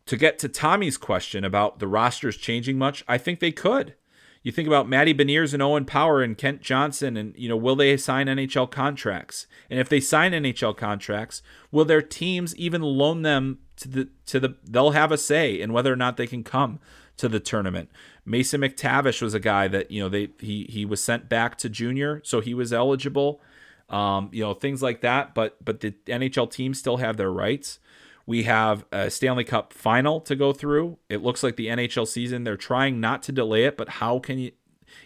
To 0.07 0.17
get 0.19 0.39
to 0.41 0.49
Tommy's 0.51 0.99
question 0.99 1.43
about 1.43 1.79
the 1.79 1.87
rosters 1.87 2.37
changing 2.37 2.77
much, 2.77 3.03
I 3.09 3.17
think 3.17 3.41
they 3.41 3.53
could. 3.53 3.95
You 4.43 4.51
think 4.51 4.67
about 4.67 4.89
Matty 4.89 5.15
Beniers 5.15 5.55
and 5.55 5.63
Owen 5.63 5.85
Power 5.85 6.21
and 6.21 6.37
Kent 6.37 6.63
Johnson, 6.63 7.17
and 7.17 7.33
you 7.37 7.49
know, 7.49 7.57
will 7.57 7.77
they 7.77 7.97
sign 7.97 8.27
NHL 8.27 8.71
contracts? 8.71 9.47
And 9.71 9.79
if 9.79 9.89
they 9.89 10.01
sign 10.01 10.33
NHL 10.33 10.77
contracts, 10.77 11.43
will 11.71 11.85
their 11.85 12.03
teams 12.03 12.57
even 12.57 12.83
loan 12.83 13.23
them 13.23 13.59
to 13.77 13.89
the 13.89 14.09
to 14.27 14.41
the? 14.41 14.57
They'll 14.65 14.91
have 14.91 15.13
a 15.13 15.19
say 15.19 15.61
in 15.61 15.73
whether 15.73 15.93
or 15.93 15.97
not 15.97 16.17
they 16.17 16.27
can 16.27 16.43
come 16.43 16.81
to 17.19 17.29
the 17.29 17.39
tournament. 17.39 17.91
Mason 18.25 18.61
McTavish 18.61 19.23
was 19.23 19.35
a 19.35 19.41
guy 19.41 19.69
that 19.69 19.91
you 19.91 20.03
know 20.03 20.09
they 20.09 20.31
he 20.41 20.67
he 20.69 20.85
was 20.85 21.03
sent 21.03 21.29
back 21.29 21.57
to 21.59 21.69
junior, 21.69 22.21
so 22.25 22.41
he 22.41 22.55
was 22.55 22.73
eligible. 22.73 23.41
Um, 23.89 24.31
you 24.33 24.43
know 24.43 24.55
things 24.55 24.83
like 24.83 25.03
that, 25.03 25.35
but 25.35 25.65
but 25.65 25.81
the 25.81 25.93
NHL 26.07 26.51
teams 26.51 26.79
still 26.79 26.97
have 26.97 27.17
their 27.17 27.33
rights. 27.33 27.79
We 28.27 28.45
have 28.45 28.85
a 28.93 29.11
Stanley 29.11 29.45
Cup 29.45 29.73
final 29.73 30.21
to 30.21 30.37
go 30.37 30.53
through. 30.53 30.99
It 31.09 31.23
looks 31.23 31.43
like 31.43 31.57
the 31.57 31.67
NHL 31.67 32.07
season, 32.07 32.45
they're 32.45 32.57
trying 32.57 33.01
not 33.01 33.23
to 33.25 33.33
delay 33.33 33.65
it, 33.65 33.77
but 33.77 33.89
how 33.89 34.19
can 34.19 34.39
you, 34.39 34.53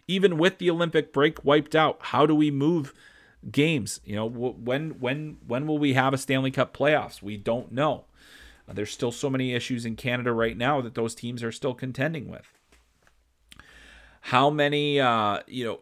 even 0.07 0.37
with 0.37 0.59
the 0.59 0.71
Olympic 0.71 1.13
break 1.13 1.45
wiped 1.45 1.75
out, 1.75 1.99
how 2.01 2.27
do 2.27 2.35
we 2.35 2.51
move 2.51 2.93
games? 3.51 4.01
You 4.05 4.17
know, 4.17 4.27
when 4.27 4.99
when 4.99 5.39
when 5.47 5.67
will 5.67 5.79
we 5.79 5.95
have 5.95 6.13
a 6.13 6.19
Stanley 6.19 6.51
Cup 6.51 6.77
playoffs? 6.77 7.23
We 7.23 7.37
don't 7.37 7.73
know. 7.73 8.05
Uh, 8.69 8.73
there's 8.73 8.91
still 8.91 9.13
so 9.13 9.31
many 9.31 9.55
issues 9.55 9.85
in 9.85 9.97
Canada 9.97 10.33
right 10.33 10.57
now 10.57 10.81
that 10.81 10.95
those 10.95 11.15
teams 11.15 11.43
are 11.43 11.53
still 11.53 11.75
contending 11.75 12.29
with. 12.29 12.53
How 14.23 14.51
many, 14.51 14.99
uh, 14.99 15.41
you 15.47 15.65
know, 15.65 15.81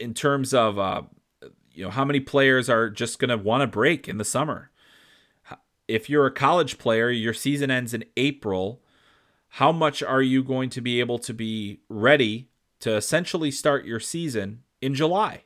in 0.00 0.14
terms 0.14 0.52
of, 0.52 0.78
uh, 0.78 1.02
you 1.72 1.84
know, 1.84 1.90
how 1.90 2.04
many 2.04 2.18
players 2.18 2.68
are 2.68 2.90
just 2.90 3.20
going 3.20 3.28
to 3.28 3.36
want 3.36 3.60
to 3.60 3.66
break 3.68 4.08
in 4.08 4.18
the 4.18 4.24
summer? 4.24 4.70
If 5.88 6.08
you're 6.08 6.26
a 6.26 6.30
college 6.30 6.78
player, 6.78 7.10
your 7.10 7.34
season 7.34 7.70
ends 7.70 7.94
in 7.94 8.04
April. 8.16 8.82
How 9.48 9.70
much 9.70 10.02
are 10.02 10.22
you 10.22 10.42
going 10.42 10.70
to 10.70 10.80
be 10.80 11.00
able 11.00 11.18
to 11.20 11.32
be 11.32 11.80
ready 11.88 12.48
to 12.80 12.94
essentially 12.96 13.50
start 13.50 13.84
your 13.84 14.00
season 14.00 14.62
in 14.80 14.94
July? 14.94 15.42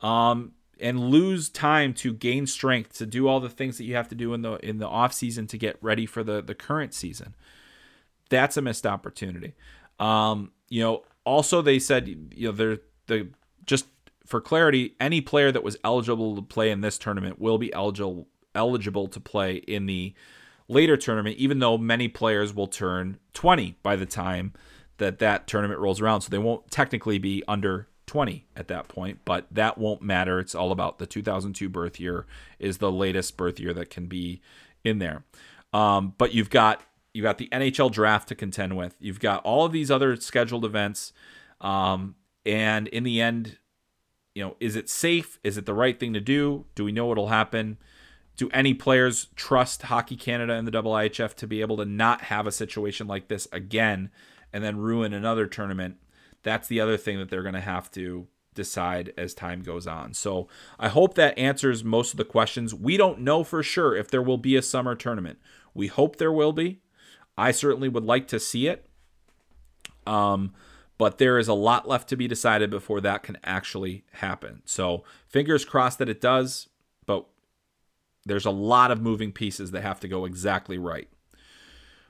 Um, 0.00 0.52
and 0.80 1.10
lose 1.10 1.48
time 1.48 1.92
to 1.92 2.12
gain 2.12 2.46
strength 2.46 2.94
to 2.94 3.06
do 3.06 3.28
all 3.28 3.38
the 3.38 3.50
things 3.50 3.76
that 3.78 3.84
you 3.84 3.94
have 3.94 4.08
to 4.08 4.14
do 4.14 4.32
in 4.32 4.42
the 4.42 4.54
in 4.66 4.78
the 4.78 4.88
off 4.88 5.12
season 5.12 5.46
to 5.48 5.58
get 5.58 5.76
ready 5.82 6.06
for 6.06 6.24
the 6.24 6.42
the 6.42 6.54
current 6.54 6.94
season. 6.94 7.34
That's 8.30 8.56
a 8.56 8.62
missed 8.62 8.86
opportunity. 8.86 9.54
Um, 9.98 10.52
you 10.68 10.82
know, 10.82 11.02
also 11.24 11.62
they 11.62 11.78
said 11.78 12.08
you 12.08 12.48
know 12.48 12.52
they're 12.52 12.78
the 13.06 13.28
just 13.66 13.86
for 14.24 14.40
clarity, 14.40 14.94
any 15.00 15.20
player 15.20 15.52
that 15.52 15.64
was 15.64 15.76
eligible 15.84 16.36
to 16.36 16.42
play 16.42 16.70
in 16.70 16.80
this 16.80 16.98
tournament 16.98 17.40
will 17.40 17.58
be 17.58 17.72
eligible 17.72 18.28
eligible 18.54 19.08
to 19.08 19.20
play 19.20 19.56
in 19.56 19.86
the 19.86 20.14
later 20.68 20.96
tournament, 20.96 21.36
even 21.36 21.58
though 21.58 21.76
many 21.76 22.08
players 22.08 22.54
will 22.54 22.66
turn 22.66 23.18
20 23.34 23.76
by 23.82 23.96
the 23.96 24.06
time 24.06 24.52
that 24.98 25.18
that 25.18 25.46
tournament 25.46 25.80
rolls 25.80 26.00
around. 26.00 26.20
So 26.20 26.30
they 26.30 26.38
won't 26.38 26.70
technically 26.70 27.18
be 27.18 27.42
under 27.48 27.88
20 28.06 28.46
at 28.56 28.68
that 28.68 28.88
point, 28.88 29.20
but 29.24 29.46
that 29.50 29.78
won't 29.78 30.02
matter. 30.02 30.40
It's 30.40 30.54
all 30.54 30.72
about 30.72 30.98
the 30.98 31.06
2002 31.06 31.68
birth 31.68 32.00
year 32.00 32.26
is 32.58 32.78
the 32.78 32.90
latest 32.90 33.36
birth 33.36 33.60
year 33.60 33.72
that 33.72 33.90
can 33.90 34.06
be 34.06 34.40
in 34.84 34.98
there. 34.98 35.24
Um, 35.72 36.14
but 36.18 36.34
you've 36.34 36.50
got 36.50 36.82
you've 37.12 37.22
got 37.22 37.38
the 37.38 37.48
NHL 37.52 37.90
draft 37.92 38.28
to 38.28 38.34
contend 38.34 38.76
with. 38.76 38.96
You've 38.98 39.20
got 39.20 39.44
all 39.44 39.64
of 39.64 39.72
these 39.72 39.90
other 39.90 40.16
scheduled 40.16 40.64
events, 40.64 41.12
um, 41.60 42.16
and 42.44 42.88
in 42.88 43.04
the 43.04 43.20
end, 43.20 43.58
you 44.34 44.42
know, 44.42 44.56
is 44.58 44.74
it 44.74 44.88
safe? 44.88 45.38
Is 45.44 45.56
it 45.56 45.66
the 45.66 45.74
right 45.74 45.98
thing 45.98 46.12
to 46.14 46.20
do? 46.20 46.66
Do 46.74 46.84
we 46.84 46.92
know 46.92 47.06
what'll 47.06 47.28
happen? 47.28 47.78
Do 48.40 48.48
any 48.54 48.72
players 48.72 49.28
trust 49.36 49.82
Hockey 49.82 50.16
Canada 50.16 50.54
and 50.54 50.66
the 50.66 50.72
IIHF 50.72 51.34
to 51.34 51.46
be 51.46 51.60
able 51.60 51.76
to 51.76 51.84
not 51.84 52.22
have 52.22 52.46
a 52.46 52.52
situation 52.52 53.06
like 53.06 53.28
this 53.28 53.46
again 53.52 54.10
and 54.50 54.64
then 54.64 54.78
ruin 54.78 55.12
another 55.12 55.46
tournament? 55.46 55.98
That's 56.42 56.66
the 56.66 56.80
other 56.80 56.96
thing 56.96 57.18
that 57.18 57.28
they're 57.28 57.42
going 57.42 57.52
to 57.52 57.60
have 57.60 57.90
to 57.90 58.28
decide 58.54 59.12
as 59.18 59.34
time 59.34 59.60
goes 59.60 59.86
on. 59.86 60.14
So 60.14 60.48
I 60.78 60.88
hope 60.88 61.16
that 61.16 61.38
answers 61.38 61.84
most 61.84 62.14
of 62.14 62.16
the 62.16 62.24
questions. 62.24 62.74
We 62.74 62.96
don't 62.96 63.20
know 63.20 63.44
for 63.44 63.62
sure 63.62 63.94
if 63.94 64.10
there 64.10 64.22
will 64.22 64.38
be 64.38 64.56
a 64.56 64.62
summer 64.62 64.94
tournament. 64.94 65.38
We 65.74 65.88
hope 65.88 66.16
there 66.16 66.32
will 66.32 66.54
be. 66.54 66.80
I 67.36 67.50
certainly 67.50 67.90
would 67.90 68.04
like 68.04 68.26
to 68.28 68.40
see 68.40 68.68
it. 68.68 68.86
Um, 70.06 70.54
but 70.96 71.18
there 71.18 71.38
is 71.38 71.46
a 71.46 71.52
lot 71.52 71.86
left 71.86 72.08
to 72.08 72.16
be 72.16 72.26
decided 72.26 72.70
before 72.70 73.02
that 73.02 73.22
can 73.22 73.36
actually 73.44 74.04
happen. 74.12 74.62
So 74.64 75.04
fingers 75.28 75.66
crossed 75.66 75.98
that 75.98 76.08
it 76.08 76.22
does. 76.22 76.69
There's 78.30 78.46
a 78.46 78.50
lot 78.50 78.90
of 78.90 79.02
moving 79.02 79.32
pieces 79.32 79.72
that 79.72 79.82
have 79.82 80.00
to 80.00 80.08
go 80.08 80.24
exactly 80.24 80.78
right. 80.78 81.08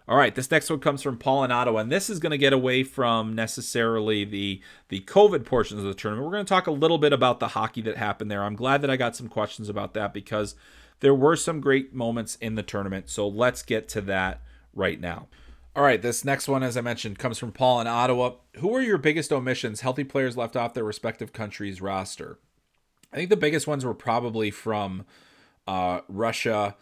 All 0.06 0.16
right, 0.16 0.34
this 0.34 0.50
next 0.50 0.68
one 0.68 0.80
comes 0.80 1.02
from 1.02 1.18
Paul 1.18 1.44
in 1.44 1.52
Ottawa, 1.52 1.80
and 1.80 1.92
this 1.92 2.10
is 2.10 2.18
going 2.18 2.32
to 2.32 2.38
get 2.38 2.52
away 2.52 2.82
from 2.82 3.34
necessarily 3.34 4.24
the 4.24 4.60
the 4.88 5.00
COVID 5.02 5.44
portions 5.44 5.80
of 5.80 5.86
the 5.86 5.94
tournament. 5.94 6.26
We're 6.26 6.32
going 6.32 6.44
to 6.44 6.48
talk 6.48 6.66
a 6.66 6.72
little 6.72 6.98
bit 6.98 7.12
about 7.12 7.38
the 7.38 7.48
hockey 7.48 7.80
that 7.82 7.96
happened 7.96 8.30
there. 8.30 8.42
I'm 8.42 8.56
glad 8.56 8.82
that 8.82 8.90
I 8.90 8.96
got 8.96 9.14
some 9.14 9.28
questions 9.28 9.68
about 9.68 9.94
that 9.94 10.12
because 10.12 10.56
there 10.98 11.14
were 11.14 11.36
some 11.36 11.60
great 11.60 11.94
moments 11.94 12.36
in 12.36 12.56
the 12.56 12.62
tournament. 12.62 13.08
So 13.08 13.28
let's 13.28 13.62
get 13.62 13.88
to 13.90 14.00
that 14.02 14.42
right 14.74 15.00
now. 15.00 15.28
All 15.76 15.84
right, 15.84 16.02
this 16.02 16.24
next 16.24 16.48
one, 16.48 16.64
as 16.64 16.76
I 16.76 16.80
mentioned, 16.80 17.20
comes 17.20 17.38
from 17.38 17.52
Paul 17.52 17.80
in 17.80 17.86
Ottawa. 17.86 18.32
Who 18.56 18.74
are 18.74 18.82
your 18.82 18.98
biggest 18.98 19.32
omissions? 19.32 19.82
Healthy 19.82 20.04
players 20.04 20.36
left 20.36 20.56
off 20.56 20.74
their 20.74 20.82
respective 20.82 21.32
countries' 21.32 21.80
roster. 21.80 22.40
I 23.12 23.16
think 23.16 23.30
the 23.30 23.36
biggest 23.36 23.68
ones 23.68 23.84
were 23.84 23.94
probably 23.94 24.50
from 24.50 25.04
uh, 25.70 26.00
Russia 26.08 26.74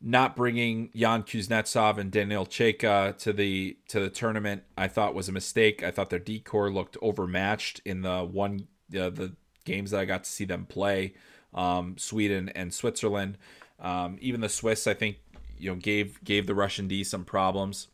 not 0.00 0.34
bringing 0.34 0.90
Jan 0.96 1.22
Kuznetsov 1.24 1.98
and 1.98 2.10
Daniil 2.10 2.46
Chayka 2.46 3.18
to 3.18 3.34
the 3.34 3.76
to 3.88 4.00
the 4.00 4.08
tournament, 4.08 4.62
I 4.78 4.88
thought 4.88 5.14
was 5.14 5.28
a 5.28 5.32
mistake. 5.32 5.82
I 5.82 5.90
thought 5.90 6.08
their 6.08 6.18
D 6.18 6.40
corps 6.40 6.70
looked 6.70 6.96
overmatched 7.02 7.82
in 7.84 8.00
the 8.00 8.24
one 8.24 8.66
uh, 8.98 9.10
the 9.10 9.34
games 9.66 9.90
that 9.90 10.00
I 10.00 10.06
got 10.06 10.24
to 10.24 10.30
see 10.30 10.46
them 10.46 10.64
play, 10.64 11.12
um, 11.52 11.98
Sweden 11.98 12.48
and 12.50 12.72
Switzerland. 12.72 13.36
Um, 13.78 14.16
even 14.22 14.40
the 14.40 14.48
Swiss, 14.48 14.86
I 14.86 14.94
think, 14.94 15.18
you 15.58 15.70
know, 15.70 15.76
gave 15.76 16.24
gave 16.24 16.46
the 16.46 16.54
Russian 16.54 16.88
D 16.88 17.04
some 17.04 17.26
problems. 17.26 17.88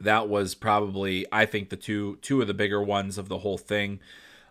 That 0.00 0.28
was 0.28 0.54
probably, 0.54 1.26
I 1.32 1.46
think, 1.46 1.70
the 1.70 1.76
two 1.76 2.18
two 2.22 2.40
of 2.40 2.46
the 2.46 2.54
bigger 2.54 2.80
ones 2.80 3.18
of 3.18 3.28
the 3.28 3.38
whole 3.38 3.58
thing. 3.58 3.98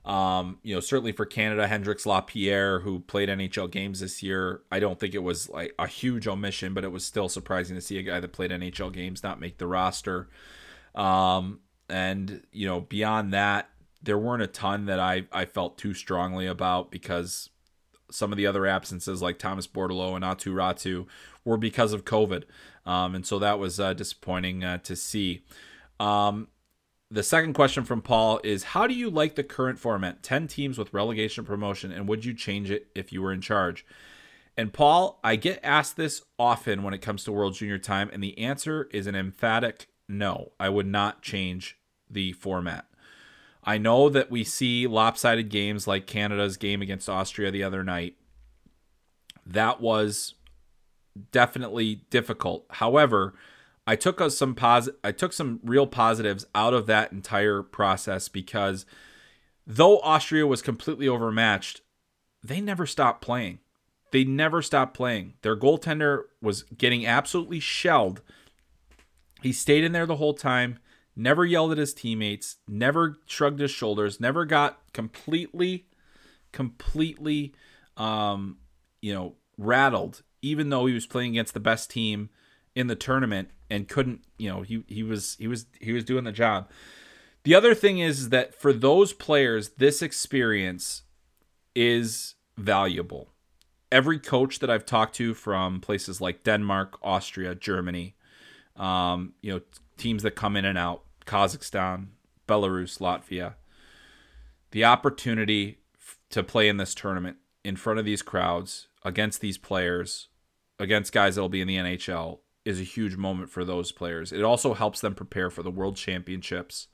Um, 0.08 0.60
you 0.64 0.74
know, 0.74 0.80
certainly 0.80 1.12
for 1.12 1.26
Canada, 1.26 1.68
Hendrix 1.68 2.06
Lapierre, 2.06 2.80
who 2.80 3.02
played 3.02 3.28
NHL 3.28 3.70
games 3.70 4.00
this 4.00 4.24
year, 4.24 4.62
I 4.72 4.80
don't 4.80 4.98
think 4.98 5.14
it 5.14 5.22
was 5.22 5.50
like 5.50 5.74
a 5.78 5.86
huge 5.86 6.30
omission, 6.30 6.74
but 6.74 6.86
it 6.86 6.94
was 6.94 7.06
still 7.06 7.28
surprising 7.28 7.76
to 7.76 7.82
see 7.82 8.00
a 8.00 8.04
guy 8.04 8.22
that 8.22 8.32
played 8.32 8.52
NHL 8.52 8.94
games 8.94 9.22
not 9.22 9.42
make 9.42 9.58
the 9.58 9.68
roster. 9.68 10.30
Um, 10.96 11.60
and 11.90 12.42
you 12.54 12.66
know, 12.66 12.80
beyond 12.80 13.34
that, 13.34 13.70
there 14.02 14.18
weren't 14.18 14.44
a 14.44 14.48
ton 14.48 14.86
that 14.86 15.00
I 15.00 15.26
I 15.34 15.44
felt 15.44 15.78
too 15.78 15.94
strongly 15.94 16.48
about 16.48 16.90
because 16.90 17.50
some 18.10 18.32
of 18.32 18.38
the 18.38 18.48
other 18.48 18.66
absences 18.66 19.22
like 19.22 19.38
Thomas 19.38 19.68
Bordeleau 19.68 20.16
and 20.16 20.24
Aatu 20.24 20.54
Räty 20.54 21.06
were 21.44 21.58
because 21.58 21.92
of 21.92 22.06
COVID. 22.06 22.44
Um, 22.86 23.14
and 23.14 23.26
so 23.26 23.40
that 23.40 23.60
was 23.60 23.78
uh, 23.78 23.94
disappointing 23.94 24.64
uh, 24.64 24.78
to 24.80 24.96
see. 24.96 25.44
Um, 26.00 26.48
the 27.10 27.24
second 27.24 27.54
question 27.54 27.84
from 27.84 28.02
Paul 28.02 28.40
is 28.44 28.64
How 28.64 28.88
do 28.88 28.94
you 28.94 29.10
like 29.10 29.36
the 29.36 29.44
current 29.44 29.80
format? 29.80 30.24
10 30.24 30.48
teams 30.48 30.78
with 30.78 30.94
relegation 30.94 31.46
promotion, 31.46 31.92
and 31.92 32.08
would 32.08 32.26
you 32.26 32.34
change 32.34 32.70
it 32.70 32.88
if 32.96 33.14
you 33.14 33.22
were 33.22 33.32
in 33.32 33.42
charge? 33.42 33.86
And 34.58 34.74
Paul, 34.74 35.20
I 35.24 35.36
get 35.36 35.60
asked 35.64 35.98
this 35.98 36.24
often 36.40 36.84
when 36.84 36.94
it 36.94 37.02
comes 37.02 37.24
to 37.24 37.32
World 37.32 37.54
Junior 37.54 37.78
time, 37.78 38.10
and 38.12 38.24
the 38.24 38.38
answer 38.40 38.90
is 38.92 39.08
an 39.08 39.16
emphatic 39.16 39.88
no. 40.10 40.52
I 40.60 40.70
would 40.70 40.88
not 40.88 41.22
change 41.22 41.78
the 42.10 42.34
format. 42.34 42.86
I 43.64 43.78
know 43.78 44.10
that 44.10 44.32
we 44.32 44.44
see 44.44 44.88
lopsided 44.88 45.50
games 45.50 45.88
like 45.88 46.08
Canada's 46.08 46.58
game 46.58 46.82
against 46.82 47.10
Austria 47.10 47.52
the 47.52 47.64
other 47.64 47.84
night. 47.84 48.16
That 49.46 49.80
was 49.80 50.34
definitely 51.32 52.02
difficult. 52.10 52.66
However, 52.72 53.34
I 53.88 53.96
took 53.96 54.20
us 54.20 54.38
some 54.38 54.54
pos- 54.54 54.90
I 55.02 55.14
took 55.14 55.32
some 55.32 55.62
real 55.64 55.88
positives 55.88 56.46
out 56.54 56.74
of 56.74 56.88
that 56.88 57.14
entire 57.14 57.64
process 57.64 58.28
because 58.28 58.86
though 59.66 60.00
Austria 60.02 60.46
was 60.46 60.62
completely 60.62 61.08
overmatched, 61.08 61.82
they 62.44 62.60
never 62.60 62.86
stopped 62.86 63.22
playing. 63.22 63.60
They 64.12 64.26
never 64.26 64.62
stopped 64.62 64.94
playing. 64.94 65.36
Their 65.42 65.56
goaltender 65.56 66.24
was 66.42 66.64
getting 66.64 67.06
absolutely 67.06 67.62
shelled. 67.62 68.22
He 69.42 69.54
stayed 69.54 69.86
in 69.86 69.94
there 69.94 70.06
the 70.06 70.18
whole 70.18 70.34
time, 70.34 70.80
never 71.16 71.46
yelled 71.46 71.72
at 71.72 71.78
his 71.78 71.94
teammates, 71.94 72.58
never 72.68 73.18
shrugged 73.26 73.60
his 73.62 73.72
shoulders, 73.72 74.20
never 74.20 74.44
got 74.44 74.80
completely 74.92 75.86
completely 76.52 77.54
um, 77.96 78.58
you 79.02 79.14
know, 79.14 79.36
rattled, 79.58 80.24
even 80.42 80.70
though 80.70 80.86
he 80.86 80.94
was 80.94 81.06
playing 81.06 81.32
against 81.32 81.54
the 81.54 81.60
best 81.60 81.90
team 81.90 82.30
in 82.76 82.88
the 82.88 82.96
tournament 82.96 83.50
and 83.70 83.88
couldn't, 83.88 84.22
you 84.38 84.50
know, 84.50 84.62
he 84.62 84.84
he 84.88 85.04
was 85.04 85.36
he 85.40 85.48
was 85.48 85.66
he 85.80 85.92
was 85.92 86.04
doing 86.04 86.24
the 86.24 86.32
job. 86.32 86.70
The 87.44 87.56
other 87.56 87.74
thing 87.74 88.00
is 88.00 88.30
that 88.30 88.54
for 88.54 88.74
those 88.74 89.14
players, 89.14 89.70
this 89.78 90.02
experience 90.02 91.04
is 91.76 92.36
valuable. 92.58 93.30
Every 93.92 94.20
coach 94.20 94.60
that 94.60 94.70
I've 94.70 94.86
talked 94.86 95.16
to 95.16 95.34
from 95.34 95.80
places 95.80 96.20
like 96.20 96.44
Denmark, 96.44 96.98
Austria, 97.02 97.56
Germany, 97.56 98.16
um, 98.76 99.34
you 99.42 99.54
know, 99.54 99.62
teams 99.98 100.24
that 100.24 100.32
come 100.32 100.58
in 100.58 100.66
and 100.66 100.78
out, 100.78 101.04
Kazakhstan, 101.26 102.08
Belarus, 102.48 103.00
Latvia, 103.00 103.56
the 104.72 104.84
opportunity 104.84 105.80
f- 105.96 106.18
to 106.32 106.44
play 106.44 106.68
in 106.68 106.78
this 106.78 106.94
tournament 106.94 107.38
in 107.64 107.76
front 107.76 108.00
of 108.00 108.06
these 108.06 108.22
crowds 108.22 108.88
against 109.04 109.40
these 109.40 109.58
players, 109.58 110.28
against 110.80 111.14
guys 111.14 111.36
that'll 111.36 111.50
be 111.50 111.62
in 111.62 111.68
the 111.68 111.78
NHL, 111.78 112.40
is 112.68 112.80
a 112.80 112.84
huge 112.84 113.16
moment 113.16 113.50
for 113.50 113.64
those 113.64 113.92
players. 113.92 114.34
It 114.34 114.44
also 114.44 114.74
helps 114.74 115.00
them 115.00 115.16
prepare 115.16 115.50
for 115.50 115.64
the 115.64 115.72
World 115.72 115.96
Championships 115.96 116.88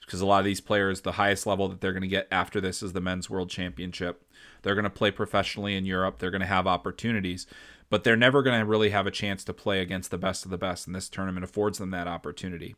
because 0.00 0.20
a 0.20 0.26
lot 0.26 0.38
of 0.38 0.44
these 0.44 0.60
players, 0.60 1.02
the 1.02 1.12
highest 1.12 1.46
level 1.46 1.68
that 1.68 1.80
they're 1.80 1.92
going 1.92 2.02
to 2.02 2.08
get 2.08 2.26
after 2.30 2.60
this 2.60 2.82
is 2.82 2.92
the 2.92 3.00
Men's 3.00 3.28
World 3.28 3.50
Championship. 3.50 4.24
They're 4.62 4.74
going 4.74 4.84
to 4.84 4.90
play 4.90 5.10
professionally 5.10 5.76
in 5.76 5.84
Europe. 5.84 6.18
They're 6.18 6.30
going 6.30 6.40
to 6.40 6.46
have 6.46 6.66
opportunities, 6.66 7.46
but 7.90 8.04
they're 8.04 8.16
never 8.16 8.42
going 8.42 8.58
to 8.58 8.66
really 8.66 8.90
have 8.90 9.06
a 9.06 9.12
chance 9.12 9.44
to 9.44 9.52
play 9.52 9.80
against 9.80 10.10
the 10.10 10.18
best 10.18 10.44
of 10.44 10.50
the 10.50 10.58
best. 10.58 10.86
And 10.86 10.96
this 10.96 11.08
tournament 11.08 11.44
affords 11.44 11.78
them 11.78 11.90
that 11.90 12.08
opportunity. 12.08 12.74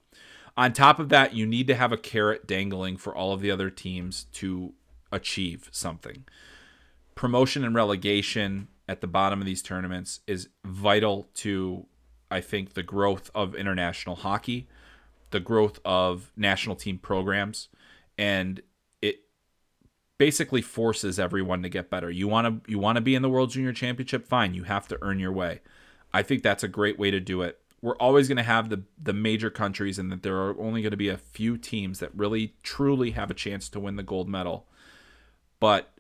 On 0.57 0.73
top 0.73 0.99
of 0.99 1.09
that, 1.11 1.35
you 1.35 1.47
need 1.47 1.67
to 1.69 1.75
have 1.75 1.93
a 1.93 1.97
carrot 1.97 2.47
dangling 2.47 2.97
for 2.97 3.15
all 3.15 3.33
of 3.33 3.41
the 3.41 3.51
other 3.51 3.71
teams 3.71 4.25
to 4.33 4.75
achieve 5.11 5.69
something. 5.73 6.25
Promotion 7.15 7.65
and 7.65 7.75
relegation 7.75 8.69
at 8.89 9.01
the 9.01 9.07
bottom 9.07 9.41
of 9.41 9.47
these 9.47 9.63
tournaments 9.63 10.21
is 10.27 10.49
vital 10.65 11.29
to, 11.35 11.87
I 12.35 12.41
think, 12.41 12.75
the 12.75 12.83
growth 12.83 13.31
of 13.35 13.55
international 13.55 14.17
hockey, 14.17 14.69
the 15.31 15.41
growth 15.41 15.79
of 15.85 16.33
national 16.37 16.77
team 16.77 16.99
programs, 16.99 17.69
and 18.19 18.61
it 19.01 19.21
basically 20.19 20.63
forces 20.63 21.19
everyone 21.19 21.63
to 21.63 21.69
get 21.69 21.91
better. 21.91 22.11
You 22.11 22.29
want 22.29 22.65
to 22.65 22.71
you 22.71 22.79
want 22.79 22.97
to 22.97 23.03
be 23.03 23.15
in 23.15 23.23
the 23.23 23.31
World 23.31 23.51
Junior 23.51 23.73
Championship, 23.73 24.27
fine, 24.27 24.55
you 24.55 24.65
have 24.65 24.89
to 24.89 24.99
earn 25.03 25.19
your 25.19 25.33
way. 25.33 25.61
I 26.13 26.23
think 26.23 26.43
that's 26.43 26.63
a 26.63 26.69
great 26.69 26.99
way 26.99 27.11
to 27.11 27.21
do 27.21 27.43
it 27.43 27.61
we're 27.85 27.97
always 27.97 28.29
going 28.29 28.39
to 28.39 28.43
have 28.43 28.71
the 28.71 28.83
the 29.01 29.13
major 29.13 29.51
countries 29.51 29.99
and 29.99 30.11
that 30.11 30.23
there 30.23 30.39
are 30.39 30.59
only 30.59 30.81
going 30.81 30.91
to 30.91 30.97
be 30.97 31.11
a 31.11 31.19
few 31.19 31.59
teams 31.59 31.99
that 31.99 32.17
really 32.17 32.55
truly 32.63 33.11
have 33.11 33.31
a 33.31 33.35
chance 33.35 33.69
to 33.69 33.79
win 33.79 33.97
the 33.97 34.03
gold 34.03 34.27
medal. 34.27 34.67
But 35.61 35.93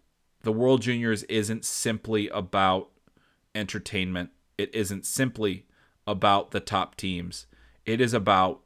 the 0.44 0.50
World 0.50 0.80
Juniors 0.80 1.24
isn't 1.24 1.66
simply 1.66 2.30
about 2.30 2.88
entertainment. 3.54 4.30
It 4.56 4.74
isn't 4.74 5.04
simply 5.04 5.66
about 6.06 6.50
the 6.50 6.60
top 6.60 6.96
teams. 6.96 7.46
It 7.86 8.00
is 8.00 8.14
about 8.14 8.60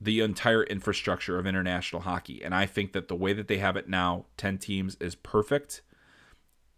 the 0.00 0.20
entire 0.20 0.62
infrastructure 0.64 1.38
of 1.38 1.46
international 1.46 2.02
hockey. 2.02 2.42
And 2.44 2.54
I 2.54 2.66
think 2.66 2.92
that 2.92 3.08
the 3.08 3.14
way 3.14 3.32
that 3.32 3.48
they 3.48 3.58
have 3.58 3.76
it 3.76 3.88
now, 3.88 4.26
10 4.36 4.58
teams, 4.58 4.96
is 5.00 5.14
perfect. 5.14 5.82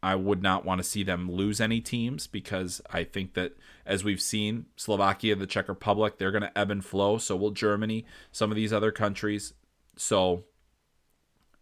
I 0.02 0.14
would 0.14 0.42
not 0.42 0.64
want 0.64 0.78
to 0.78 0.84
see 0.84 1.02
them 1.02 1.30
lose 1.30 1.60
any 1.60 1.80
teams 1.80 2.26
because 2.26 2.80
I 2.90 3.02
think 3.02 3.34
that, 3.34 3.56
as 3.84 4.04
we've 4.04 4.20
seen, 4.20 4.66
Slovakia, 4.76 5.34
the 5.34 5.46
Czech 5.46 5.68
Republic, 5.68 6.18
they're 6.18 6.30
going 6.30 6.42
to 6.42 6.56
ebb 6.56 6.70
and 6.70 6.84
flow. 6.84 7.18
So 7.18 7.34
will 7.34 7.50
Germany, 7.50 8.04
some 8.30 8.50
of 8.50 8.56
these 8.56 8.72
other 8.72 8.92
countries. 8.92 9.54
So 9.96 10.44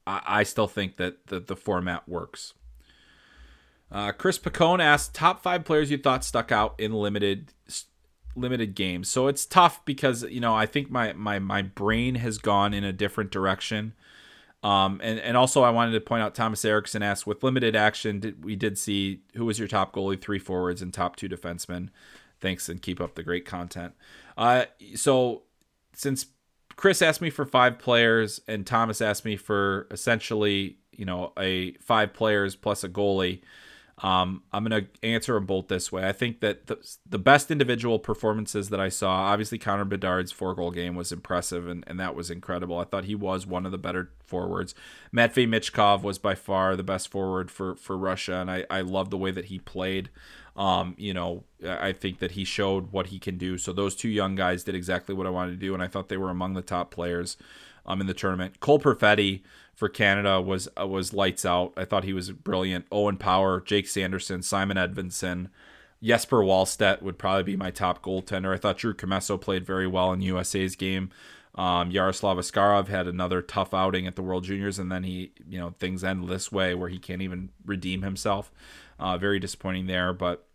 I, 0.07 0.20
I 0.27 0.43
still 0.43 0.68
think 0.68 0.97
that 0.97 1.29
the, 1.29 1.41
the 1.41 1.57
format 1.57 2.07
works. 2.09 2.53
Uh, 3.91 4.12
Chris 4.12 4.39
Pacone 4.39 4.83
asked 4.83 5.14
top 5.14 5.41
five 5.41 5.64
players 5.64 5.91
you 5.91 5.99
thought 5.99 6.25
stuck 6.25 6.51
out 6.51 6.75
in 6.79 6.93
limited 6.93 7.53
limited 8.37 8.74
games. 8.74 9.11
So 9.11 9.28
it's 9.28 9.47
tough 9.47 9.85
because 9.85 10.22
you 10.24 10.41
know 10.41 10.55
I 10.55 10.66
think 10.66 10.91
my 10.91 11.12
my 11.12 11.39
my 11.39 11.62
brain 11.62 12.16
has 12.16 12.39
gone 12.39 12.74
in 12.74 12.85
a 12.85 12.93
different 12.93 13.30
direction. 13.30 13.95
Um, 14.62 14.99
and, 15.05 15.18
and 15.20 15.37
also, 15.37 15.62
I 15.62 15.68
wanted 15.68 15.93
to 15.93 16.01
point 16.01 16.22
out 16.22 16.35
Thomas 16.35 16.64
Erickson 16.64 17.03
asked 17.03 17.26
with 17.26 17.43
limited 17.43 17.76
action, 17.76 18.18
did, 18.20 18.43
we 18.43 18.57
did 18.57 18.78
see 18.78 19.20
who 19.35 19.45
was 19.45 19.59
your 19.59 19.68
top 19.68 19.95
goalie, 19.95 20.18
three 20.18 20.39
forwards, 20.39 20.80
and 20.80 20.93
top 20.93 21.16
two 21.16 21.28
defensemen. 21.28 21.91
Thanks 22.41 22.70
and 22.70 22.80
keep 22.80 22.99
up 22.99 23.14
the 23.14 23.22
great 23.22 23.45
content. 23.45 23.93
Uh, 24.39 24.64
so, 24.95 25.43
since 25.93 26.26
Chris 26.76 27.03
asked 27.03 27.20
me 27.20 27.28
for 27.28 27.45
five 27.45 27.78
players 27.78 28.41
and 28.49 28.66
Thomas 28.66 29.03
asked 29.03 29.26
me 29.26 29.37
for 29.37 29.87
essentially, 29.91 30.78
you 30.93 31.05
know, 31.05 31.32
a 31.39 31.72
five 31.74 32.14
players 32.14 32.57
plus 32.57 32.82
a 32.85 32.89
goalie, 32.89 33.43
um, 33.99 34.42
I'm 34.53 34.64
going 34.64 34.84
to 34.84 35.07
answer 35.07 35.34
them 35.34 35.47
both 35.47 35.68
this 35.68 35.92
way. 35.92 36.07
I 36.07 36.12
think 36.12 36.40
that 36.40 36.66
the, 36.66 36.78
the 37.09 37.18
best 37.18 37.51
individual 37.51 38.01
performances 38.01 38.70
that 38.70 38.80
I 38.80 38.88
saw, 38.88 39.11
obviously 39.11 39.57
Connor 39.57 39.84
Bedard's 39.84 40.32
four 40.32 40.55
goal 40.55 40.72
game 40.72 40.97
was 40.97 41.12
impressive, 41.12 41.68
and, 41.68 41.84
and 41.86 42.01
that 42.01 42.16
was 42.16 42.28
incredible. 42.28 42.78
I 42.78 42.84
thought 42.84 43.05
he 43.05 43.14
was 43.14 43.47
one 43.47 43.64
of 43.64 43.72
the 43.72 43.78
better 43.78 44.11
forwards. 44.26 44.74
Matvey 45.12 45.47
Michkov 45.47 46.03
was 46.03 46.18
by 46.18 46.34
far 46.34 46.74
the 46.74 46.82
best 46.82 47.09
forward 47.09 47.53
for, 47.53 47.76
for 47.76 47.97
Russia, 47.97 48.34
and 48.34 48.51
I, 48.51 48.64
I 48.68 48.80
love 48.80 49.11
the 49.11 49.18
way 49.18 49.30
that 49.30 49.47
he 49.47 49.61
played. 49.61 50.11
Um, 50.57 50.95
you 50.99 51.14
know, 51.14 51.45
I 51.64 51.92
think 51.92 52.18
that 52.18 52.32
he 52.32 52.45
showed 52.45 52.90
what 52.92 53.09
he 53.09 53.18
can 53.18 53.38
do. 53.38 53.59
So 53.59 53.72
those 53.72 53.95
two 53.95 54.09
young 54.09 54.34
guys 54.34 54.64
did 54.64 54.74
exactly 54.74 55.14
what 55.14 55.26
I 55.26 55.30
wanted 55.30 55.53
to 55.53 55.57
do, 55.57 55.72
and 55.72 55.82
I 55.82 55.86
thought 55.88 56.09
they 56.09 56.16
were 56.16 56.30
among 56.30 56.55
the 56.55 56.62
top 56.62 56.90
players 56.90 57.36
um, 57.86 58.01
in 58.01 58.07
the 58.07 58.14
tournament. 58.14 58.61
Cole 58.61 58.80
Perfetti 58.80 59.42
for 59.75 59.89
Canada 59.89 60.41
was 60.41 60.68
uh, 60.81 60.87
was 60.87 61.12
lights 61.12 61.45
out. 61.45 61.72
I 61.77 61.85
thought 61.85 62.05
he 62.05 62.12
was 62.12 62.31
brilliant. 62.31 62.87
Owen 62.93 63.16
Power, 63.16 63.61
Jake 63.61 63.89
Sanderson, 63.89 64.43
Simon 64.43 64.77
Edvinsson, 64.77 65.49
Jesper 66.03 66.39
Wallstedt 66.39 67.03
would 67.03 67.18
probably 67.18 67.43
be 67.43 67.57
my 67.57 67.70
top 67.70 68.03
goaltender. 68.03 68.55
I 68.55 68.59
thought 68.59 68.79
Drew 68.79 68.95
Commesso 68.95 69.41
played 69.41 69.66
very 69.66 69.87
well 69.87 70.12
in 70.12 70.22
USA's 70.22 70.77
game. 70.77 71.11
Um, 71.57 71.91
Yaroslav 71.91 72.37
Askarov 72.37 72.89
had 72.89 73.07
another 73.07 73.41
tough 73.41 73.72
outing 73.72 74.07
at 74.07 74.16
the 74.16 74.22
World 74.22 74.45
Juniors, 74.45 74.79
and 74.79 74.91
then 74.91 75.05
he, 75.05 75.33
you 75.49 75.59
know, 75.59 75.75
things 75.79 76.03
end 76.03 76.29
this 76.29 76.51
way 76.51 76.75
where 76.75 76.89
he 76.89 76.99
can't 76.99 77.22
even 77.22 77.51
redeem 77.64 78.03
himself. 78.03 78.51
Uh, 78.99 79.18
very 79.18 79.39
disappointing 79.39 79.87
there, 79.87 80.12
but 80.12 80.47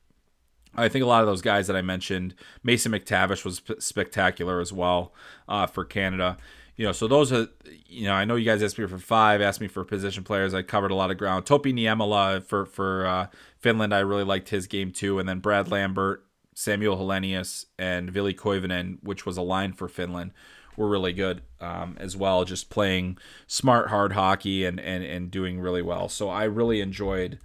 I 0.75 0.87
think 0.87 1.03
a 1.03 1.07
lot 1.07 1.21
of 1.21 1.27
those 1.27 1.41
guys 1.41 1.67
that 1.67 1.75
I 1.75 1.81
mentioned, 1.81 2.35
Mason 2.63 2.91
McTavish 2.91 3.43
was 3.43 3.61
spectacular 3.79 4.59
as 4.59 4.71
well 4.71 5.13
uh, 5.47 5.67
for 5.67 5.83
Canada 5.83 6.37
you 6.79 6.85
know, 6.85 6.93
so 6.93 7.09
those 7.09 7.33
are, 7.33 7.49
you 7.87 8.05
know, 8.05 8.13
I 8.13 8.23
know 8.23 8.37
you 8.37 8.45
guys 8.45 8.63
asked 8.63 8.79
me 8.79 8.87
for 8.87 8.97
five, 8.97 9.41
asked 9.41 9.59
me 9.59 9.67
for 9.67 9.83
position 9.83 10.23
players. 10.23 10.53
I 10.53 10.61
covered 10.61 10.91
a 10.91 10.95
lot 10.95 11.11
of 11.11 11.17
ground. 11.17 11.45
Topi 11.45 11.73
Niemela 11.73 12.41
for 12.41 12.65
for 12.65 13.05
uh, 13.05 13.27
Finland, 13.57 13.93
I 13.93 13.99
really 13.99 14.23
liked 14.23 14.47
his 14.47 14.65
game 14.65 14.93
too. 14.93 15.19
And 15.19 15.27
then 15.27 15.39
Brad 15.39 15.69
Lambert, 15.69 16.25
Samuel 16.53 16.95
Helenius, 16.95 17.65
and 17.77 18.09
Ville 18.09 18.31
Koivunen, 18.31 18.99
which 19.03 19.25
was 19.25 19.35
a 19.35 19.41
line 19.41 19.73
for 19.73 19.89
Finland, 19.89 20.31
were 20.77 20.87
really 20.87 21.11
good 21.11 21.41
um, 21.59 21.97
as 21.99 22.15
well. 22.15 22.45
Just 22.45 22.69
playing 22.69 23.17
smart, 23.45 23.89
hard 23.89 24.13
hockey 24.13 24.63
and 24.63 24.79
and 24.79 25.03
and 25.03 25.29
doing 25.29 25.59
really 25.59 25.81
well. 25.81 26.07
So 26.07 26.29
I 26.29 26.45
really 26.45 26.79
enjoyed 26.79 27.39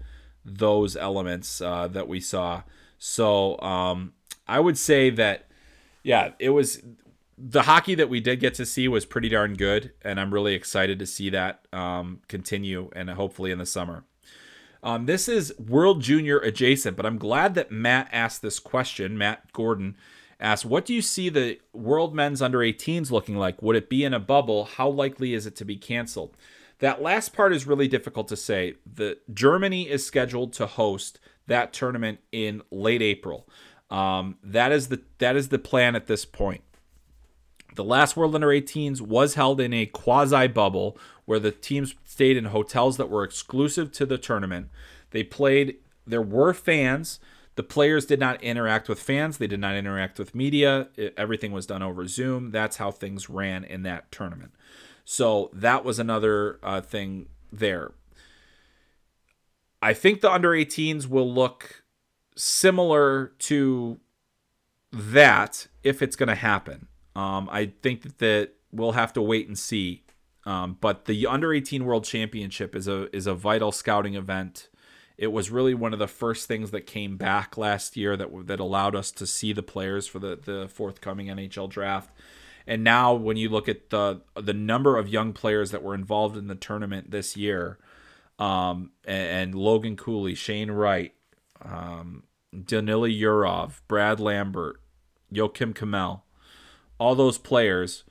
those 0.45 0.97
elements 0.97 1.61
uh, 1.61 1.89
that 1.89 2.07
we 2.07 2.20
saw. 2.20 2.62
So 3.01 3.59
um, 3.59 4.12
I 4.47 4.61
would 4.61 4.78
say 4.78 5.11
that 5.11 5.49
yeah, 6.05 6.35
it 6.39 6.51
was 6.51 6.82
the 7.47 7.62
hockey 7.62 7.95
that 7.95 8.09
we 8.09 8.20
did 8.20 8.40
get 8.40 8.55
to 8.55 8.64
see 8.64 8.88
was 8.88 9.05
pretty 9.05 9.28
darn 9.28 9.53
good, 9.53 9.92
and 10.01 10.18
I'm 10.18 10.32
really 10.32 10.55
excited 10.55 10.99
to 10.99 11.07
see 11.07 11.28
that 11.28 11.66
um, 11.74 12.20
continue 12.26 12.88
and 12.97 13.11
hopefully 13.11 13.51
in 13.51 13.59
the 13.59 13.66
summer. 13.66 14.05
Um, 14.82 15.05
this 15.05 15.28
is 15.28 15.53
World 15.59 16.01
Junior 16.01 16.38
adjacent, 16.38 16.97
but 16.97 17.05
I'm 17.05 17.18
glad 17.18 17.55
that 17.55 17.70
Matt 17.70 18.09
asked 18.12 18.40
this 18.40 18.59
question. 18.59 19.18
Matt 19.18 19.53
Gordon 19.53 19.95
asked, 20.40 20.64
What 20.64 20.86
do 20.86 20.95
you 20.95 21.03
see 21.03 21.28
the 21.28 21.59
World 21.74 22.14
Men's 22.14 22.40
Under 22.40 22.61
18s 22.61 23.11
looking 23.11 23.36
like? 23.36 23.61
Would 23.61 23.76
it 23.76 23.90
be 23.90 24.05
in 24.05 24.14
a 24.14 24.20
bubble? 24.20 24.64
How 24.64 24.88
likely 24.88 25.34
is 25.34 25.47
it 25.47 25.57
to 25.57 25.66
be 25.66 25.76
canceled? 25.76 26.38
That 26.78 27.03
last 27.03 27.34
part 27.34 27.53
is 27.53 27.66
really 27.66 27.88
difficult 27.88 28.26
to 28.28 28.36
say. 28.36 28.76
The 28.90 29.18
Germany 29.32 29.88
is 29.88 30.07
scheduled 30.07 30.55
to 30.55 30.66
host 30.66 31.20
that 31.47 31.74
tournament 31.74 32.20
in 32.32 32.62
late 32.70 33.03
April. 33.03 33.47
Um, 33.90 34.38
that 34.42 34.72
is 34.72 34.88
the 34.88 35.03
that 35.18 35.36
is 35.36 35.49
the 35.49 35.59
plan 35.59 35.95
at 35.95 36.07
this 36.07 36.24
point. 36.24 36.62
The 37.75 37.85
last 37.85 38.16
World 38.16 38.35
Under 38.35 38.49
18s 38.49 39.01
was 39.01 39.35
held 39.35 39.61
in 39.61 39.72
a 39.72 39.87
quasi 39.87 40.47
bubble 40.47 40.97
where 41.25 41.41
the 41.41 41.51
teams 41.51 41.95
stayed 42.05 42.37
in 42.37 42.47
hotels 42.47 42.97
that 42.97 43.11
were 43.11 43.25
exclusive 43.25 43.91
to 43.93 44.07
the 44.07 44.18
tournament. 44.18 44.68
They 45.11 45.22
played, 45.22 45.77
there 46.07 46.22
were 46.22 46.55
fans. 46.55 47.18
The 47.57 47.62
players 47.62 48.07
did 48.07 48.20
not 48.20 48.43
interact 48.43 48.89
with 48.89 49.01
fans, 49.01 49.39
they 49.39 49.47
did 49.47 49.61
not 49.61 49.77
interact 49.77 50.18
with 50.18 50.35
media. 50.35 50.89
It, 50.97 51.14
everything 51.16 51.53
was 51.53 51.66
done 51.66 51.83
over 51.83 52.07
Zoom. 52.07 52.51
That's 52.51 52.77
how 52.77 52.91
things 52.91 53.31
ran 53.31 53.64
in 53.64 53.83
that 53.85 54.11
tournament. 54.11 54.53
So 55.05 55.51
that 55.53 55.85
was 55.85 55.99
another 55.99 56.59
uh, 56.62 56.81
thing 56.81 57.29
there. 57.53 57.93
I 59.81 59.93
think 59.93 60.20
the 60.20 60.33
under 60.33 60.51
18s 60.51 61.07
will 61.07 61.31
look 61.33 61.85
similar 62.37 63.33
to 63.41 64.01
that 64.93 65.66
if 65.83 66.03
it's 66.03 66.16
going 66.16 66.29
to 66.29 66.35
happen. 66.35 66.89
Um, 67.17 67.49
I 67.51 67.73
think 67.83 68.19
that, 68.19 68.51
we'll 68.75 68.93
have 68.93 69.12
to 69.12 69.23
wait 69.23 69.47
and 69.47 69.59
see. 69.59 70.03
Um, 70.47 70.77
but 70.81 71.07
the 71.07 71.27
under 71.27 71.53
18 71.53 71.85
World 71.85 72.05
Championship 72.05 72.75
is 72.75 72.87
a 72.87 73.15
is 73.17 73.27
a 73.27 73.35
vital 73.35 73.73
scouting 73.73 74.15
event 74.15 74.69
It 75.17 75.29
was 75.29 75.51
really 75.51 75.75
one 75.75 75.93
of 75.93 75.99
the 75.99 76.09
first 76.09 76.49
things 76.49 76.71
that 76.73 76.87
came 76.87 77.17
back 77.17 77.57
last 77.57 77.97
year 77.97 78.17
that 78.17 78.47
that 78.47 78.61
allowed 78.61 78.95
us 78.95 79.11
to 79.12 79.27
see 79.27 79.53
the 79.53 79.62
players 79.62 80.07
for 80.07 80.19
the 80.19 80.37
the 80.37 80.69
forthcoming 80.69 81.29
NHL 81.29 81.71
draft. 81.71 82.11
And 82.67 82.83
now, 82.83 83.15
when 83.15 83.37
you 83.37 83.49
look 83.49 83.69
at 83.69 83.91
the 83.91 84.23
the 84.35 84.55
number 84.55 84.99
of 84.99 85.09
young 85.09 85.33
players 85.33 85.71
that 85.71 85.83
were 85.83 85.95
involved 85.95 86.37
in 86.37 86.49
the 86.49 86.55
tournament 86.55 87.11
this 87.11 87.37
year, 87.37 87.79
um, 88.39 88.91
and, 89.05 89.29
and, 89.29 89.55
Logan 89.55 89.97
Cooley, 89.97 90.35
Shane 90.35 90.71
Wright, 90.71 91.15
um, 91.62 92.25
Danila 92.55 93.09
Yurov, 93.09 93.81
Brad 93.87 94.19
Lambert, 94.19 94.81
Joakim 95.33 95.73
Kemell, 95.73 96.24
all 97.05 97.14
those 97.14 97.36
players 97.36 98.05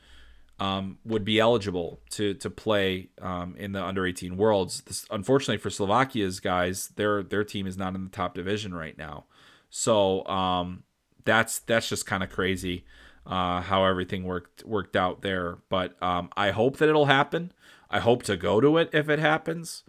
um, 0.59 0.99
would 1.03 1.25
be 1.25 1.39
eligible 1.39 1.99
to 2.11 2.35
to 2.35 2.49
play 2.49 3.09
um, 3.19 3.55
in 3.57 3.71
the 3.71 3.83
under 3.83 4.05
18 4.05 4.37
worlds. 4.37 4.81
This, 4.81 5.07
unfortunately 5.09 5.57
for 5.57 5.71
Slovakia's 5.71 6.39
guys, 6.39 6.89
their 6.89 7.23
their 7.23 7.43
team 7.43 7.65
is 7.65 7.75
not 7.75 7.95
in 7.95 8.03
the 8.03 8.11
top 8.11 8.35
division 8.35 8.71
right 8.71 8.95
now. 8.95 9.25
So 9.71 10.23
um, 10.27 10.83
that's 11.25 11.57
that's 11.59 11.89
just 11.89 12.05
kind 12.05 12.21
of 12.21 12.29
crazy 12.29 12.85
uh, 13.25 13.61
how 13.61 13.83
everything 13.83 14.25
worked 14.25 14.63
worked 14.63 14.95
out 14.95 15.23
there. 15.23 15.57
But 15.69 16.01
um, 16.01 16.29
I 16.37 16.51
hope 16.51 16.77
that 16.77 16.87
it'll 16.87 17.07
happen. 17.07 17.51
I 17.89 17.99
hope 17.99 18.21
to 18.23 18.37
go 18.37 18.61
to 18.61 18.77
it 18.77 18.91
if 18.93 19.09
it 19.09 19.17
happens. 19.17 19.83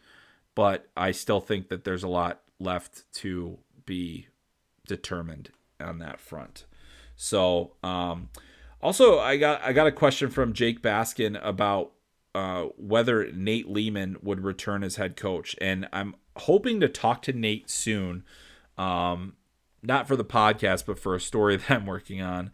But 0.54 0.88
I 0.96 1.10
still 1.10 1.40
think 1.40 1.68
that 1.68 1.84
there's 1.84 2.04
a 2.04 2.08
lot 2.08 2.40
left 2.58 3.12
to 3.16 3.58
be 3.84 4.28
determined 4.86 5.50
on 5.78 5.98
that 5.98 6.20
front. 6.20 6.64
So 7.16 7.72
um, 7.82 8.30
also, 8.84 9.18
I 9.18 9.38
got 9.38 9.62
I 9.62 9.72
got 9.72 9.86
a 9.86 9.92
question 9.92 10.28
from 10.28 10.52
Jake 10.52 10.82
Baskin 10.82 11.42
about 11.42 11.92
uh, 12.34 12.64
whether 12.76 13.32
Nate 13.32 13.66
Leaman 13.66 14.18
would 14.22 14.44
return 14.44 14.84
as 14.84 14.96
head 14.96 15.16
coach, 15.16 15.56
and 15.58 15.88
I'm 15.90 16.14
hoping 16.36 16.80
to 16.80 16.88
talk 16.88 17.22
to 17.22 17.32
Nate 17.32 17.70
soon. 17.70 18.24
Um, 18.76 19.36
not 19.82 20.06
for 20.06 20.16
the 20.16 20.24
podcast, 20.24 20.84
but 20.84 20.98
for 20.98 21.14
a 21.14 21.20
story 21.20 21.56
that 21.58 21.70
I'm 21.70 21.86
working 21.86 22.20
on. 22.20 22.50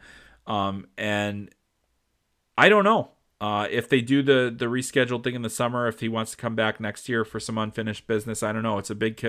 Um, 0.47 0.87
and 0.97 1.51
I 2.57 2.69
don't 2.69 2.85
know 2.85 3.11
uh, 3.41 3.67
if 3.69 3.89
they 3.89 4.01
do 4.01 4.23
the 4.23 4.55
the 4.57 4.67
rescheduled 4.67 5.25
thing 5.25 5.35
in 5.35 5.43
the 5.43 5.51
summer. 5.51 5.89
If 5.89 5.99
he 5.99 6.09
wants 6.09 6.31
to 6.31 6.37
come 6.37 6.55
back 6.55 6.79
next 6.79 7.09
year 7.09 7.25
for 7.25 7.41
some 7.41 7.59
unfinished 7.59 8.07
business, 8.07 8.45
I 8.45 8.53
don't 8.53 8.63
know. 8.63 8.79
It's 8.79 8.91
a 8.91 8.95
big, 8.95 9.21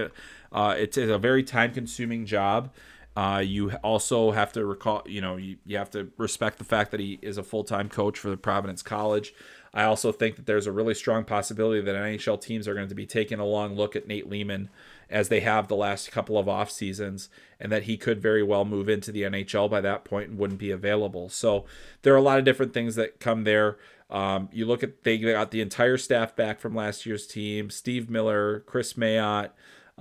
uh, 0.52 0.76
it's, 0.78 0.98
it's 0.98 1.12
a 1.12 1.18
very 1.18 1.44
time 1.44 1.74
consuming 1.74 2.28
job. 2.28 2.72
Uh, 3.16 3.44
you 3.46 3.72
also 3.84 4.32
have 4.32 4.54
to 4.54 4.66
recall, 4.66 5.04
you 5.06 5.20
know, 5.20 5.36
you, 5.36 5.58
you 5.66 5.78
have 5.78 5.90
to 5.92 6.10
respect 6.18 6.58
the 6.58 6.64
fact 6.64 6.92
that 6.92 7.00
he 7.00 7.20
is 7.22 7.38
a 7.38 7.44
full 7.44 7.64
time 7.64 7.90
coach 7.90 8.18
for 8.18 8.30
the 8.30 8.38
Providence 8.38 8.82
College. 8.82 9.34
I 9.74 9.84
also 9.84 10.12
think 10.12 10.36
that 10.36 10.46
there's 10.46 10.68
a 10.68 10.72
really 10.72 10.94
strong 10.94 11.24
possibility 11.24 11.82
that 11.82 11.96
NHL 11.96 12.40
teams 12.42 12.68
are 12.68 12.74
going 12.74 12.90
to 12.90 12.96
be 12.96 13.06
taking 13.06 13.40
a 13.40 13.46
long 13.46 13.76
look 13.76 13.96
at 13.96 14.08
Nate 14.08 14.30
Leaman 14.30 14.70
as 15.10 15.30
they 15.30 15.42
have 15.42 15.68
the 15.68 15.76
last 15.76 16.12
couple 16.12 16.38
of 16.38 16.48
off 16.48 16.72
seasons, 16.72 17.30
and 17.60 17.72
that 17.72 17.84
he 17.84 17.98
could 17.98 18.22
very 18.22 18.44
well 18.44 18.64
move 18.64 18.88
into 18.88 19.12
the 19.12 19.24
NHL 19.24 19.70
by 19.70 19.82
that 19.82 20.06
point 20.06 20.30
and 20.30 20.40
wouldn't 20.40 20.60
be 20.60 20.72
available. 20.72 21.28
So 21.28 21.66
there 22.02 22.14
are 22.14 22.18
a 22.18 22.22
lot 22.22 22.40
of 22.40 22.46
different 22.46 22.74
things 22.74 22.96
that 22.96 23.20
come 23.20 23.44
there. 23.44 23.78
Um, 24.10 24.50
you 24.52 24.66
look 24.66 24.84
at 24.84 25.04
they 25.04 25.18
got 25.18 25.52
the 25.52 25.62
entire 25.62 25.98
staff 25.98 26.36
back 26.36 26.60
from 26.60 26.76
last 26.76 27.06
year's 27.06 27.28
team: 27.28 27.70
Steve 27.70 28.10
Miller, 28.10 28.62
Chris 28.62 28.94
Mayotte 28.94 29.52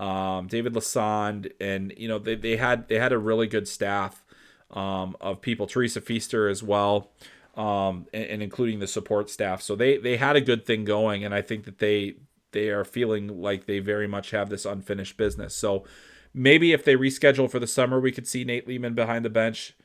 um, 0.01 0.47
David 0.47 0.73
Lassonde, 0.73 1.53
and 1.61 1.93
you 1.97 2.09
know 2.09 2.19
they, 2.19 2.35
they 2.35 2.57
had 2.57 2.89
they 2.89 2.99
had 2.99 3.13
a 3.13 3.19
really 3.19 3.47
good 3.47 3.69
staff 3.69 4.25
um, 4.71 5.15
of 5.21 5.43
people. 5.43 5.67
Teresa 5.67 6.01
Feaster 6.01 6.49
as 6.49 6.63
well, 6.63 7.11
um, 7.55 8.07
and, 8.15 8.25
and, 8.25 8.43
including 8.43 8.79
the 8.79 8.87
support 8.87 9.29
staff. 9.29 9.61
So 9.61 9.77
they 9.77 9.99
they 9.99 10.17
had 10.17 10.37
a 10.37 10.41
good 10.41 10.65
thing 10.65 10.87
going, 10.87 11.23
and 11.23 11.35
I 11.35 11.43
think 11.43 11.65
that 11.67 11.79
they 11.79 12.15
they 12.53 12.71
are 12.71 12.85
feeling 12.85 13.43
like 13.43 13.67
they 13.67 13.79
very 13.79 14.09
much 14.09 14.31
have 14.31 14.49
this 14.49 14.65
unfinished 14.65 15.19
business. 15.19 15.55
So 15.55 15.85
maybe 16.33 16.73
if 16.73 16.83
they 16.83 16.97
reschedule 16.97 17.51
for 17.51 17.59
the 17.59 17.67
summer, 17.67 18.01
we 18.01 18.11
could 18.11 18.27
see 18.27 18.43
Nate 18.43 18.67
Leaman 18.67 18.95
behind 18.95 19.23
the 19.23 19.31
bench. 19.31 19.77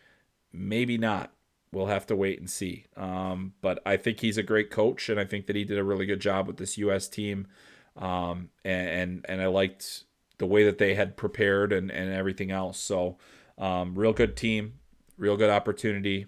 Maybe 0.53 0.97
not. 0.97 1.33
We'll 1.73 1.87
have 1.87 2.07
to 2.07 2.15
wait 2.15 2.39
and 2.39 2.49
see. 2.49 2.85
Um, 2.95 3.51
but 3.59 3.81
I 3.85 3.97
think 3.97 4.21
he's 4.21 4.37
a 4.37 4.43
great 4.43 4.71
coach, 4.71 5.09
and 5.09 5.19
I 5.19 5.25
think 5.25 5.47
that 5.47 5.57
he 5.57 5.65
did 5.65 5.77
a 5.77 5.83
really 5.83 6.05
good 6.05 6.21
job 6.21 6.47
with 6.47 6.55
this 6.55 6.77
U.S. 6.77 7.09
team 7.09 7.47
um, 7.97 8.49
and, 8.63 8.87
and, 8.87 9.25
and 9.29 9.41
I 9.41 9.47
liked 9.47 10.04
the 10.37 10.45
way 10.45 10.63
that 10.65 10.77
they 10.77 10.95
had 10.95 11.17
prepared 11.17 11.71
and 11.71 11.91
and 11.91 12.13
everything 12.13 12.51
else. 12.51 12.79
So, 12.79 13.17
um, 13.57 13.95
real 13.95 14.13
good 14.13 14.35
team, 14.35 14.73
real 15.17 15.37
good 15.37 15.49
opportunity, 15.49 16.27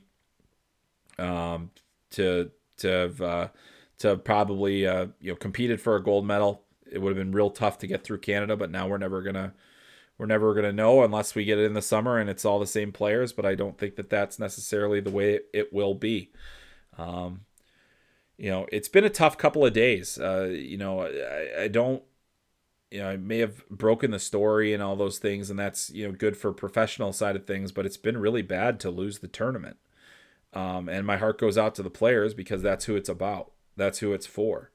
um, 1.17 1.71
to 2.11 2.51
to 2.77 2.87
have, 2.87 3.21
uh, 3.21 3.47
to 3.99 4.17
probably 4.17 4.85
uh, 4.87 5.07
you 5.19 5.31
know 5.31 5.35
competed 5.35 5.81
for 5.81 5.95
a 5.95 6.03
gold 6.03 6.25
medal. 6.25 6.63
It 6.89 6.99
would 6.99 7.09
have 7.09 7.17
been 7.17 7.33
real 7.33 7.49
tough 7.49 7.77
to 7.79 7.87
get 7.87 8.03
through 8.03 8.19
Canada, 8.19 8.55
but 8.55 8.71
now 8.71 8.87
we're 8.87 8.97
never 8.97 9.21
gonna 9.21 9.53
we're 10.17 10.25
never 10.25 10.53
gonna 10.53 10.73
know 10.73 11.03
unless 11.03 11.35
we 11.35 11.45
get 11.45 11.59
it 11.59 11.65
in 11.65 11.73
the 11.73 11.81
summer 11.81 12.17
and 12.17 12.29
it's 12.29 12.45
all 12.45 12.59
the 12.59 12.67
same 12.67 12.91
players. 12.91 13.33
But 13.33 13.45
I 13.45 13.55
don't 13.55 13.77
think 13.77 13.95
that 13.97 14.09
that's 14.09 14.39
necessarily 14.39 15.01
the 15.01 15.11
way 15.11 15.41
it 15.53 15.73
will 15.73 15.95
be. 15.95 16.31
Um, 16.97 17.41
you 18.37 18.49
know, 18.51 18.67
it's 18.71 18.87
been 18.87 19.03
a 19.03 19.09
tough 19.09 19.37
couple 19.37 19.65
of 19.65 19.73
days. 19.73 20.17
Uh, 20.17 20.49
you 20.51 20.77
know, 20.77 21.01
I, 21.01 21.63
I 21.63 21.67
don't, 21.67 22.03
you 22.91 22.99
know, 22.99 23.09
I 23.09 23.17
may 23.17 23.39
have 23.39 23.67
broken 23.69 24.11
the 24.11 24.19
story 24.19 24.73
and 24.73 24.81
all 24.81 24.95
those 24.95 25.19
things, 25.19 25.49
and 25.49 25.59
that's 25.59 25.89
you 25.89 26.07
know 26.07 26.13
good 26.13 26.37
for 26.37 26.53
professional 26.53 27.13
side 27.13 27.35
of 27.35 27.45
things. 27.45 27.71
But 27.71 27.85
it's 27.85 27.97
been 27.97 28.17
really 28.17 28.41
bad 28.41 28.79
to 28.81 28.89
lose 28.89 29.19
the 29.19 29.27
tournament. 29.27 29.77
Um, 30.53 30.87
and 30.87 31.05
my 31.05 31.17
heart 31.17 31.39
goes 31.39 31.57
out 31.57 31.75
to 31.75 31.83
the 31.83 31.89
players 31.89 32.33
because 32.33 32.61
that's 32.61 32.85
who 32.85 32.95
it's 32.95 33.09
about. 33.09 33.51
That's 33.75 33.99
who 33.99 34.13
it's 34.13 34.25
for. 34.25 34.71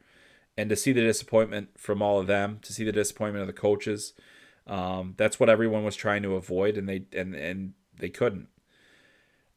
And 0.56 0.68
to 0.68 0.76
see 0.76 0.92
the 0.92 1.00
disappointment 1.00 1.70
from 1.78 2.02
all 2.02 2.20
of 2.20 2.26
them, 2.26 2.58
to 2.62 2.72
see 2.72 2.84
the 2.84 2.92
disappointment 2.92 3.40
of 3.40 3.46
the 3.46 3.58
coaches, 3.58 4.12
um, 4.66 5.14
that's 5.16 5.40
what 5.40 5.48
everyone 5.48 5.82
was 5.82 5.96
trying 5.96 6.22
to 6.22 6.36
avoid, 6.36 6.76
and 6.76 6.88
they 6.88 7.04
and 7.12 7.34
and 7.34 7.72
they 7.98 8.10
couldn't. 8.10 8.48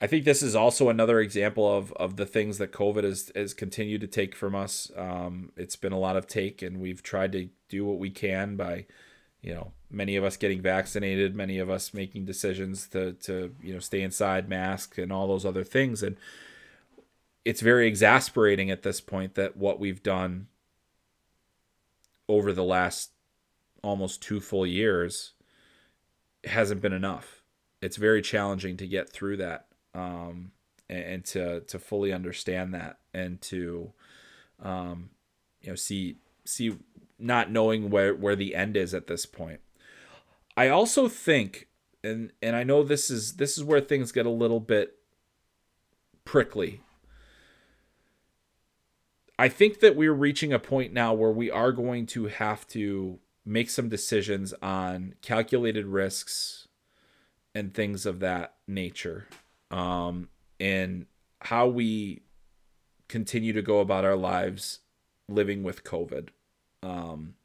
I 0.02 0.08
think 0.08 0.26
this 0.26 0.43
is 0.43 0.56
also 0.56 0.89
another 0.89 1.20
example 1.22 1.74
of 1.74 1.91
of 1.93 2.18
the 2.18 2.26
things 2.26 2.58
that 2.58 2.74
COVID 2.74 3.04
has 3.04 3.32
has 3.36 3.54
continued 3.54 4.02
to 4.02 4.08
take 4.08 4.36
from 4.36 4.54
us. 4.54 4.91
Um, 4.96 5.52
it's 5.56 5.78
been 5.78 5.93
a 5.93 6.00
lot 6.00 6.18
of 6.18 6.28
take, 6.28 6.62
and 6.62 6.80
we've 6.80 7.02
tried 7.02 7.32
to 7.32 7.50
do 7.70 7.86
what 7.86 7.98
we 7.98 8.10
can 8.10 8.58
by, 8.58 8.86
you 9.41 9.54
know, 9.54 9.72
many 9.89 10.18
of 10.18 10.24
us 10.24 10.36
getting 10.36 10.62
vaccinated, 10.62 11.34
many 11.34 11.60
of 11.60 11.70
us 11.70 11.93
making 11.93 12.26
decisions 12.26 12.88
to 12.89 13.14
to 13.14 13.56
you 13.62 13.74
know 13.74 13.80
stay 13.80 14.02
inside, 14.02 14.50
mask, 14.50 14.98
and 14.98 15.14
all 15.14 15.28
those 15.28 15.46
other 15.46 15.64
things. 15.64 16.04
And 16.04 16.18
it's 17.46 17.62
very 17.62 17.88
exasperating 17.88 18.70
at 18.70 18.84
this 18.84 19.00
point 19.00 19.36
that 19.36 19.56
what 19.56 19.80
we've 19.80 20.04
done 20.04 20.48
over 22.28 22.52
the 22.52 22.64
last 22.64 23.12
almost 23.82 24.22
two 24.22 24.41
full 24.41 24.66
years 24.68 25.34
hasn't 26.43 26.82
been 26.82 26.93
enough. 26.93 27.43
It's 27.82 27.98
very 27.98 28.22
challenging 28.22 28.78
to 28.78 28.88
get 28.88 29.10
through 29.10 29.38
that 29.38 29.68
um, 29.96 30.52
and, 30.89 31.04
and, 31.04 31.26
to 31.26 31.62
to 31.62 31.80
fully 31.80 32.12
understand 32.12 32.74
that 32.74 33.00
and 33.14 33.41
to 33.41 33.93
um, 34.62 35.10
you 35.62 35.70
know 35.70 35.76
see 35.76 36.18
see 36.43 36.78
not 37.18 37.50
knowing 37.50 37.89
where 37.89 38.14
where 38.14 38.36
the 38.36 38.56
end 38.56 38.76
is 38.76 38.93
at 38.93 39.08
this 39.08 39.26
point. 39.26 39.62
I 40.58 40.70
also 40.70 41.08
think 41.08 41.68
and 42.04 42.32
and 42.41 42.56
I 42.56 42.64
know 42.64 42.84
this 42.84 43.10
is 43.10 43.38
this 43.38 43.58
is 43.58 43.64
where 43.64 43.82
things 43.82 44.12
get 44.12 44.26
a 44.26 44.32
little 44.32 44.60
bit 44.60 44.98
prickly. 46.26 46.82
I 49.38 49.50
think 49.50 49.80
that 49.82 49.96
we're 49.96 50.14
reaching 50.14 50.54
a 50.54 50.60
point 50.60 50.93
now 50.93 51.14
where 51.14 51.32
we 51.32 51.52
are 51.52 51.74
going 51.74 52.06
to 52.08 52.28
have 52.28 52.66
to 52.70 53.20
make 53.46 53.70
some 53.70 53.89
decisions 53.89 54.54
on 54.62 55.16
calculated 55.22 55.86
risks 55.86 56.68
and 57.54 57.74
things 57.74 58.06
of 58.06 58.20
that 58.20 58.56
nature 58.68 59.28
um, 59.76 60.30
and 60.57 61.05
how 61.41 61.67
we 61.67 62.21
continue 63.09 63.51
to 63.51 63.61
go 63.61 63.80
about 63.82 64.05
our 64.05 64.15
lives 64.15 64.80
living 65.28 65.63
with 65.63 65.84
COVID. 65.84 66.30
Um, 66.82 67.36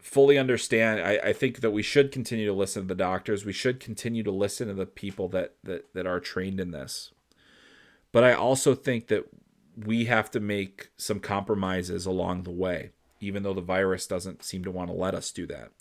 fully 0.00 0.38
understand. 0.38 1.00
I, 1.00 1.18
I 1.22 1.32
think 1.32 1.60
that 1.60 1.72
we 1.72 1.82
should 1.82 2.12
continue 2.12 2.46
to 2.46 2.52
listen 2.52 2.82
to 2.82 2.88
the 2.88 2.94
doctors. 2.94 3.44
We 3.44 3.52
should 3.52 3.80
continue 3.80 4.22
to 4.22 4.30
listen 4.30 4.68
to 4.68 4.74
the 4.74 4.86
people 4.86 5.28
that 5.28 5.56
that 5.64 5.92
that 5.94 6.06
are 6.06 6.20
trained 6.20 6.60
in 6.60 6.70
this. 6.70 7.10
But 8.12 8.22
I 8.22 8.32
also 8.32 8.74
think 8.74 9.08
that 9.08 9.24
we 9.76 10.04
have 10.04 10.30
to 10.30 10.40
make 10.40 10.90
some 10.96 11.18
compromises 11.18 12.06
along 12.06 12.42
the 12.42 12.50
way, 12.50 12.90
even 13.20 13.42
though 13.42 13.54
the 13.54 13.62
virus 13.62 14.06
doesn't 14.06 14.44
seem 14.44 14.62
to 14.64 14.70
want 14.70 14.90
to 14.90 14.96
let 14.96 15.14
us 15.14 15.32
do 15.32 15.46
that. 15.46 15.72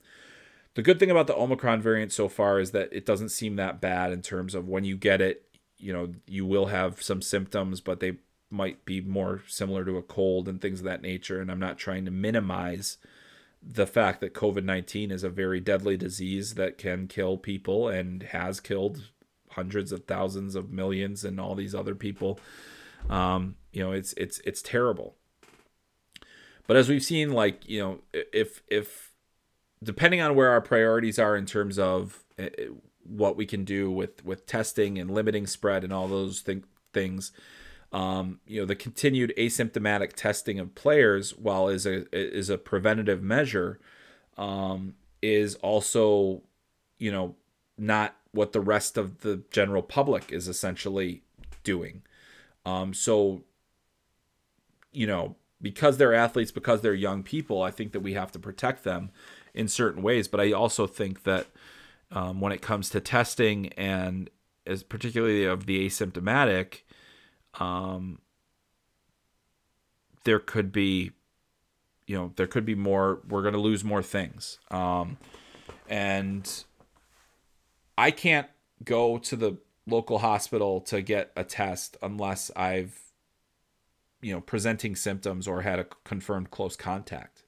The 0.76 0.82
good 0.82 0.99
thing 0.99 1.11
about 1.11 1.28
the 1.28 1.36
Omicron 1.36 1.82
variant 1.82 2.13
so 2.13 2.30
far 2.30 2.59
is 2.59 2.72
that 2.72 2.89
it 2.93 3.05
doesn't 3.05 3.30
seem 3.30 3.57
that 3.57 3.82
bad 3.82 4.13
in 4.13 4.22
terms 4.22 4.55
of 4.55 4.69
when 4.69 4.86
you 4.86 4.95
get 4.95 5.19
it, 5.19 5.45
you 5.78 5.91
know, 5.91 6.13
you 6.28 6.45
will 6.45 6.67
have 6.67 7.01
some 7.01 7.22
symptoms, 7.22 7.82
but 7.82 7.99
they 7.99 8.17
might 8.49 8.86
be 8.86 9.01
more 9.01 9.41
similar 9.47 9.84
to 9.86 9.97
a 9.97 10.03
cold 10.03 10.47
and 10.47 10.61
things 10.61 10.80
of 10.80 10.86
that 10.86 11.01
nature. 11.01 11.41
And 11.41 11.51
I'm 11.51 11.59
not 11.59 11.78
trying 11.78 12.05
to 12.05 12.11
minimize 12.11 12.97
the 13.61 13.88
fact 13.88 14.22
that 14.22 14.34
COVID 14.34 14.63
19 14.63 15.11
is 15.11 15.24
a 15.24 15.30
very 15.30 15.59
deadly 15.59 15.97
disease 15.97 16.55
that 16.55 16.78
can 16.78 17.07
kill 17.07 17.38
people 17.38 17.88
and 17.88 18.24
has 18.24 18.59
killed 18.59 19.09
hundreds 19.51 19.91
of 19.91 20.05
thousands 20.05 20.55
of 20.55 20.72
millions 20.72 21.24
and 21.24 21.39
all 21.39 21.55
these 21.55 21.76
other 21.76 21.95
people. 21.95 22.39
Um, 23.09 23.55
you 23.72 23.84
know, 23.84 23.91
it's 23.91 24.13
it's 24.13 24.39
it's 24.45 24.61
terrible. 24.61 25.15
But 26.65 26.78
as 26.78 26.89
we've 26.89 27.03
seen, 27.03 27.32
like 27.32 27.67
you 27.67 27.80
know, 27.80 27.99
if 28.13 28.63
if 28.67 29.11
depending 29.84 30.21
on 30.21 30.36
where 30.36 30.49
our 30.49 30.61
priorities 30.61 31.17
are 31.19 31.36
in 31.36 31.45
terms 31.45 31.79
of 31.79 32.23
uh, 32.39 32.47
what 33.03 33.36
we 33.36 33.45
can 33.45 33.63
do 33.63 33.89
with 33.89 34.23
with 34.23 34.45
testing 34.45 34.97
and 34.97 35.11
limiting 35.11 35.47
spread 35.47 35.84
and 35.84 35.91
all 35.91 36.07
those 36.07 36.43
th- 36.43 36.63
things 36.93 37.32
um, 37.91 38.39
you 38.45 38.59
know 38.59 38.65
the 38.65 38.75
continued 38.75 39.34
asymptomatic 39.38 40.13
testing 40.13 40.59
of 40.59 40.75
players 40.75 41.32
while 41.38 41.67
is 41.67 41.86
a 41.86 42.05
is 42.15 42.49
a 42.49 42.57
preventative 42.57 43.21
measure 43.21 43.79
um, 44.38 44.95
is 45.21 45.55
also 45.55 46.41
you 46.97 47.11
know 47.11 47.36
not 47.77 48.15
what 48.32 48.53
the 48.53 48.61
rest 48.61 48.97
of 48.97 49.21
the 49.21 49.43
general 49.51 49.82
public 49.82 50.32
is 50.32 50.47
essentially 50.47 51.23
doing. 51.63 52.01
Um, 52.65 52.93
so 52.93 53.43
you 54.91 55.07
know 55.07 55.36
because 55.61 55.97
they're 55.97 56.13
athletes 56.13 56.51
because 56.51 56.82
they're 56.82 56.93
young 56.93 57.23
people 57.23 57.61
i 57.61 57.71
think 57.71 57.91
that 57.91 58.01
we 58.01 58.13
have 58.13 58.32
to 58.32 58.39
protect 58.39 58.84
them 58.84 59.09
in 59.54 59.68
certain 59.68 60.02
ways 60.02 60.28
but 60.28 60.39
i 60.39 60.52
also 60.52 60.88
think 60.88 61.24
that 61.24 61.47
um, 62.12 62.41
when 62.41 62.52
it 62.52 62.62
comes 62.62 62.89
to 62.89 62.99
testing 62.99 63.68
and 63.74 64.30
as 64.68 64.84
particularly 64.84 65.45
of 65.45 65.66
the 65.66 65.88
asymptomatic 65.88 66.82
um, 67.60 68.20
there 70.24 70.39
could 70.39 70.72
be, 70.72 71.12
you 72.06 72.16
know, 72.16 72.34
there 72.36 72.47
could 72.47 72.66
be 72.66 72.76
more. 72.76 73.22
We're 73.28 73.41
going 73.41 73.54
to 73.54 73.60
lose 73.60 73.84
more 73.84 74.04
things. 74.04 74.60
Um, 74.70 75.18
and 75.88 76.64
I 77.97 78.12
can't 78.12 78.47
go 78.84 79.18
to 79.18 79.36
the 79.36 79.58
local 79.88 80.20
hospital 80.20 80.82
to 80.82 81.02
get 81.02 81.32
a 81.36 81.43
test 81.43 81.97
unless 82.02 82.52
I've, 82.56 82.99
you 84.22 84.34
know, 84.34 84.41
presenting 84.41 84.95
symptoms 84.95 85.47
or 85.47 85.62
had 85.62 85.80
a 85.80 85.88
confirmed 86.04 86.52
close 86.52 86.76
contact. 86.76 87.41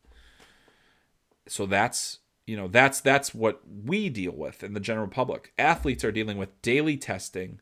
So 1.47 1.65
that's 1.65 2.19
you 2.45 2.57
know 2.57 2.67
that's 2.67 3.01
that's 3.01 3.33
what 3.33 3.61
we 3.85 4.09
deal 4.09 4.33
with 4.33 4.63
in 4.63 4.73
the 4.73 4.79
general 4.79 5.07
public. 5.07 5.53
Athletes 5.57 6.03
are 6.03 6.11
dealing 6.11 6.37
with 6.37 6.61
daily 6.61 6.97
testing 6.97 7.59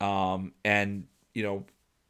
um, 0.00 0.52
and 0.64 1.04
you 1.34 1.42
know 1.42 1.64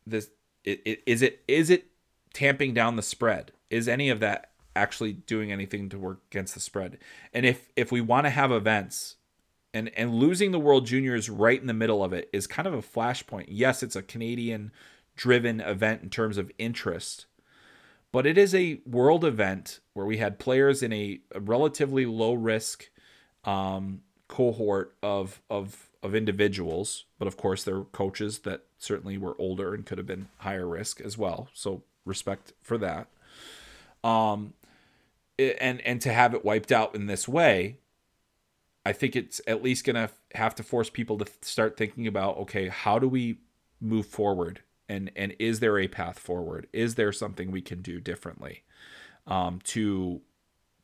this 0.07 0.31
it, 0.65 0.81
it, 0.85 1.03
is 1.07 1.23
it 1.23 1.43
is 1.49 1.71
it 1.71 1.87
tamping 2.33 2.75
down 2.75 2.97
the 2.97 3.03
spread? 3.03 3.53
Is 3.69 3.89
any 3.89 4.09
of 4.09 4.21
that 4.21 4.51
actually 4.77 5.13
doing 5.13 5.51
anything 5.53 5.89
to 5.89 5.99
work 5.99 6.21
against 6.31 6.55
the 6.55 6.61
spread? 6.61 6.99
And 7.35 7.45
if 7.45 7.69
if 7.77 7.91
we 7.91 8.01
want 8.01 8.27
to 8.27 8.31
have 8.31 8.53
events 8.53 9.17
and 9.75 9.91
and 9.97 10.15
losing 10.15 10.53
the 10.53 10.59
world 10.59 10.87
juniors 10.87 11.29
right 11.29 11.61
in 11.61 11.67
the 11.67 11.75
middle 11.75 12.05
of 12.05 12.13
it 12.13 12.29
is 12.33 12.47
kind 12.47 12.69
of 12.69 12.75
a 12.75 12.83
flashpoint. 12.83 13.47
Yes 13.49 13.83
it's 13.83 13.97
a 13.97 14.03
canadian 14.03 14.73
driven 15.17 15.61
event 15.61 16.03
in 16.03 16.11
terms 16.11 16.39
of 16.39 16.51
interest 16.59 17.27
but 18.13 18.27
it 18.27 18.37
is 18.37 18.55
a 18.55 18.81
world 18.87 19.25
event 19.25 19.81
where 19.95 20.07
we 20.07 20.17
had 20.17 20.39
players 20.39 20.83
in 20.83 20.93
a, 20.93 21.21
relatively 21.39 22.07
low 22.07 22.33
risk 22.33 22.91
um, 23.45 24.03
cohort 24.29 24.95
of 25.03 25.41
of 25.51 25.91
of 26.03 26.15
individuals, 26.15 27.05
but 27.19 27.29
of 27.29 27.37
course 27.37 27.63
there 27.65 27.77
were 27.77 27.85
coaches 27.85 28.41
that 28.41 28.63
certainly 28.79 29.19
were 29.19 29.37
older 29.39 29.75
and 29.75 29.85
could 29.85 29.99
have 29.99 30.07
been 30.07 30.29
higher 30.39 30.67
risk 30.67 31.01
as 31.01 31.19
well. 31.19 31.49
So 31.53 31.83
respect 32.05 32.53
for 32.63 32.79
that. 32.79 33.09
Um, 34.03 34.55
and 35.39 35.81
and 35.83 36.01
to 36.01 36.13
have 36.13 36.35
it 36.35 36.45
wiped 36.45 36.73
out 36.73 36.95
in 36.95 37.07
this 37.07 37.29
way, 37.29 37.79
I 38.85 38.93
think 38.93 39.15
it's 39.15 39.41
at 39.47 39.63
least 39.63 39.85
going 39.85 39.97
to 39.97 40.11
have 40.35 40.55
to 40.57 40.63
force 40.63 40.91
people 40.91 41.19
to 41.19 41.27
start 41.43 41.77
thinking 41.77 42.07
about 42.07 42.39
okay, 42.39 42.69
how 42.69 42.99
do 42.99 43.09
we 43.09 43.39
move 43.81 44.07
forward, 44.07 44.61
and 44.91 45.11
and 45.17 45.35
is 45.39 45.61
there 45.61 45.79
a 45.79 45.89
path 45.89 46.19
forward? 46.19 46.67
Is 46.73 46.97
there 46.97 47.13
something 47.13 47.51
we 47.51 47.63
can 47.63 47.81
do 47.81 48.01
differently 48.01 48.65
um, 49.27 49.61
to 49.65 50.21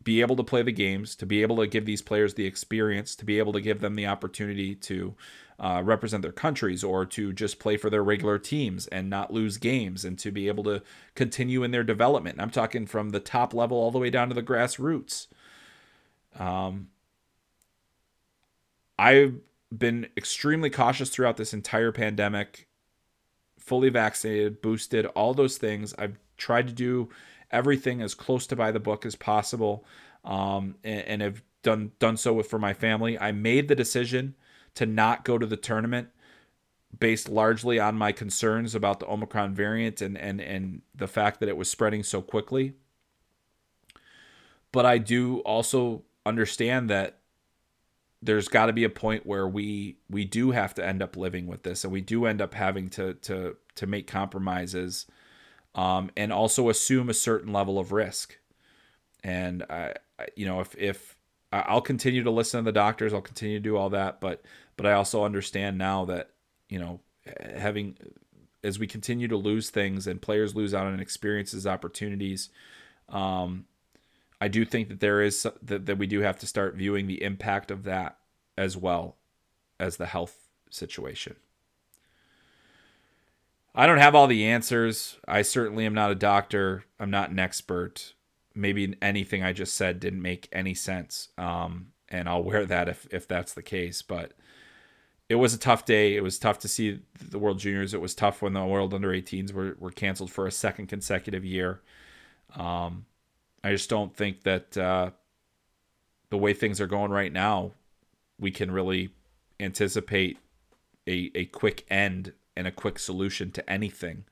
be 0.03 0.21
able 0.21 0.37
to 0.37 0.45
play 0.45 0.63
the 0.63 0.73
games, 0.73 1.17
to 1.17 1.27
be 1.27 1.43
able 1.43 1.57
to 1.57 1.67
give 1.67 1.85
these 1.85 2.01
players 2.01 2.35
the 2.35 2.47
experience, 2.47 3.17
to 3.17 3.25
be 3.25 3.39
able 3.39 3.53
to 3.53 3.61
give 3.61 3.81
them 3.81 3.97
the 3.97 4.07
opportunity 4.07 4.73
to 4.77 5.17
uh, 5.59 5.83
represent 5.85 6.23
their 6.23 6.31
countries 6.31 6.85
or 6.85 7.05
to 7.05 7.33
just 7.33 7.59
play 7.59 7.77
for 7.77 7.91
their 7.91 8.05
regular 8.05 8.39
teams 8.39 8.87
and 8.87 9.11
not 9.11 9.33
lose 9.33 9.57
games 9.57 10.05
and 10.05 10.17
to 10.21 10.31
be 10.31 10.47
able 10.47 10.63
to 10.63 10.81
continue 11.17 11.65
in 11.65 11.73
their 11.73 11.83
development. 11.83 12.37
And 12.37 12.43
I'm 12.43 12.51
talking 12.51 12.87
from 12.87 13.11
the 13.11 13.19
top 13.19 13.53
level 13.53 13.77
all 13.77 13.91
the 13.91 13.99
way 13.99 14.11
down 14.11 14.29
to 14.29 14.35
the 14.35 14.45
grassroots. 14.45 15.27
Um, 16.39 16.89
I've 18.97 19.41
been 19.77 20.07
extremely 20.17 20.71
cautious 20.71 21.11
throughout 21.11 21.37
this 21.37 21.53
entire 21.53 21.91
pandemic, 21.91 22.69
fully 23.67 23.89
vaccinated, 23.91 24.63
boosted, 24.63 25.07
all 25.07 25.35
those 25.35 25.59
things. 25.59 25.95
I've 25.99 26.19
tried 26.37 26.69
to 26.69 26.73
do 26.73 27.11
everything 27.51 28.01
as 28.01 28.15
close 28.15 28.47
to 28.47 28.57
by 28.57 28.71
the 28.71 28.81
book 28.81 29.05
as 29.05 29.17
possible, 29.17 29.85
um, 30.25 30.77
and, 30.85 31.01
and 31.03 31.23
have 31.23 31.43
done 31.63 31.93
done 31.99 32.17
so 32.17 32.33
with 32.33 32.49
for 32.49 32.59
my 32.59 32.73
family. 32.73 33.19
I 33.19 33.33
made 33.33 33.69
the 33.69 33.75
decision 33.75 34.35
to 34.75 34.87
not 34.87 35.25
go 35.25 35.37
to 35.37 35.47
the 35.47 35.57
tournament 35.57 36.09
based 36.99 37.29
largely 37.29 37.79
on 37.79 37.97
my 37.97 38.13
concerns 38.13 38.75
about 38.75 39.01
the 39.01 39.07
Omicron 39.07 39.55
variant 39.55 40.01
and 40.01 40.17
and 40.17 40.41
and 40.41 40.83
the 40.95 41.09
fact 41.09 41.41
that 41.41 41.49
it 41.49 41.57
was 41.57 41.69
spreading 41.69 42.03
so 42.03 42.23
quickly. 42.23 42.75
But 44.73 44.87
I 44.87 44.99
do 44.99 45.41
also 45.41 46.03
understand 46.25 46.91
that 46.91 47.19
there's 48.27 48.49
got 48.49 48.67
to 48.67 48.73
be 48.73 48.85
a 48.85 48.91
point 48.91 49.25
where 49.25 49.47
we 49.49 49.97
we 50.11 50.25
do 50.25 50.51
have 50.51 50.75
to 50.75 50.85
end 50.85 51.03
up 51.03 51.17
living 51.17 51.47
with 51.47 51.63
this 51.63 51.85
and 51.85 51.93
we 51.93 52.01
do 52.01 52.27
end 52.27 52.43
up 52.43 52.55
having 52.55 52.89
to 52.91 53.15
to 53.15 53.57
to 53.77 53.87
make 53.87 54.07
compromises 54.07 55.07
um, 55.77 56.11
and 56.17 56.33
also 56.33 56.69
assume 56.69 57.09
a 57.09 57.15
certain 57.15 57.53
level 57.53 57.79
of 57.79 57.93
risk. 57.93 58.39
And 59.23 59.63
I, 59.69 59.95
I, 60.19 60.27
you 60.35 60.47
know, 60.47 60.61
if 60.61 60.75
if 60.77 61.17
I'll 61.53 61.81
continue 61.81 62.25
to 62.25 62.31
listen 62.31 62.59
to 62.61 62.65
the 62.65 62.73
doctors, 62.73 63.15
I'll 63.15 63.21
continue 63.21 63.59
to 63.59 63.63
do 63.63 63.77
all 63.77 63.91
that, 63.91 64.21
but 64.21 64.43
but 64.77 64.87
I 64.87 64.93
also 64.93 65.25
understand 65.25 65.79
now 65.79 66.05
that 66.07 66.31
you 66.69 66.79
know 66.79 67.01
having 67.57 67.97
as 68.65 68.79
we 68.79 68.87
continue 68.87 69.29
to 69.29 69.37
lose 69.37 69.71
things 69.71 70.07
and 70.07 70.21
players 70.21 70.57
lose 70.57 70.75
out 70.75 70.87
on 70.87 70.99
experiences, 70.99 71.67
opportunities. 71.67 72.49
Um, 73.09 73.67
I 74.41 74.49
do 74.49 74.65
think 74.65 74.89
that 74.89 75.01
there 75.01 75.23
is 75.23 75.47
that, 75.63 75.87
that 75.87 75.99
we 75.99 76.07
do 76.07 76.21
have 76.21 76.39
to 76.41 76.47
start 76.47 76.75
viewing 76.75 77.07
the 77.07 77.23
impact 77.23 77.71
of 77.71 77.85
that 77.85 78.19
as 78.57 78.77
well 78.77 79.17
as 79.79 79.97
the 79.97 80.07
health 80.07 80.49
situation. 80.71 81.37
I 83.75 83.87
don't 83.87 83.99
have 83.99 84.15
all 84.15 84.27
the 84.27 84.47
answers. 84.47 85.19
I 85.29 85.43
certainly 85.43 85.85
am 85.85 85.95
not 85.95 86.11
a 86.11 86.15
doctor. 86.15 86.85
I'm 86.99 87.11
not 87.11 87.31
an 87.31 87.39
expert. 87.39 88.15
Maybe 88.55 88.97
anything 89.03 89.43
I 89.43 89.53
just 89.53 89.75
said 89.75 90.01
didn't 90.01 90.23
make 90.23 90.49
any 90.51 90.73
sense. 90.73 91.29
Um, 91.37 91.89
and 92.09 92.27
I'll 92.27 92.43
wear 92.43 92.65
that 92.65 92.89
if, 92.89 93.07
if 93.11 93.29
that's 93.29 93.53
the 93.53 93.63
case. 93.63 94.01
But 94.01 94.33
it 95.29 95.35
was 95.35 95.53
a 95.53 95.59
tough 95.59 95.85
day. 95.85 96.17
It 96.17 96.23
was 96.23 96.39
tough 96.39 96.59
to 96.61 96.69
see 96.69 97.01
the 97.21 97.39
World 97.39 97.59
Juniors. 97.59 97.93
It 97.93 98.01
was 98.01 98.15
tough 98.15 98.41
when 98.41 98.55
the 98.55 98.65
World 98.65 98.95
Under 98.95 99.11
18s 99.11 99.53
were, 99.53 99.77
were 99.79 99.91
canceled 99.91 100.31
for 100.31 100.47
a 100.47 100.53
second 100.53 100.87
consecutive 100.87 101.45
year. 101.45 101.83
Um, 102.55 103.05
I 103.67 103.73
just 103.73 103.91
don't 103.91 104.15
think 104.15 104.45
that 104.45 104.79
uh, 104.79 105.11
the 106.31 106.39
way 106.39 106.55
things 106.55 106.81
are 106.81 106.87
going 106.87 107.11
right 107.11 107.33
now, 107.33 107.73
we 108.39 108.53
can 108.53 108.71
really 108.71 109.11
anticipate 109.59 110.39
a, 111.09 111.33
a 111.35 111.47
quick 111.47 111.85
end 111.91 112.33
and 112.57 112.69
a 112.69 112.71
quick 112.71 112.97
solution 113.01 113.51
to 113.51 113.69
anything 113.69 114.25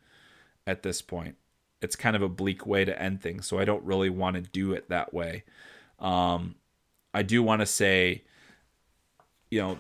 at 0.69 0.85
this 0.85 1.03
point. 1.03 1.35
It's 1.83 1.97
kind 1.97 2.15
of 2.15 2.23
a 2.23 2.29
bleak 2.29 2.65
way 2.65 2.85
to 2.85 3.03
end 3.03 3.23
things, 3.23 3.47
so 3.47 3.59
I 3.59 3.65
don't 3.65 3.83
really 3.83 4.09
want 4.09 4.37
to 4.37 4.41
do 4.41 4.73
it 4.73 4.89
that 4.89 5.13
way. 5.13 5.43
Um, 5.99 6.55
I 7.13 7.25
do 7.25 7.43
want 7.43 7.61
to 7.61 7.67
say, 7.67 8.23
you 9.51 9.61
know, 9.61 9.79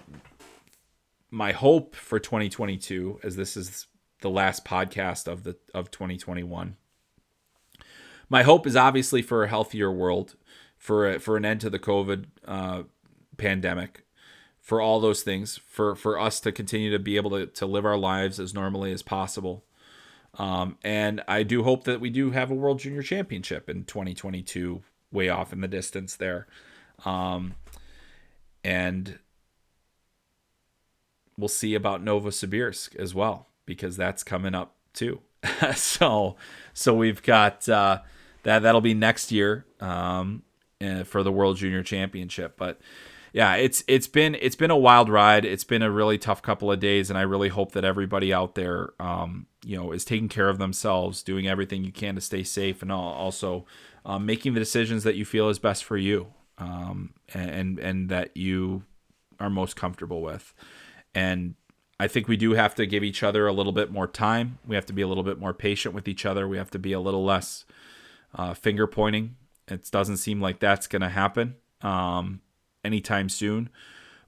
my 1.30 1.52
hope 1.52 1.94
for 1.94 2.18
2022, 2.18 3.20
as 3.22 3.36
this 3.36 3.56
is 3.56 3.86
the 4.20 4.30
last 4.30 4.64
podcast 4.64 5.28
of 5.28 5.44
the 5.44 5.56
of 5.72 5.92
2021. 5.92 6.76
My 8.34 8.42
hope 8.42 8.66
is 8.66 8.74
obviously 8.74 9.22
for 9.22 9.44
a 9.44 9.48
healthier 9.48 9.92
world, 9.92 10.34
for 10.76 11.08
a, 11.08 11.20
for 11.20 11.36
an 11.36 11.44
end 11.44 11.60
to 11.60 11.70
the 11.70 11.78
COVID 11.78 12.24
uh, 12.44 12.82
pandemic, 13.36 14.06
for 14.58 14.80
all 14.80 14.98
those 14.98 15.22
things, 15.22 15.60
for 15.68 15.94
for 15.94 16.18
us 16.18 16.40
to 16.40 16.50
continue 16.50 16.90
to 16.90 16.98
be 16.98 17.14
able 17.14 17.30
to, 17.30 17.46
to 17.46 17.64
live 17.64 17.86
our 17.86 17.96
lives 17.96 18.40
as 18.40 18.52
normally 18.52 18.90
as 18.90 19.04
possible. 19.04 19.64
Um, 20.36 20.78
and 20.82 21.22
I 21.28 21.44
do 21.44 21.62
hope 21.62 21.84
that 21.84 22.00
we 22.00 22.10
do 22.10 22.32
have 22.32 22.50
a 22.50 22.56
World 22.56 22.80
Junior 22.80 23.02
Championship 23.02 23.70
in 23.70 23.84
2022, 23.84 24.82
way 25.12 25.28
off 25.28 25.52
in 25.52 25.60
the 25.60 25.68
distance 25.68 26.16
there. 26.16 26.48
Um, 27.04 27.54
and 28.64 29.20
we'll 31.38 31.46
see 31.46 31.76
about 31.76 32.04
Novosibirsk 32.04 32.96
as 32.96 33.14
well, 33.14 33.46
because 33.64 33.96
that's 33.96 34.24
coming 34.24 34.56
up 34.56 34.74
too. 34.92 35.20
so, 35.76 36.34
so 36.72 36.94
we've 36.96 37.22
got 37.22 37.68
uh, 37.68 38.00
that. 38.44 38.62
That'll 38.62 38.80
be 38.80 38.94
next 38.94 39.32
year 39.32 39.66
um, 39.80 40.42
eh, 40.80 41.02
for 41.02 41.22
the 41.22 41.32
World 41.32 41.56
Junior 41.56 41.82
Championship, 41.82 42.56
but 42.56 42.80
yeah, 43.32 43.54
it's 43.56 43.82
it's 43.88 44.06
been 44.06 44.36
it's 44.40 44.54
been 44.54 44.70
a 44.70 44.76
wild 44.76 45.08
ride. 45.08 45.44
It's 45.44 45.64
been 45.64 45.82
a 45.82 45.90
really 45.90 46.18
tough 46.18 46.40
couple 46.40 46.70
of 46.70 46.78
days, 46.78 47.10
and 47.10 47.18
I 47.18 47.22
really 47.22 47.48
hope 47.48 47.72
that 47.72 47.84
everybody 47.84 48.32
out 48.32 48.54
there, 48.54 48.90
um, 49.00 49.46
you 49.64 49.76
know, 49.76 49.90
is 49.90 50.04
taking 50.04 50.28
care 50.28 50.48
of 50.48 50.58
themselves, 50.58 51.22
doing 51.24 51.48
everything 51.48 51.84
you 51.84 51.90
can 51.90 52.14
to 52.14 52.20
stay 52.20 52.44
safe, 52.44 52.80
and 52.80 52.92
also 52.92 53.66
um, 54.06 54.24
making 54.24 54.54
the 54.54 54.60
decisions 54.60 55.02
that 55.02 55.16
you 55.16 55.24
feel 55.24 55.48
is 55.48 55.58
best 55.58 55.82
for 55.84 55.96
you. 55.96 56.32
um, 56.58 57.14
and 57.32 57.78
and 57.78 58.08
that 58.08 58.36
you 58.36 58.84
are 59.40 59.50
most 59.50 59.76
comfortable 59.76 60.22
with. 60.22 60.54
And 61.14 61.54
I 61.98 62.08
think 62.08 62.28
we 62.28 62.36
do 62.36 62.52
have 62.52 62.74
to 62.76 62.86
give 62.86 63.02
each 63.04 63.22
other 63.22 63.46
a 63.46 63.52
little 63.52 63.72
bit 63.72 63.90
more 63.90 64.06
time. 64.06 64.58
We 64.66 64.74
have 64.74 64.86
to 64.86 64.92
be 64.92 65.02
a 65.02 65.08
little 65.08 65.22
bit 65.22 65.38
more 65.38 65.54
patient 65.54 65.94
with 65.94 66.08
each 66.08 66.26
other. 66.26 66.46
We 66.46 66.56
have 66.56 66.70
to 66.72 66.78
be 66.78 66.92
a 66.92 67.00
little 67.00 67.24
less 67.24 67.64
uh, 68.34 68.54
finger 68.54 68.86
pointing. 68.86 69.36
It 69.68 69.90
doesn't 69.90 70.18
seem 70.18 70.40
like 70.40 70.60
that's 70.60 70.86
going 70.86 71.02
to 71.02 71.08
happen 71.08 71.56
um, 71.80 72.40
anytime 72.84 73.28
soon. 73.28 73.70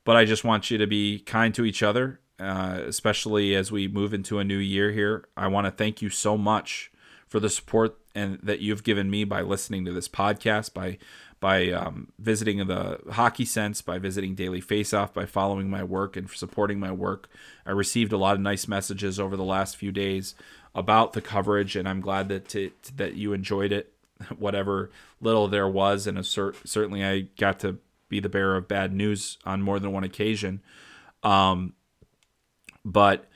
But 0.05 0.17
I 0.17 0.25
just 0.25 0.45
want 0.45 0.71
you 0.71 0.79
to 0.79 0.87
be 0.87 1.19
kind 1.19 1.55
to 1.55 1.65
each 1.65 1.83
other, 1.83 2.21
uh, 2.39 2.81
especially 2.87 3.55
as 3.55 3.73
we 3.73 3.89
move 3.89 4.15
into 4.15 4.39
a 4.39 4.45
new 4.45 4.59
year 4.59 4.93
here. 4.93 5.29
I 5.37 5.49
want 5.49 5.67
to 5.67 5.71
thank 5.71 6.01
you 6.01 6.11
so 6.11 6.39
much 6.39 6.93
for 7.27 7.41
the 7.41 7.51
support 7.51 7.99
and 8.15 8.39
that 8.43 8.61
you've 8.61 8.85
given 8.85 9.11
me 9.11 9.25
by 9.25 9.43
listening 9.43 9.85
to 9.85 9.93
this 9.93 10.09
podcast, 10.09 10.73
by 10.73 10.99
by 11.39 11.71
um, 11.71 12.13
visiting 12.19 12.67
the 12.67 12.99
Hockey 13.13 13.45
Sense, 13.45 13.83
by 13.83 13.99
visiting 13.99 14.35
Daily 14.35 14.63
Faceoff, 14.63 15.13
by 15.13 15.27
following 15.27 15.69
my 15.69 15.85
work 15.85 16.17
and 16.17 16.31
supporting 16.31 16.81
my 16.81 16.91
work. 16.91 17.29
I 17.67 17.73
received 17.73 18.13
a 18.13 18.17
lot 18.17 18.37
of 18.37 18.41
nice 18.41 18.67
messages 18.67 19.21
over 19.21 19.37
the 19.37 19.45
last 19.45 19.77
few 19.77 19.93
days 19.93 20.35
about 20.75 21.13
the 21.13 21.21
coverage, 21.21 21.77
and 21.77 21.87
I'm 21.87 22.01
glad 22.01 22.31
that 22.31 22.49
to, 22.51 22.71
that 22.97 23.17
you 23.17 23.35
enjoyed 23.35 23.71
it, 23.71 23.93
whatever 24.39 24.91
little 25.21 25.49
there 25.49 25.69
was. 25.69 26.07
And 26.07 26.19
cert- 26.19 26.67
certainly, 26.67 27.05
I 27.05 27.29
got 27.39 27.59
to 27.61 27.79
be 28.09 28.21
the 28.21 28.29
bearer 28.29 28.57
of 28.57 28.69
bad 28.69 28.93
news 28.93 29.39
on 29.45 29.63
more 29.63 29.79
than 29.79 29.93
one 29.93 30.05
occasion. 30.05 30.63
Um, 31.23 31.75
but 32.85 33.29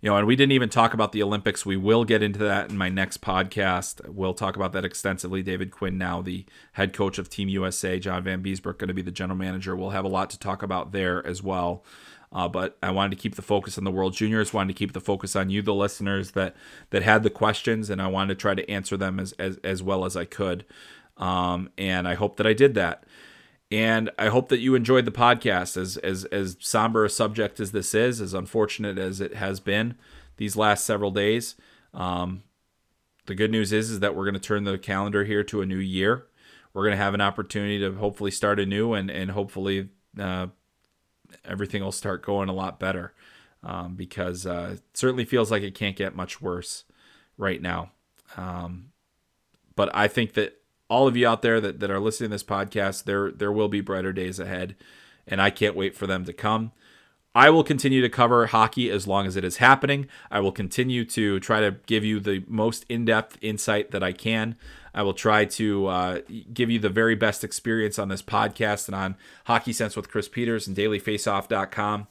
you 0.00 0.08
know, 0.08 0.16
and 0.16 0.28
we 0.28 0.36
didn't 0.36 0.52
even 0.52 0.68
talk 0.68 0.94
about 0.94 1.10
the 1.10 1.24
Olympics. 1.24 1.66
We 1.66 1.76
will 1.76 2.04
get 2.04 2.22
into 2.22 2.38
that 2.40 2.70
in 2.70 2.78
my 2.78 2.88
next 2.88 3.20
podcast. 3.20 4.08
We'll 4.08 4.34
talk 4.34 4.54
about 4.54 4.72
that 4.72 4.84
extensively. 4.84 5.42
David 5.42 5.72
Quinn, 5.72 5.98
now 5.98 6.22
the 6.22 6.46
head 6.72 6.92
coach 6.92 7.18
of 7.18 7.28
Team 7.28 7.48
USA, 7.48 7.98
John 7.98 8.22
Van 8.22 8.40
Vanbiesbrouck, 8.40 8.78
going 8.78 8.88
to 8.88 8.94
be 8.94 9.02
the 9.02 9.10
general 9.10 9.36
manager. 9.36 9.74
We'll 9.74 9.90
have 9.90 10.04
a 10.04 10.08
lot 10.08 10.30
to 10.30 10.38
talk 10.38 10.62
about 10.62 10.92
there 10.92 11.26
as 11.26 11.42
well. 11.42 11.84
Uh, 12.32 12.48
but 12.48 12.76
I 12.82 12.90
wanted 12.90 13.16
to 13.16 13.22
keep 13.22 13.36
the 13.36 13.42
focus 13.42 13.78
on 13.78 13.84
the 13.84 13.90
World 13.90 14.14
Juniors. 14.14 14.52
Wanted 14.52 14.74
to 14.74 14.78
keep 14.78 14.92
the 14.92 15.00
focus 15.00 15.34
on 15.34 15.50
you, 15.50 15.62
the 15.62 15.74
listeners 15.74 16.32
that 16.32 16.54
that 16.90 17.02
had 17.02 17.22
the 17.22 17.30
questions, 17.30 17.88
and 17.88 18.02
I 18.02 18.06
wanted 18.08 18.34
to 18.34 18.40
try 18.40 18.54
to 18.54 18.70
answer 18.70 18.96
them 18.96 19.18
as 19.18 19.32
as, 19.32 19.58
as 19.64 19.82
well 19.82 20.04
as 20.04 20.16
I 20.16 20.24
could. 20.24 20.64
Um, 21.16 21.70
and 21.78 22.06
I 22.06 22.14
hope 22.14 22.36
that 22.36 22.46
I 22.46 22.52
did 22.52 22.74
that. 22.74 23.04
And 23.70 24.10
I 24.18 24.28
hope 24.28 24.48
that 24.48 24.60
you 24.60 24.74
enjoyed 24.74 25.04
the 25.04 25.10
podcast. 25.10 25.76
As 25.76 25.96
as 25.98 26.24
as 26.26 26.56
somber 26.60 27.04
a 27.04 27.10
subject 27.10 27.60
as 27.60 27.72
this 27.72 27.94
is, 27.94 28.20
as 28.20 28.34
unfortunate 28.34 28.98
as 28.98 29.20
it 29.20 29.34
has 29.34 29.60
been 29.60 29.94
these 30.36 30.56
last 30.56 30.84
several 30.84 31.10
days. 31.10 31.54
Um, 31.94 32.42
the 33.26 33.34
good 33.34 33.50
news 33.50 33.72
is 33.72 33.90
is 33.90 34.00
that 34.00 34.14
we're 34.14 34.24
going 34.24 34.34
to 34.34 34.40
turn 34.40 34.64
the 34.64 34.78
calendar 34.78 35.24
here 35.24 35.44
to 35.44 35.60
a 35.60 35.66
new 35.66 35.78
year. 35.78 36.26
We're 36.72 36.84
going 36.84 36.96
to 36.96 37.02
have 37.02 37.14
an 37.14 37.20
opportunity 37.20 37.78
to 37.80 37.92
hopefully 37.92 38.30
start 38.30 38.60
anew, 38.60 38.92
and 38.94 39.10
and 39.10 39.30
hopefully 39.30 39.88
uh, 40.18 40.48
everything 41.44 41.82
will 41.82 41.92
start 41.92 42.22
going 42.22 42.48
a 42.48 42.54
lot 42.54 42.78
better. 42.78 43.12
Um, 43.64 43.96
because 43.96 44.46
uh, 44.46 44.74
it 44.74 44.82
certainly 44.94 45.24
feels 45.24 45.50
like 45.50 45.64
it 45.64 45.74
can't 45.74 45.96
get 45.96 46.14
much 46.14 46.40
worse 46.40 46.84
right 47.36 47.60
now. 47.60 47.90
Um, 48.36 48.90
but 49.74 49.90
I 49.94 50.06
think 50.06 50.34
that 50.34 50.60
all 50.88 51.08
of 51.08 51.16
you 51.16 51.26
out 51.26 51.42
there 51.42 51.60
that, 51.60 51.80
that 51.80 51.90
are 51.90 52.00
listening 52.00 52.30
to 52.30 52.34
this 52.34 52.44
podcast, 52.44 53.04
there 53.04 53.30
there 53.30 53.52
will 53.52 53.68
be 53.68 53.80
brighter 53.80 54.12
days 54.12 54.38
ahead, 54.38 54.76
and 55.26 55.42
I 55.42 55.50
can't 55.50 55.76
wait 55.76 55.94
for 55.96 56.06
them 56.06 56.24
to 56.24 56.32
come. 56.32 56.72
I 57.34 57.50
will 57.50 57.64
continue 57.64 58.00
to 58.00 58.08
cover 58.08 58.46
hockey 58.46 58.90
as 58.90 59.06
long 59.06 59.26
as 59.26 59.36
it 59.36 59.44
is 59.44 59.58
happening. 59.58 60.08
I 60.30 60.40
will 60.40 60.52
continue 60.52 61.04
to 61.06 61.38
try 61.40 61.60
to 61.60 61.76
give 61.86 62.04
you 62.04 62.20
the 62.20 62.42
most 62.48 62.84
in 62.88 63.04
depth 63.04 63.38
insight 63.40 63.90
that 63.90 64.02
I 64.02 64.12
can. 64.12 64.56
I 64.94 65.02
will 65.02 65.14
try 65.14 65.44
to 65.44 65.86
uh, 65.86 66.20
give 66.52 66.70
you 66.70 66.78
the 66.78 66.88
very 66.88 67.14
best 67.14 67.44
experience 67.44 67.98
on 67.98 68.08
this 68.08 68.22
podcast 68.22 68.88
and 68.88 68.94
on 68.94 69.16
Hockey 69.44 69.72
Sense 69.72 69.94
with 69.94 70.10
Chris 70.10 70.28
Peters 70.28 70.66
and 70.66 70.76
dailyfaceoff.com. 70.76 72.08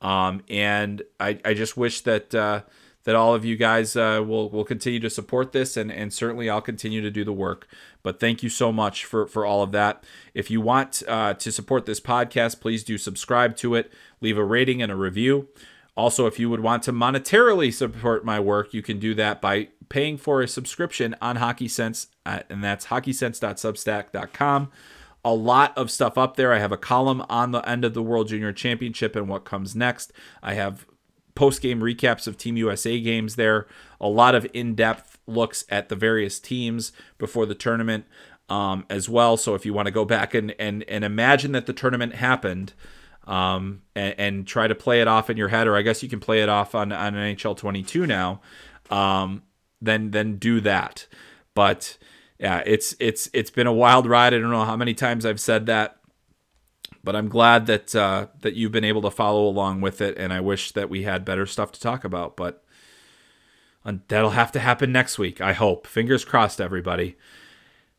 Um, 0.00 0.42
and 0.48 1.02
I, 1.18 1.40
I 1.44 1.54
just 1.54 1.76
wish 1.76 2.02
that. 2.02 2.34
Uh, 2.34 2.62
that 3.04 3.14
all 3.14 3.34
of 3.34 3.44
you 3.44 3.56
guys 3.56 3.96
uh, 3.96 4.22
will 4.26 4.50
will 4.50 4.64
continue 4.64 5.00
to 5.00 5.10
support 5.10 5.52
this, 5.52 5.76
and 5.76 5.90
and 5.90 6.12
certainly 6.12 6.50
I'll 6.50 6.60
continue 6.60 7.00
to 7.00 7.10
do 7.10 7.24
the 7.24 7.32
work. 7.32 7.66
But 8.02 8.20
thank 8.20 8.42
you 8.42 8.48
so 8.48 8.72
much 8.72 9.04
for 9.04 9.26
for 9.26 9.44
all 9.44 9.62
of 9.62 9.72
that. 9.72 10.04
If 10.34 10.50
you 10.50 10.60
want 10.60 11.02
uh, 11.08 11.34
to 11.34 11.52
support 11.52 11.86
this 11.86 12.00
podcast, 12.00 12.60
please 12.60 12.84
do 12.84 12.98
subscribe 12.98 13.56
to 13.58 13.74
it, 13.74 13.92
leave 14.20 14.38
a 14.38 14.44
rating 14.44 14.82
and 14.82 14.92
a 14.92 14.96
review. 14.96 15.48
Also, 15.96 16.26
if 16.26 16.38
you 16.38 16.48
would 16.48 16.60
want 16.60 16.84
to 16.84 16.92
monetarily 16.92 17.72
support 17.72 18.24
my 18.24 18.38
work, 18.38 18.72
you 18.72 18.82
can 18.82 19.00
do 19.00 19.14
that 19.14 19.40
by 19.40 19.68
paying 19.88 20.16
for 20.16 20.40
a 20.40 20.46
subscription 20.46 21.16
on 21.20 21.36
Hockey 21.36 21.66
Sense, 21.66 22.06
uh, 22.24 22.40
and 22.48 22.62
that's 22.62 22.86
hockeysense.substack.com 22.86 24.70
a 25.24 25.34
lot 25.34 25.76
of 25.76 25.90
stuff 25.90 26.16
up 26.16 26.36
there. 26.36 26.52
I 26.52 26.58
have 26.58 26.72
a 26.72 26.76
column 26.76 27.24
on 27.28 27.50
the 27.50 27.68
end 27.68 27.84
of 27.84 27.94
the 27.94 28.02
World 28.02 28.28
Junior 28.28 28.52
Championship 28.52 29.16
and 29.16 29.28
what 29.28 29.44
comes 29.44 29.74
next. 29.74 30.12
I 30.42 30.54
have 30.54 30.86
post 31.38 31.62
game 31.62 31.80
recaps 31.80 32.26
of 32.26 32.36
Team 32.36 32.56
USA 32.56 33.00
games 33.00 33.36
there, 33.36 33.68
a 34.00 34.08
lot 34.08 34.34
of 34.34 34.44
in 34.52 34.74
depth 34.74 35.20
looks 35.24 35.64
at 35.68 35.88
the 35.88 35.94
various 35.94 36.40
teams 36.40 36.90
before 37.16 37.46
the 37.46 37.54
tournament 37.54 38.06
um, 38.48 38.84
as 38.90 39.08
well. 39.08 39.36
So 39.36 39.54
if 39.54 39.64
you 39.64 39.72
want 39.72 39.86
to 39.86 39.92
go 39.92 40.04
back 40.04 40.34
and, 40.34 40.52
and, 40.58 40.82
and 40.88 41.04
imagine 41.04 41.52
that 41.52 41.66
the 41.66 41.72
tournament 41.72 42.16
happened 42.16 42.72
um, 43.28 43.82
and, 43.94 44.14
and, 44.18 44.46
try 44.48 44.66
to 44.66 44.74
play 44.74 45.00
it 45.00 45.06
off 45.06 45.30
in 45.30 45.36
your 45.36 45.46
head, 45.46 45.68
or 45.68 45.76
I 45.76 45.82
guess 45.82 46.02
you 46.02 46.08
can 46.08 46.18
play 46.18 46.42
it 46.42 46.48
off 46.48 46.74
on, 46.74 46.90
on 46.90 47.14
NHL 47.14 47.56
22 47.56 48.04
now, 48.06 48.40
um, 48.90 49.42
then 49.80 50.10
then 50.10 50.38
do 50.38 50.60
that. 50.62 51.06
But 51.54 51.98
yeah, 52.40 52.62
it's 52.64 52.96
it's 52.98 53.28
it's 53.34 53.50
been 53.50 53.66
a 53.66 53.72
wild 53.72 54.06
ride. 54.06 54.32
I 54.32 54.38
don't 54.38 54.50
know 54.50 54.64
how 54.64 54.76
many 54.76 54.94
times 54.94 55.26
I've 55.26 55.40
said 55.40 55.66
that 55.66 55.97
but 57.08 57.16
I'm 57.16 57.30
glad 57.30 57.64
that 57.68 57.96
uh, 57.96 58.26
that 58.42 58.52
you've 58.52 58.70
been 58.70 58.84
able 58.84 59.00
to 59.00 59.10
follow 59.10 59.48
along 59.48 59.80
with 59.80 60.02
it, 60.02 60.18
and 60.18 60.30
I 60.30 60.40
wish 60.40 60.72
that 60.72 60.90
we 60.90 61.04
had 61.04 61.24
better 61.24 61.46
stuff 61.46 61.72
to 61.72 61.80
talk 61.80 62.04
about. 62.04 62.36
But 62.36 62.62
that'll 64.08 64.32
have 64.32 64.52
to 64.52 64.58
happen 64.58 64.92
next 64.92 65.18
week. 65.18 65.40
I 65.40 65.54
hope. 65.54 65.86
Fingers 65.86 66.22
crossed, 66.22 66.60
everybody. 66.60 67.16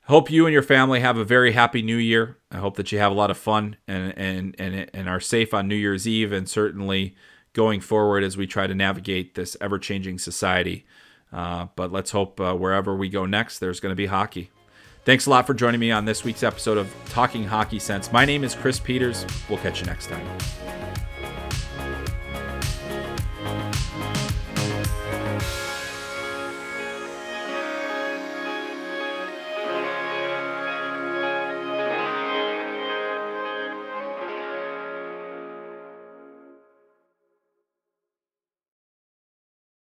Hope 0.03 0.29
you 0.29 0.45
and 0.45 0.53
your 0.53 0.61
family 0.61 0.99
have 0.99 1.17
a 1.17 1.23
very 1.23 1.53
happy 1.53 1.81
New 1.81 1.97
Year. 1.97 2.37
I 2.51 2.57
hope 2.57 2.77
that 2.77 2.91
you 2.91 2.99
have 2.99 3.11
a 3.11 3.15
lot 3.15 3.31
of 3.31 3.37
fun 3.39 3.77
and 3.87 4.13
and 4.15 4.55
and 4.59 4.87
and 4.93 5.09
are 5.09 5.19
safe 5.19 5.55
on 5.55 5.67
New 5.67 5.73
Year's 5.73 6.07
Eve, 6.07 6.31
and 6.31 6.47
certainly 6.47 7.15
going 7.53 7.81
forward 7.81 8.23
as 8.23 8.37
we 8.37 8.45
try 8.45 8.67
to 8.67 8.75
navigate 8.75 9.33
this 9.33 9.57
ever-changing 9.59 10.19
society. 10.19 10.85
Uh, 11.33 11.65
but 11.75 11.91
let's 11.91 12.11
hope 12.11 12.39
uh, 12.39 12.53
wherever 12.53 12.95
we 12.95 13.09
go 13.09 13.25
next, 13.25 13.57
there's 13.57 13.79
going 13.79 13.91
to 13.91 13.95
be 13.95 14.05
hockey. 14.05 14.51
Thanks 15.05 15.25
a 15.25 15.29
lot 15.29 15.47
for 15.47 15.53
joining 15.53 15.79
me 15.79 15.91
on 15.91 16.05
this 16.05 16.23
week's 16.23 16.43
episode 16.43 16.77
of 16.77 16.93
Talking 17.09 17.43
Hockey 17.43 17.79
Sense. 17.79 18.11
My 18.11 18.25
name 18.25 18.43
is 18.43 18.53
Chris 18.53 18.79
Peters. 18.79 19.25
We'll 19.49 19.59
catch 19.59 19.79
you 19.79 19.85
next 19.85 20.07
time. 20.07 20.25